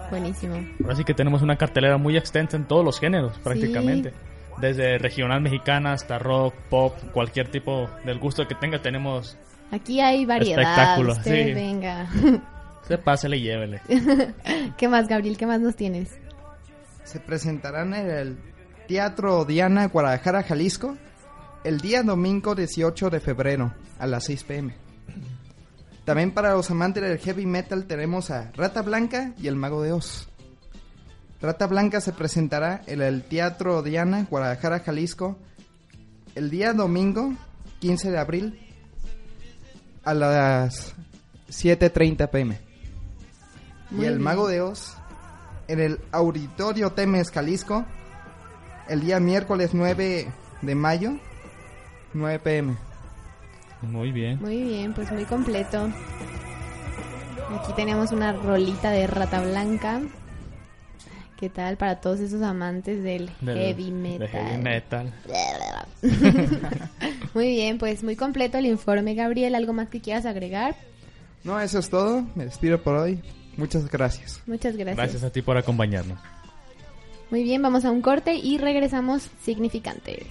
Buenísimo. 0.09 0.55
Ahora 0.81 0.95
sí 0.95 1.03
que 1.03 1.13
tenemos 1.13 1.41
una 1.41 1.57
cartelera 1.57 1.97
muy 1.97 2.17
extensa 2.17 2.55
en 2.57 2.65
todos 2.65 2.83
los 2.85 2.99
géneros, 2.99 3.37
prácticamente. 3.39 4.13
Desde 4.61 4.97
regional 4.97 5.41
mexicana 5.41 5.93
hasta 5.93 6.17
rock, 6.17 6.55
pop, 6.69 6.93
cualquier 7.13 7.49
tipo 7.51 7.89
del 8.05 8.17
gusto 8.19 8.47
que 8.47 8.55
tenga, 8.55 8.81
tenemos. 8.81 9.37
Aquí 9.71 9.99
hay 9.99 10.25
variedad. 10.25 10.61
Espectáculo, 10.61 11.13
Usted 11.13 11.47
sí. 11.47 11.53
venga. 11.53 12.07
Se 12.87 12.97
pásele 12.97 13.37
y 13.37 13.41
llévele. 13.41 13.81
¿Qué 14.77 14.87
más, 14.87 15.07
Gabriel? 15.07 15.37
¿Qué 15.37 15.45
más 15.45 15.59
nos 15.59 15.75
tienes? 15.75 16.17
Se 17.03 17.19
presentarán 17.19 17.93
en 17.93 18.09
el 18.09 18.37
Teatro 18.87 19.43
Diana, 19.43 19.87
Guadalajara, 19.87 20.43
Jalisco, 20.43 20.97
el 21.65 21.79
día 21.81 22.01
domingo 22.03 22.55
18 22.55 23.09
de 23.09 23.19
febrero 23.19 23.73
a 23.99 24.07
las 24.07 24.23
6 24.25 24.43
pm. 24.45 24.73
También 26.05 26.31
para 26.31 26.53
los 26.53 26.71
amantes 26.71 27.03
del 27.03 27.17
heavy 27.19 27.45
metal 27.45 27.85
tenemos 27.85 28.31
a 28.31 28.51
Rata 28.53 28.81
Blanca 28.81 29.33
y 29.37 29.47
el 29.47 29.55
Mago 29.55 29.81
de 29.81 29.91
Oz. 29.91 30.29
Rata 31.41 31.67
Blanca 31.67 32.01
se 32.01 32.13
presentará 32.13 32.81
en 32.87 33.01
el 33.01 33.23
Teatro 33.23 33.83
Diana, 33.83 34.25
Guadalajara, 34.29 34.79
Jalisco, 34.79 35.37
el 36.33 36.49
día 36.49 36.73
domingo 36.73 37.33
15 37.79 38.11
de 38.11 38.17
abril 38.17 38.59
a 40.03 40.13
las 40.13 40.95
7.30 41.49 42.29
pm. 42.29 42.59
Muy 43.91 44.05
y 44.05 44.07
el 44.07 44.13
bien. 44.13 44.23
Mago 44.23 44.47
de 44.47 44.61
Oz 44.61 44.97
en 45.67 45.79
el 45.79 45.99
Auditorio 46.11 46.91
Temes, 46.93 47.31
Jalisco, 47.31 47.85
el 48.87 49.01
día 49.01 49.19
miércoles 49.19 49.71
9 49.73 50.31
de 50.61 50.75
mayo, 50.75 51.19
9 52.13 52.39
pm. 52.39 52.86
Muy 53.81 54.11
bien. 54.11 54.39
Muy 54.41 54.61
bien, 54.63 54.93
pues 54.93 55.11
muy 55.11 55.25
completo. 55.25 55.89
Aquí 57.59 57.73
tenemos 57.75 58.11
una 58.11 58.33
rolita 58.33 58.91
de 58.91 59.07
rata 59.07 59.41
blanca. 59.41 60.01
¿Qué 61.39 61.49
tal 61.49 61.77
para 61.77 62.01
todos 62.01 62.19
esos 62.19 62.41
amantes 62.41 63.03
del, 63.03 63.29
Del- 63.41 63.57
heavy 63.57 63.85
de 63.85 63.91
metal? 63.91 64.27
heavy 64.27 64.57
metal. 64.63 65.13
muy 67.35 67.49
bien, 67.49 67.77
pues 67.77 68.03
muy 68.03 68.15
completo 68.15 68.57
el 68.57 68.65
informe, 68.65 69.13
Gabriel. 69.13 69.53
¿Algo 69.55 69.71
más 69.73 69.87
que 69.89 70.01
quieras 70.01 70.25
agregar? 70.25 70.75
No, 71.43 71.59
eso 71.59 71.77
es 71.79 71.89
todo. 71.89 72.25
Me 72.35 72.45
despido 72.45 72.81
por 72.81 72.95
hoy. 72.95 73.21
Muchas 73.55 73.89
gracias. 73.89 74.41
Muchas 74.47 74.75
gracias. 74.75 74.97
Gracias 74.97 75.23
a 75.23 75.29
ti 75.31 75.41
por 75.43 75.57
acompañarnos. 75.57 76.17
Muy 77.29 77.43
bien, 77.43 77.61
vamos 77.61 77.85
a 77.85 77.91
un 77.91 78.01
corte 78.01 78.35
y 78.35 78.57
regresamos 78.57 79.29
significantes. 79.43 80.25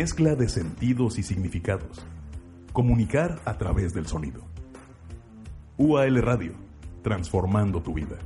Mezcla 0.00 0.34
de 0.34 0.48
sentidos 0.48 1.18
y 1.18 1.22
significados. 1.22 2.06
Comunicar 2.72 3.38
a 3.44 3.58
través 3.58 3.92
del 3.92 4.06
sonido. 4.06 4.40
UAL 5.76 6.22
Radio, 6.22 6.54
transformando 7.02 7.82
tu 7.82 7.92
vida. 7.92 8.16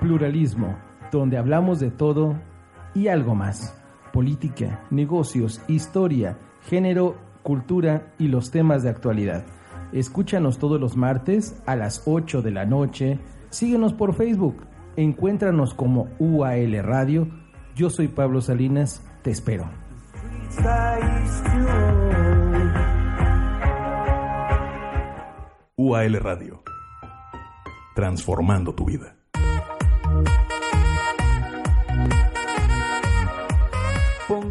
Pluralismo, 0.00 0.78
donde 1.10 1.36
hablamos 1.36 1.80
de 1.80 1.90
todo 1.90 2.38
y 2.94 3.08
algo 3.08 3.34
más. 3.34 3.76
Política, 4.12 4.86
negocios, 4.92 5.60
historia, 5.66 6.38
género, 6.68 7.16
cultura 7.42 8.14
y 8.20 8.28
los 8.28 8.52
temas 8.52 8.84
de 8.84 8.90
actualidad. 8.90 9.44
Escúchanos 9.92 10.60
todos 10.60 10.80
los 10.80 10.96
martes 10.96 11.60
a 11.66 11.74
las 11.74 12.04
8 12.06 12.42
de 12.42 12.50
la 12.52 12.64
noche. 12.64 13.18
Síguenos 13.54 13.92
por 13.92 14.16
Facebook. 14.16 14.66
Encuéntranos 14.96 15.74
como 15.74 16.08
UAL 16.18 16.82
Radio. 16.82 17.28
Yo 17.76 17.88
soy 17.88 18.08
Pablo 18.08 18.40
Salinas. 18.40 19.00
Te 19.22 19.30
espero. 19.30 19.70
UAL 25.76 26.14
Radio, 26.14 26.64
transformando 27.94 28.74
tu 28.74 28.86
vida. 28.86 29.13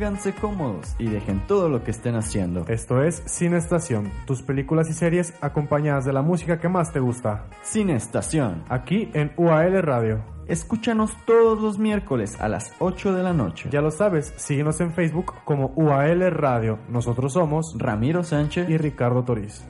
Pónganse 0.04 0.34
cómodos 0.34 0.98
y 1.00 1.06
dejen 1.06 1.48
todo 1.48 1.70
lo 1.70 1.82
que 1.82 1.92
estén 1.92 2.16
haciendo. 2.16 2.66
Esto 2.68 3.02
es 3.02 3.24
Cine 3.26 3.56
Estación, 3.56 4.12
tus 4.26 4.42
películas 4.42 4.90
y 4.90 4.94
series 4.94 5.34
acompañadas 5.40 6.04
de 6.04 6.12
la 6.12 6.22
música 6.22 6.60
que 6.60 6.68
más 6.68 6.92
te 6.92 7.00
gusta. 7.00 7.46
Cine 7.62 7.96
Estación. 7.96 8.66
Aquí 8.68 9.10
en 9.14 9.32
UAL 9.38 9.82
Radio. 9.82 10.26
Escúchanos 10.46 11.16
todos 11.26 11.62
los 11.62 11.80
miércoles 11.80 12.38
a 12.42 12.50
las 12.50 12.74
8 12.80 13.14
de 13.14 13.24
la 13.24 13.32
noche. 13.32 13.70
Ya 13.72 13.80
lo 13.80 13.92
sabes, 13.92 14.34
síguenos 14.36 14.82
en 14.82 14.92
Facebook 14.92 15.36
como 15.46 15.68
UAL 15.68 16.30
Radio. 16.32 16.80
Nosotros 16.90 17.32
somos 17.32 17.74
Ramiro 17.78 18.26
Sánchez 18.26 18.70
y 18.70 18.76
Ricardo 18.76 19.24
Toriz. 19.24 19.66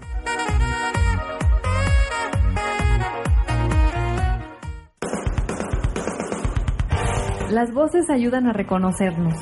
Las 7.51 7.71
voces 7.71 8.09
ayudan 8.09 8.47
a 8.47 8.53
reconocernos. 8.53 9.36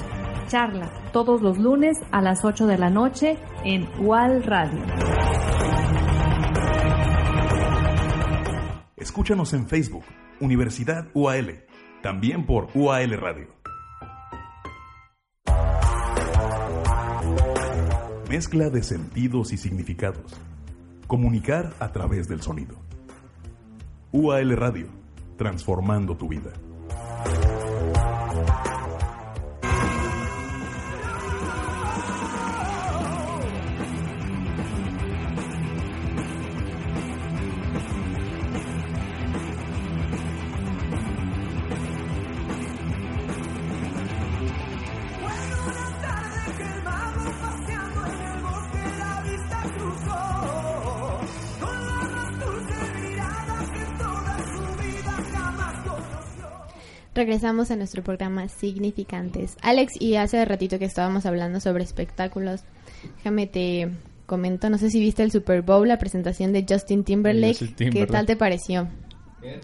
Charlas 0.51 0.91
todos 1.13 1.41
los 1.41 1.57
lunes 1.57 1.97
a 2.11 2.21
las 2.21 2.43
8 2.43 2.67
de 2.67 2.77
la 2.77 2.89
noche 2.89 3.37
en 3.63 3.87
UAL 4.05 4.43
Radio. 4.43 4.81
Escúchanos 8.97 9.53
en 9.53 9.65
Facebook, 9.65 10.03
Universidad 10.41 11.07
UAL, 11.13 11.63
también 12.03 12.45
por 12.45 12.67
UAL 12.75 13.11
Radio. 13.11 13.47
Mezcla 18.29 18.69
de 18.69 18.83
sentidos 18.83 19.53
y 19.53 19.57
significados. 19.57 20.37
Comunicar 21.07 21.71
a 21.79 21.93
través 21.93 22.27
del 22.27 22.41
sonido. 22.41 22.75
UAL 24.11 24.57
Radio, 24.57 24.87
transformando 25.37 26.17
tu 26.17 26.27
vida. 26.27 26.51
Regresamos 57.25 57.69
a 57.69 57.75
nuestro 57.75 58.01
programa 58.01 58.47
Significantes. 58.47 59.55
Alex, 59.61 59.93
y 60.01 60.15
hace 60.15 60.43
ratito 60.43 60.79
que 60.79 60.85
estábamos 60.85 61.27
hablando 61.27 61.59
sobre 61.59 61.83
espectáculos, 61.83 62.61
déjame 63.17 63.45
te 63.45 63.89
comento, 64.25 64.71
no 64.71 64.79
sé 64.79 64.89
si 64.89 64.99
viste 64.99 65.21
el 65.21 65.29
Super 65.31 65.61
Bowl, 65.61 65.87
la 65.87 65.99
presentación 65.99 66.51
de 66.51 66.65
Justin 66.67 67.03
Timberlake. 67.03 67.59
Justin 67.59 67.91
¿Qué 67.91 68.07
tal 68.07 68.25
te 68.25 68.35
pareció? 68.35 68.87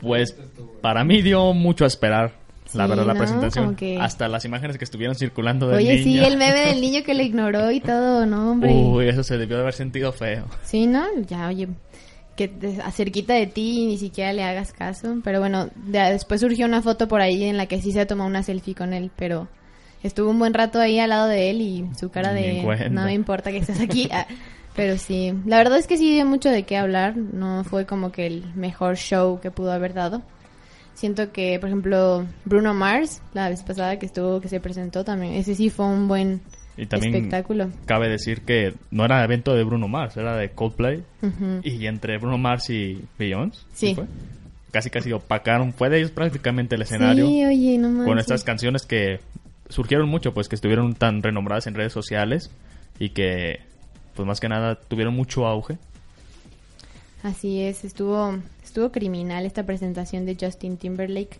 Pues 0.03 0.35
para 0.81 1.03
mí 1.03 1.23
dio 1.23 1.51
mucho 1.55 1.83
a 1.85 1.87
esperar, 1.87 2.33
la 2.75 2.83
Sí, 2.83 2.89
verdad, 2.91 3.05
la 3.07 3.13
¿no? 3.15 3.19
presentación. 3.21 3.75
Que- 3.75 3.97
Hasta 3.99 4.27
las 4.27 4.45
imágenes 4.45 4.77
que 4.77 4.83
estuvieron 4.85 5.15
circulando 5.15 5.67
del 5.67 5.77
Oye, 5.77 6.03
sí, 6.03 6.09
niño. 6.13 6.27
el 6.27 6.37
meme 6.37 6.59
del 6.59 6.79
niño 6.79 7.01
que 7.03 7.15
le 7.15 7.23
ignoró 7.23 7.71
y 7.71 7.79
todo, 7.79 8.27
¿no, 8.27 8.51
hombre? 8.51 8.71
Uy, 8.71 9.07
eso 9.09 9.23
se 9.23 9.35
debió 9.39 9.55
de 9.55 9.63
haber 9.63 9.73
sentido 9.73 10.11
feo. 10.11 10.45
Sí, 10.63 10.85
¿no? 10.85 11.05
Ya, 11.27 11.47
oye, 11.47 11.69
que 12.37 12.47
te- 12.47 12.81
acerquita 12.81 13.33
de 13.33 13.47
ti 13.47 13.81
y 13.83 13.85
ni 13.87 13.97
siquiera 13.97 14.31
le 14.31 14.43
hagas 14.43 14.71
caso. 14.71 15.17
Pero 15.23 15.39
bueno, 15.41 15.67
de- 15.75 15.99
después 16.13 16.39
surgió 16.39 16.65
una 16.65 16.81
foto 16.81 17.09
por 17.09 17.19
ahí 17.19 17.43
en 17.43 17.57
la 17.57 17.65
que 17.65 17.81
sí 17.81 17.91
se 17.91 18.05
tomó 18.05 18.25
una 18.25 18.43
selfie 18.43 18.75
con 18.75 18.93
él, 18.93 19.11
pero 19.17 19.49
estuvo 20.03 20.29
un 20.29 20.39
buen 20.39 20.53
rato 20.53 20.79
ahí 20.79 20.99
al 20.99 21.09
lado 21.09 21.27
de 21.27 21.49
él 21.49 21.61
y 21.61 21.89
su 21.99 22.09
cara 22.09 22.31
de 22.31 22.63
no 22.91 23.03
me 23.03 23.13
importa 23.13 23.51
que 23.51 23.57
estés 23.57 23.81
aquí. 23.81 24.07
Ah, 24.13 24.25
pero 24.75 24.97
sí, 24.99 25.33
la 25.47 25.57
verdad 25.57 25.79
es 25.79 25.87
que 25.87 25.97
sí 25.97 26.13
dio 26.13 26.23
mucho 26.27 26.49
de 26.51 26.61
qué 26.61 26.77
hablar. 26.77 27.17
No 27.17 27.63
fue 27.63 27.87
como 27.87 28.11
que 28.11 28.27
el 28.27 28.53
mejor 28.53 28.95
show 28.95 29.39
que 29.41 29.49
pudo 29.49 29.71
haber 29.71 29.95
dado. 29.95 30.21
Siento 30.93 31.31
que, 31.31 31.57
por 31.59 31.69
ejemplo, 31.69 32.25
Bruno 32.45 32.73
Mars, 32.75 33.21
la 33.33 33.49
vez 33.49 33.63
pasada 33.63 33.97
que 33.97 34.05
estuvo, 34.05 34.39
que 34.39 34.49
se 34.49 34.59
presentó 34.59 35.03
también, 35.03 35.33
ese 35.33 35.55
sí 35.55 35.69
fue 35.71 35.85
un 35.87 36.07
buen 36.07 36.41
Y 36.77 36.85
también 36.85 37.15
espectáculo. 37.15 37.69
cabe 37.85 38.07
decir 38.07 38.41
que 38.41 38.73
no 38.91 39.03
era 39.03 39.23
evento 39.23 39.55
de 39.55 39.63
Bruno 39.63 39.87
Mars, 39.87 40.15
era 40.17 40.35
de 40.37 40.51
Coldplay. 40.51 41.03
Y 41.63 41.85
entre 41.87 42.17
Bruno 42.19 42.37
Mars 42.37 42.69
y 42.69 43.01
Beyoncé, 43.17 43.61
Sí. 43.73 43.95
fue? 43.95 44.05
casi 44.71 44.89
casi 44.91 45.11
opacaron, 45.11 45.73
fue 45.73 45.89
de 45.89 45.97
ellos 45.97 46.11
prácticamente 46.11 46.75
el 46.75 46.83
escenario. 46.83 47.25
Sí, 47.27 47.43
oye, 47.45 47.77
no 47.79 48.05
con 48.05 48.19
estas 48.19 48.43
canciones 48.43 48.85
que 48.85 49.19
surgieron 49.69 50.07
mucho, 50.07 50.33
pues 50.33 50.47
que 50.49 50.55
estuvieron 50.55 50.93
tan 50.93 51.23
renombradas 51.23 51.65
en 51.67 51.73
redes 51.73 51.93
sociales 51.93 52.51
y 52.99 53.09
que, 53.09 53.61
pues 54.15 54.27
más 54.27 54.39
que 54.39 54.47
nada, 54.49 54.75
tuvieron 54.75 55.15
mucho 55.15 55.47
auge. 55.47 55.77
Así 57.23 57.61
es, 57.61 57.83
estuvo, 57.83 58.37
estuvo 58.63 58.91
criminal 58.91 59.45
esta 59.45 59.65
presentación 59.65 60.25
de 60.25 60.37
Justin 60.39 60.77
Timberlake. 60.77 61.39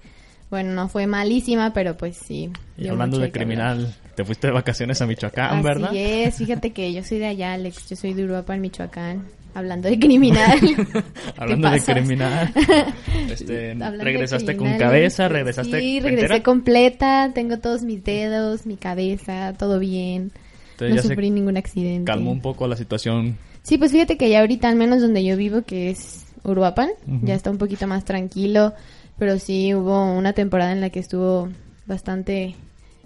Bueno, 0.49 0.71
no 0.73 0.87
fue 0.89 1.05
malísima, 1.07 1.73
pero 1.73 1.95
pues 1.97 2.17
sí. 2.17 2.49
Y 2.77 2.87
hablando 2.87 3.19
de 3.19 3.31
criminal, 3.31 3.93
te 4.17 4.25
fuiste 4.25 4.47
de 4.47 4.53
vacaciones 4.53 4.99
a 4.99 5.05
Michoacán, 5.05 5.57
Así 5.59 5.63
¿verdad? 5.63 5.91
es, 5.93 6.35
fíjate 6.37 6.71
que 6.71 6.91
yo 6.91 7.03
soy 7.03 7.19
de 7.19 7.27
allá, 7.27 7.53
Alex, 7.53 7.87
yo 7.87 7.95
soy 7.95 8.15
de 8.15 8.23
Uruapan, 8.25 8.59
Michoacán. 8.59 9.27
Hablando 9.53 9.89
de 9.89 9.99
criminal. 9.99 10.59
¿Te 10.59 11.03
Hablando 11.37 11.69
de 11.69 11.81
criminal. 11.81 12.51
Este, 13.31 13.71
Hablando 13.73 13.97
de 13.99 14.03
regresaste 14.03 14.57
con 14.57 14.75
cabeza, 14.79 15.27
regresaste 15.27 15.79
Sí, 15.79 15.99
regresé 15.99 16.25
entera. 16.25 16.43
completa, 16.43 17.31
tengo 17.35 17.59
todos 17.59 17.83
mis 17.83 18.03
dedos, 18.03 18.65
mi 18.65 18.75
cabeza, 18.77 19.53
todo 19.53 19.77
bien. 19.77 20.31
Entonces 20.71 20.95
no 20.95 21.09
sufrí 21.09 21.29
ningún 21.29 21.57
accidente. 21.57 22.11
Calmó 22.11 22.31
un 22.31 22.41
poco 22.41 22.67
la 22.67 22.75
situación. 22.75 23.37
Sí, 23.61 23.77
pues 23.77 23.91
fíjate 23.91 24.17
que 24.17 24.29
ya 24.31 24.39
ahorita, 24.39 24.67
al 24.67 24.77
menos 24.77 24.99
donde 24.99 25.23
yo 25.23 25.37
vivo, 25.37 25.61
que 25.61 25.91
es 25.91 26.25
Uruapan, 26.43 26.89
Ujú. 27.05 27.23
ya 27.25 27.35
está 27.35 27.51
un 27.51 27.59
poquito 27.59 27.85
más 27.85 28.03
tranquilo, 28.03 28.73
pero 29.19 29.37
sí 29.37 29.75
hubo 29.75 30.11
una 30.11 30.33
temporada 30.33 30.71
en 30.71 30.81
la 30.81 30.89
que 30.89 30.99
estuvo 30.99 31.49
bastante 31.85 32.55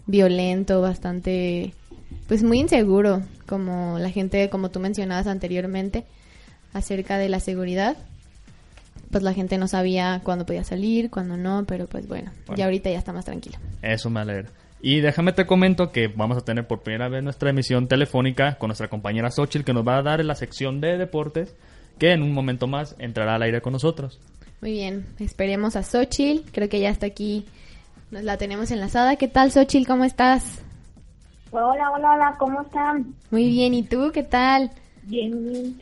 violento, 0.08 0.82
bastante, 0.82 1.74
pues 2.28 2.44
muy 2.44 2.60
inseguro, 2.60 3.22
como 3.48 3.98
la 4.00 4.10
gente, 4.10 4.50
como 4.50 4.70
tú 4.72 4.80
mencionabas 4.80 5.28
anteriormente, 5.28 6.06
acerca 6.74 7.18
de 7.18 7.30
la 7.30 7.40
seguridad. 7.40 7.98
Pues 9.12 9.24
la 9.24 9.34
gente 9.34 9.58
no 9.58 9.68
sabía 9.68 10.22
cuándo 10.24 10.46
podía 10.46 10.64
salir, 10.64 11.10
cuándo 11.10 11.36
no, 11.36 11.66
pero 11.68 11.86
pues 11.88 12.08
bueno, 12.08 12.32
Bueno. 12.48 12.58
ya 12.58 12.66
ahorita 12.66 12.90
ya 12.90 12.98
está 12.98 13.12
más 13.12 13.26
tranquilo. 13.26 13.58
Eso 13.82 14.10
me 14.10 14.22
alegra. 14.22 14.50
Y 14.82 15.02
déjame 15.02 15.34
te 15.34 15.46
comento 15.46 15.92
que 15.92 16.08
vamos 16.08 16.38
a 16.38 16.42
tener 16.46 16.66
por 16.66 16.82
primera 16.82 17.10
vez 17.10 17.22
nuestra 17.24 17.50
emisión 17.50 17.88
telefónica 17.88 18.56
con 18.58 18.70
nuestra 18.70 18.88
compañera 18.88 19.30
Xochitl 19.30 19.66
que 19.66 19.74
nos 19.74 19.86
va 19.88 19.98
a 19.98 20.02
dar 20.02 20.22
en 20.22 20.28
la 20.28 20.36
sección 20.36 20.80
de 20.82 20.98
deportes 20.98 21.54
que 22.00 22.14
en 22.14 22.24
un 22.24 22.34
momento 22.34 22.66
más 22.68 22.96
entrará 23.00 23.36
al 23.36 23.44
aire 23.44 23.62
con 23.62 23.74
nosotros. 23.74 24.20
Muy 24.62 24.72
bien, 24.72 25.06
esperemos 25.20 25.76
a 25.76 25.84
Xochitl, 25.84 26.50
creo 26.52 26.70
que 26.70 26.80
ya 26.80 26.90
está 26.90 27.06
aquí, 27.06 27.46
nos 28.12 28.24
la 28.24 28.38
tenemos 28.38 28.72
enlazada. 28.72 29.16
¿Qué 29.16 29.28
tal 29.28 29.52
Xochitl? 29.52 29.88
¿Cómo 29.88 30.04
estás? 30.04 30.64
Hola, 31.52 31.92
hola, 31.92 32.14
hola, 32.14 32.36
¿cómo 32.40 32.62
están? 32.62 33.14
Muy 33.30 33.50
bien, 33.50 33.74
¿y 33.74 33.84
tú 33.84 34.12
qué 34.14 34.24
tal? 34.24 34.72
Bien, 35.04 35.76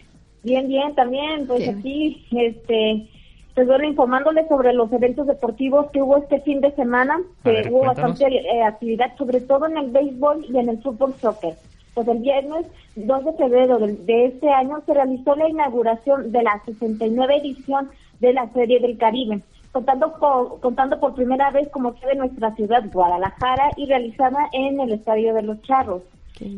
bien, 0.43 0.67
bien, 0.67 0.95
también, 0.95 1.45
pues 1.47 1.67
aquí, 1.69 2.25
este, 2.31 3.07
pues 3.53 3.67
bueno, 3.67 3.83
informándoles 3.85 4.47
sobre 4.47 4.73
los 4.73 4.91
eventos 4.91 5.27
deportivos 5.27 5.91
que 5.91 6.01
hubo 6.01 6.17
este 6.17 6.39
fin 6.41 6.61
de 6.61 6.71
semana, 6.71 7.19
que 7.43 7.51
ver, 7.51 7.69
hubo 7.71 7.79
cuéntanos. 7.83 8.11
bastante 8.19 8.35
eh, 8.37 8.63
actividad, 8.63 9.15
sobre 9.17 9.41
todo 9.41 9.67
en 9.67 9.77
el 9.77 9.91
béisbol 9.91 10.45
y 10.49 10.57
en 10.57 10.69
el 10.69 10.81
fútbol 10.81 11.13
soccer. 11.21 11.53
Pues 11.93 12.07
el 12.07 12.19
viernes 12.19 12.65
2 12.95 13.25
de 13.25 13.33
febrero 13.33 13.77
del- 13.77 14.05
de, 14.05 14.25
este 14.25 14.49
año 14.51 14.81
se 14.85 14.93
realizó 14.93 15.35
la 15.35 15.49
inauguración 15.49 16.31
de 16.31 16.41
la 16.43 16.61
69 16.65 17.37
edición 17.37 17.89
de 18.19 18.33
la 18.33 18.47
Serie 18.53 18.79
del 18.79 18.97
Caribe, 18.97 19.41
contando, 19.71 20.13
co- 20.13 20.59
contando 20.61 20.99
por 20.99 21.13
primera 21.15 21.51
vez 21.51 21.69
como 21.69 21.93
sede 21.99 22.15
nuestra 22.15 22.53
ciudad, 22.55 22.83
Guadalajara, 22.91 23.71
y 23.77 23.85
realizada 23.85 24.49
en 24.53 24.79
el 24.79 24.91
Estadio 24.93 25.33
de 25.33 25.43
los 25.43 25.61
Charros. 25.63 26.01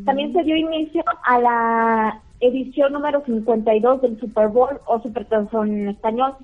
También 0.04 0.32
se 0.32 0.42
dio 0.44 0.56
inicio 0.56 1.02
a 1.24 1.38
la 1.40 2.20
edición 2.40 2.92
número 2.92 3.22
52 3.24 4.02
del 4.02 4.18
Super 4.20 4.48
Bowl 4.48 4.78
o 4.86 5.00
Supertazón 5.00 5.72
en 5.72 5.88
español. 5.88 6.34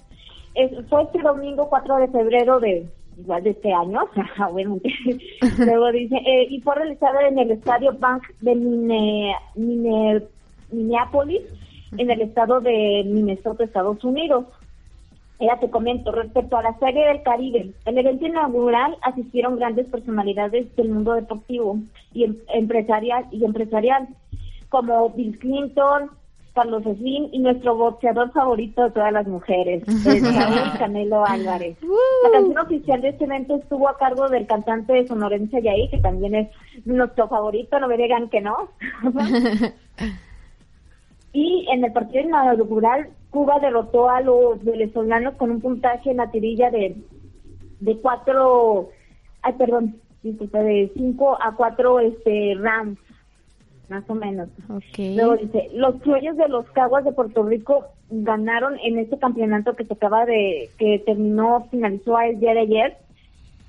Es- 0.54 0.72
fue 0.88 1.02
este 1.02 1.20
domingo 1.22 1.68
4 1.68 1.96
de 1.98 2.08
febrero 2.08 2.58
de 2.60 2.86
igual 3.18 3.42
de 3.42 3.50
este 3.50 3.72
año, 3.72 4.00
obviamente. 4.50 4.92
Luego 5.58 5.90
dice, 5.92 6.16
eh, 6.16 6.46
y 6.50 6.60
fue 6.60 6.74
realizada 6.76 7.26
en 7.28 7.38
el 7.38 7.50
Estadio 7.52 7.92
Bank 7.98 8.24
de 8.40 8.54
Mine- 8.54 9.34
Mine- 9.56 10.22
Minneapolis, 10.72 11.42
en 11.96 12.10
el 12.10 12.20
estado 12.20 12.60
de 12.60 13.02
Minnesota, 13.06 13.64
Estados 13.64 14.02
Unidos. 14.04 14.44
Ya 15.40 15.56
te 15.58 15.70
comento, 15.70 16.10
respecto 16.10 16.56
a 16.56 16.62
la 16.62 16.76
Serie 16.78 17.06
del 17.06 17.22
Caribe, 17.22 17.70
el 17.84 17.98
evento 17.98 18.26
inaugural 18.26 18.96
asistieron 19.02 19.56
grandes 19.56 19.86
personalidades 19.86 20.74
del 20.74 20.88
mundo 20.88 21.12
deportivo 21.12 21.78
y 22.12 22.24
em- 22.24 22.36
empresarial 22.52 23.26
y 23.30 23.44
empresarial, 23.44 24.08
como 24.68 25.10
Bill 25.10 25.38
Clinton, 25.38 26.10
Carlos 26.54 26.82
Slim 26.82 27.28
y 27.30 27.38
nuestro 27.38 27.76
boxeador 27.76 28.32
favorito 28.32 28.82
de 28.82 28.90
todas 28.90 29.12
las 29.12 29.28
mujeres, 29.28 29.84
el 30.06 30.20
Saúl 30.20 30.78
Canelo 30.78 31.24
Álvarez. 31.24 31.76
La 32.24 32.30
canción 32.32 32.58
oficial 32.58 33.00
de 33.00 33.10
este 33.10 33.24
evento 33.26 33.54
estuvo 33.54 33.88
a 33.88 33.96
cargo 33.96 34.28
del 34.28 34.44
cantante 34.46 34.92
de 34.92 35.06
Sonorense 35.06 35.62
Yair, 35.62 35.88
que 35.88 35.98
también 35.98 36.34
es 36.34 36.48
nuestro 36.84 37.28
favorito, 37.28 37.78
no 37.78 37.86
me 37.86 37.96
digan 37.96 38.28
que 38.28 38.40
no. 38.40 38.70
Y 41.32 41.66
en 41.70 41.84
el 41.84 41.92
partido 41.92 42.24
inaugural, 42.24 43.10
Cuba 43.30 43.58
derrotó 43.60 44.08
a 44.08 44.20
los 44.20 44.62
venezolanos 44.64 45.34
con 45.34 45.50
un 45.50 45.60
puntaje 45.60 46.10
en 46.10 46.16
la 46.18 46.30
tirilla 46.30 46.70
de, 46.70 46.96
de 47.80 47.96
cuatro, 47.98 48.90
ay, 49.42 49.52
perdón, 49.54 49.96
disculpa, 50.22 50.60
de 50.60 50.90
cinco 50.94 51.36
a 51.40 51.54
cuatro 51.54 52.00
este, 52.00 52.54
rounds, 52.56 53.00
más 53.88 54.08
o 54.08 54.14
menos. 54.14 54.48
Luego 54.96 55.36
dice, 55.36 55.68
los 55.74 55.96
criollos 56.02 56.36
de 56.36 56.48
los 56.48 56.66
Caguas 56.70 57.04
de 57.04 57.12
Puerto 57.12 57.42
Rico 57.42 57.86
ganaron 58.10 58.78
en 58.82 58.98
este 58.98 59.18
campeonato 59.18 59.76
que 59.76 59.84
se 59.84 59.94
acaba 59.94 60.24
de, 60.24 60.70
que 60.78 60.98
terminó, 61.00 61.66
finalizó 61.70 62.18
el 62.20 62.40
día 62.40 62.54
de 62.54 62.60
ayer, 62.60 62.96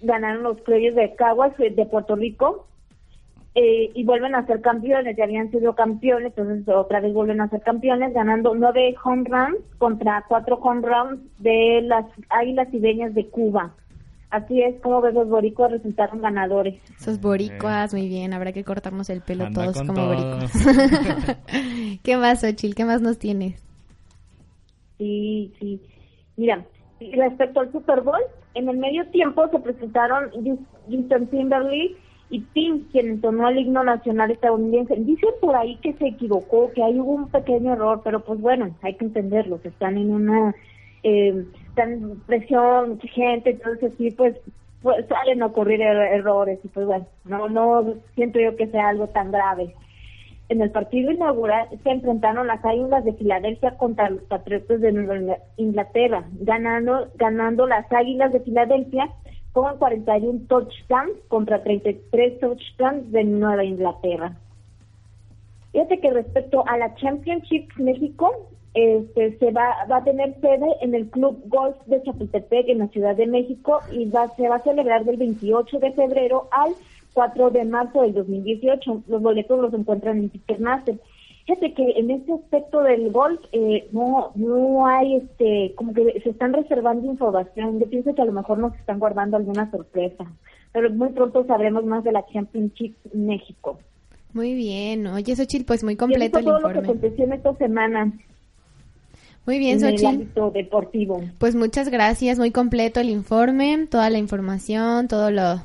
ganaron 0.01 0.43
los 0.43 0.61
criollos 0.61 0.95
de 0.95 1.15
Caguas 1.15 1.53
de 1.57 1.85
Puerto 1.85 2.15
Rico 2.15 2.65
eh, 3.55 3.89
y 3.93 4.03
vuelven 4.03 4.35
a 4.35 4.45
ser 4.45 4.61
campeones, 4.61 5.17
ya 5.17 5.23
habían 5.23 5.49
sido 5.51 5.73
campeones, 5.75 6.33
entonces 6.37 6.67
otra 6.73 6.99
vez 7.01 7.13
vuelven 7.13 7.41
a 7.41 7.49
ser 7.49 7.61
campeones, 7.61 8.13
ganando 8.13 8.53
nueve 8.55 8.95
home 9.03 9.23
runs 9.27 9.57
contra 9.77 10.23
cuatro 10.27 10.55
home 10.57 10.81
runs 10.87 11.19
de 11.39 11.81
las 11.83 12.05
Águilas 12.29 12.73
Ibeñas 12.73 13.13
de 13.15 13.25
Cuba. 13.27 13.73
Así 14.29 14.61
es 14.61 14.79
como 14.81 15.01
ves, 15.01 15.15
los 15.15 15.27
boricuas 15.27 15.71
resultaron 15.71 16.21
ganadores. 16.21 16.75
Esos 16.99 17.19
boricuas, 17.19 17.91
muy 17.95 18.07
bien, 18.07 18.31
habrá 18.33 18.51
que 18.51 18.63
cortarnos 18.63 19.09
el 19.09 19.21
pelo 19.21 19.45
Anda 19.45 19.63
todos 19.63 19.77
como 19.79 19.93
todo. 19.95 20.07
boricuas. 20.09 20.51
¿Qué 22.03 22.15
más, 22.17 22.41
Xochitl? 22.41 22.75
¿Qué 22.75 22.85
más 22.85 23.01
nos 23.01 23.17
tienes? 23.17 23.59
Sí, 24.99 25.51
sí. 25.59 25.81
Mira, 26.37 26.63
respecto 26.99 27.59
al 27.61 27.71
Super 27.71 28.01
Bowl, 28.01 28.21
en 28.53 28.69
el 28.69 28.77
medio 28.77 29.07
tiempo 29.07 29.47
se 29.49 29.59
presentaron 29.59 30.29
Jus- 30.31 30.59
Justin 30.89 31.27
Timberlake 31.27 31.95
y 32.29 32.41
Tim, 32.41 32.85
quien 32.91 33.09
entonó 33.09 33.49
el 33.49 33.57
himno 33.57 33.83
nacional 33.83 34.29
estadounidense. 34.31 34.95
Dicen 34.97 35.29
por 35.41 35.55
ahí 35.55 35.77
que 35.77 35.93
se 35.93 36.07
equivocó, 36.07 36.71
que 36.73 36.83
ahí 36.83 36.99
hubo 36.99 37.13
un 37.13 37.29
pequeño 37.29 37.73
error, 37.73 38.01
pero 38.03 38.19
pues 38.19 38.39
bueno, 38.39 38.75
hay 38.81 38.93
que 38.95 39.05
entenderlos. 39.05 39.65
Están 39.65 39.97
en 39.97 40.13
una 40.13 40.53
eh, 41.03 41.45
tan 41.75 42.21
presión, 42.27 42.99
gente, 42.99 43.51
entonces 43.51 43.93
sí, 43.97 44.11
pues, 44.11 44.35
pues 44.81 45.05
salen 45.07 45.41
a 45.41 45.47
ocurrir 45.47 45.79
er- 45.81 46.13
errores 46.13 46.59
y 46.63 46.67
pues 46.67 46.85
bueno, 46.85 47.05
no, 47.25 47.49
no 47.49 47.95
siento 48.15 48.39
yo 48.39 48.55
que 48.55 48.67
sea 48.67 48.89
algo 48.89 49.07
tan 49.07 49.31
grave. 49.31 49.73
En 50.49 50.61
el 50.61 50.71
partido 50.71 51.11
inaugural 51.11 51.67
se 51.83 51.89
enfrentaron 51.91 52.47
las 52.47 52.63
Águilas 52.65 53.05
de 53.05 53.13
Filadelfia 53.13 53.77
contra 53.77 54.09
los 54.09 54.23
Patriotas 54.23 54.81
de 54.81 54.91
Nueva 54.91 55.37
Inglaterra, 55.57 56.25
ganando, 56.41 57.07
ganando 57.15 57.67
las 57.67 57.91
Águilas 57.91 58.33
de 58.33 58.39
Filadelfia 58.39 59.09
con 59.53 59.77
41 59.77 60.41
touchdowns 60.47 61.17
contra 61.27 61.63
33 61.63 62.39
touchdowns 62.39 63.11
de 63.11 63.23
Nueva 63.23 63.63
Inglaterra. 63.63 64.37
Fíjate 65.71 65.99
que 65.99 66.11
respecto 66.11 66.63
a 66.67 66.77
la 66.77 66.95
Championship 66.95 67.69
México, 67.77 68.49
este, 68.73 69.37
se 69.37 69.51
va, 69.51 69.85
va 69.89 69.97
a 69.97 70.03
tener 70.03 70.39
sede 70.41 70.75
en 70.81 70.95
el 70.95 71.09
Club 71.09 71.41
Golf 71.45 71.75
de 71.85 72.01
Chapultepec 72.03 72.69
en 72.69 72.79
la 72.79 72.87
Ciudad 72.87 73.15
de 73.15 73.27
México 73.27 73.79
y 73.91 74.05
va, 74.05 74.27
se 74.35 74.47
va 74.47 74.57
a 74.57 74.63
celebrar 74.63 75.05
del 75.05 75.17
28 75.17 75.79
de 75.79 75.91
febrero 75.93 76.47
al 76.51 76.73
4 77.13 77.49
de 77.49 77.65
marzo 77.65 78.01
del 78.01 78.13
2018. 78.13 79.03
Los 79.07 79.21
boletos 79.21 79.59
los 79.59 79.73
encuentran 79.73 80.17
en 80.17 80.29
Ticketmaster. 80.29 80.99
Fíjate 81.49 81.73
que 81.73 81.91
en 81.97 82.11
este 82.11 82.31
aspecto 82.31 82.83
del 82.83 83.11
golf 83.11 83.39
eh, 83.53 83.87
no 83.91 84.31
no 84.35 84.85
hay 84.85 85.15
este 85.15 85.73
como 85.75 85.95
que 85.95 86.21
se 86.21 86.29
están 86.29 86.53
reservando 86.53 87.07
información. 87.07 87.79
Yo 87.79 87.89
pienso 87.89 88.13
que 88.13 88.21
a 88.21 88.25
lo 88.25 88.33
mejor 88.33 88.59
nos 88.59 88.75
están 88.75 88.99
guardando 88.99 89.35
alguna 89.35 89.69
sorpresa, 89.71 90.25
pero 90.73 90.91
muy 90.91 91.09
pronto 91.09 91.43
sabremos 91.47 91.85
más 91.85 92.03
de 92.03 92.11
la 92.11 92.23
Championship 92.31 92.95
México. 93.13 93.79
Muy 94.33 94.53
bien. 94.53 95.07
Oye, 95.07 95.35
Xochitl, 95.35 95.65
pues 95.65 95.83
muy 95.83 95.95
completo 95.95 96.37
el 96.37 96.45
todo 96.45 96.59
lo 96.59 96.69
que 96.69 96.77
informe. 96.77 96.87
aconteció 96.89 97.25
en 97.25 97.33
esta 97.33 97.55
semana 97.55 98.13
Muy 99.47 99.57
bien, 99.57 99.79
en 99.79 99.85
el 99.85 99.91
Xochitl. 99.97 100.05
ámbito 100.05 100.51
deportivo. 100.51 101.23
Pues 101.39 101.55
muchas 101.55 101.89
gracias, 101.89 102.37
muy 102.37 102.51
completo 102.51 102.99
el 102.99 103.09
informe, 103.09 103.87
toda 103.89 104.11
la 104.11 104.19
información, 104.19 105.07
todos 105.07 105.31
lo, 105.31 105.61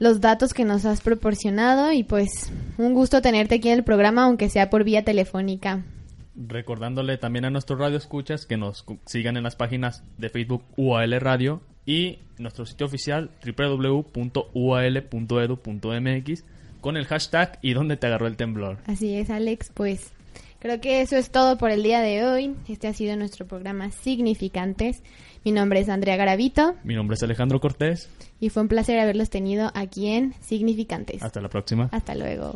los 0.00 0.20
datos 0.20 0.52
que 0.54 0.64
nos 0.64 0.84
has 0.86 1.02
proporcionado 1.02 1.92
y 1.92 2.02
pues 2.02 2.50
un 2.78 2.94
gusto 2.94 3.22
tenerte 3.22 3.54
aquí 3.56 3.68
en 3.68 3.76
el 3.76 3.84
programa, 3.84 4.24
aunque 4.24 4.48
sea 4.48 4.70
por 4.70 4.82
vía 4.82 5.04
telefónica. 5.04 5.84
Recordándole 6.34 7.18
también 7.18 7.44
a 7.44 7.50
nuestros 7.50 7.78
radio 7.78 7.98
escuchas 7.98 8.46
que 8.46 8.56
nos 8.56 8.86
sigan 9.04 9.36
en 9.36 9.42
las 9.42 9.56
páginas 9.56 10.02
de 10.16 10.30
Facebook 10.30 10.64
UAL 10.76 11.20
Radio 11.20 11.60
y 11.84 12.20
nuestro 12.38 12.64
sitio 12.64 12.86
oficial 12.86 13.30
www.ual.edu.mx 13.44 16.44
con 16.80 16.96
el 16.96 17.04
hashtag 17.04 17.58
y 17.60 17.74
dónde 17.74 17.98
te 17.98 18.06
agarró 18.06 18.26
el 18.26 18.38
temblor. 18.38 18.78
Así 18.86 19.14
es, 19.14 19.28
Alex, 19.28 19.70
pues 19.74 20.12
creo 20.60 20.80
que 20.80 21.02
eso 21.02 21.16
es 21.16 21.30
todo 21.30 21.58
por 21.58 21.70
el 21.70 21.82
día 21.82 22.00
de 22.00 22.24
hoy. 22.24 22.56
Este 22.68 22.88
ha 22.88 22.94
sido 22.94 23.16
nuestro 23.16 23.46
programa 23.46 23.90
Significantes. 23.90 25.02
Mi 25.44 25.52
nombre 25.52 25.80
es 25.80 25.88
Andrea 25.88 26.16
Garavito 26.16 26.74
Mi 26.84 26.94
nombre 26.94 27.16
es 27.16 27.22
Alejandro 27.22 27.60
Cortés. 27.60 28.08
Y 28.40 28.48
fue 28.48 28.62
un 28.62 28.68
placer 28.68 28.98
haberlos 28.98 29.30
tenido 29.30 29.70
aquí 29.74 30.08
en 30.08 30.34
Significantes. 30.40 31.22
Hasta 31.22 31.40
la 31.40 31.48
próxima. 31.48 31.88
Hasta 31.92 32.14
luego. 32.14 32.54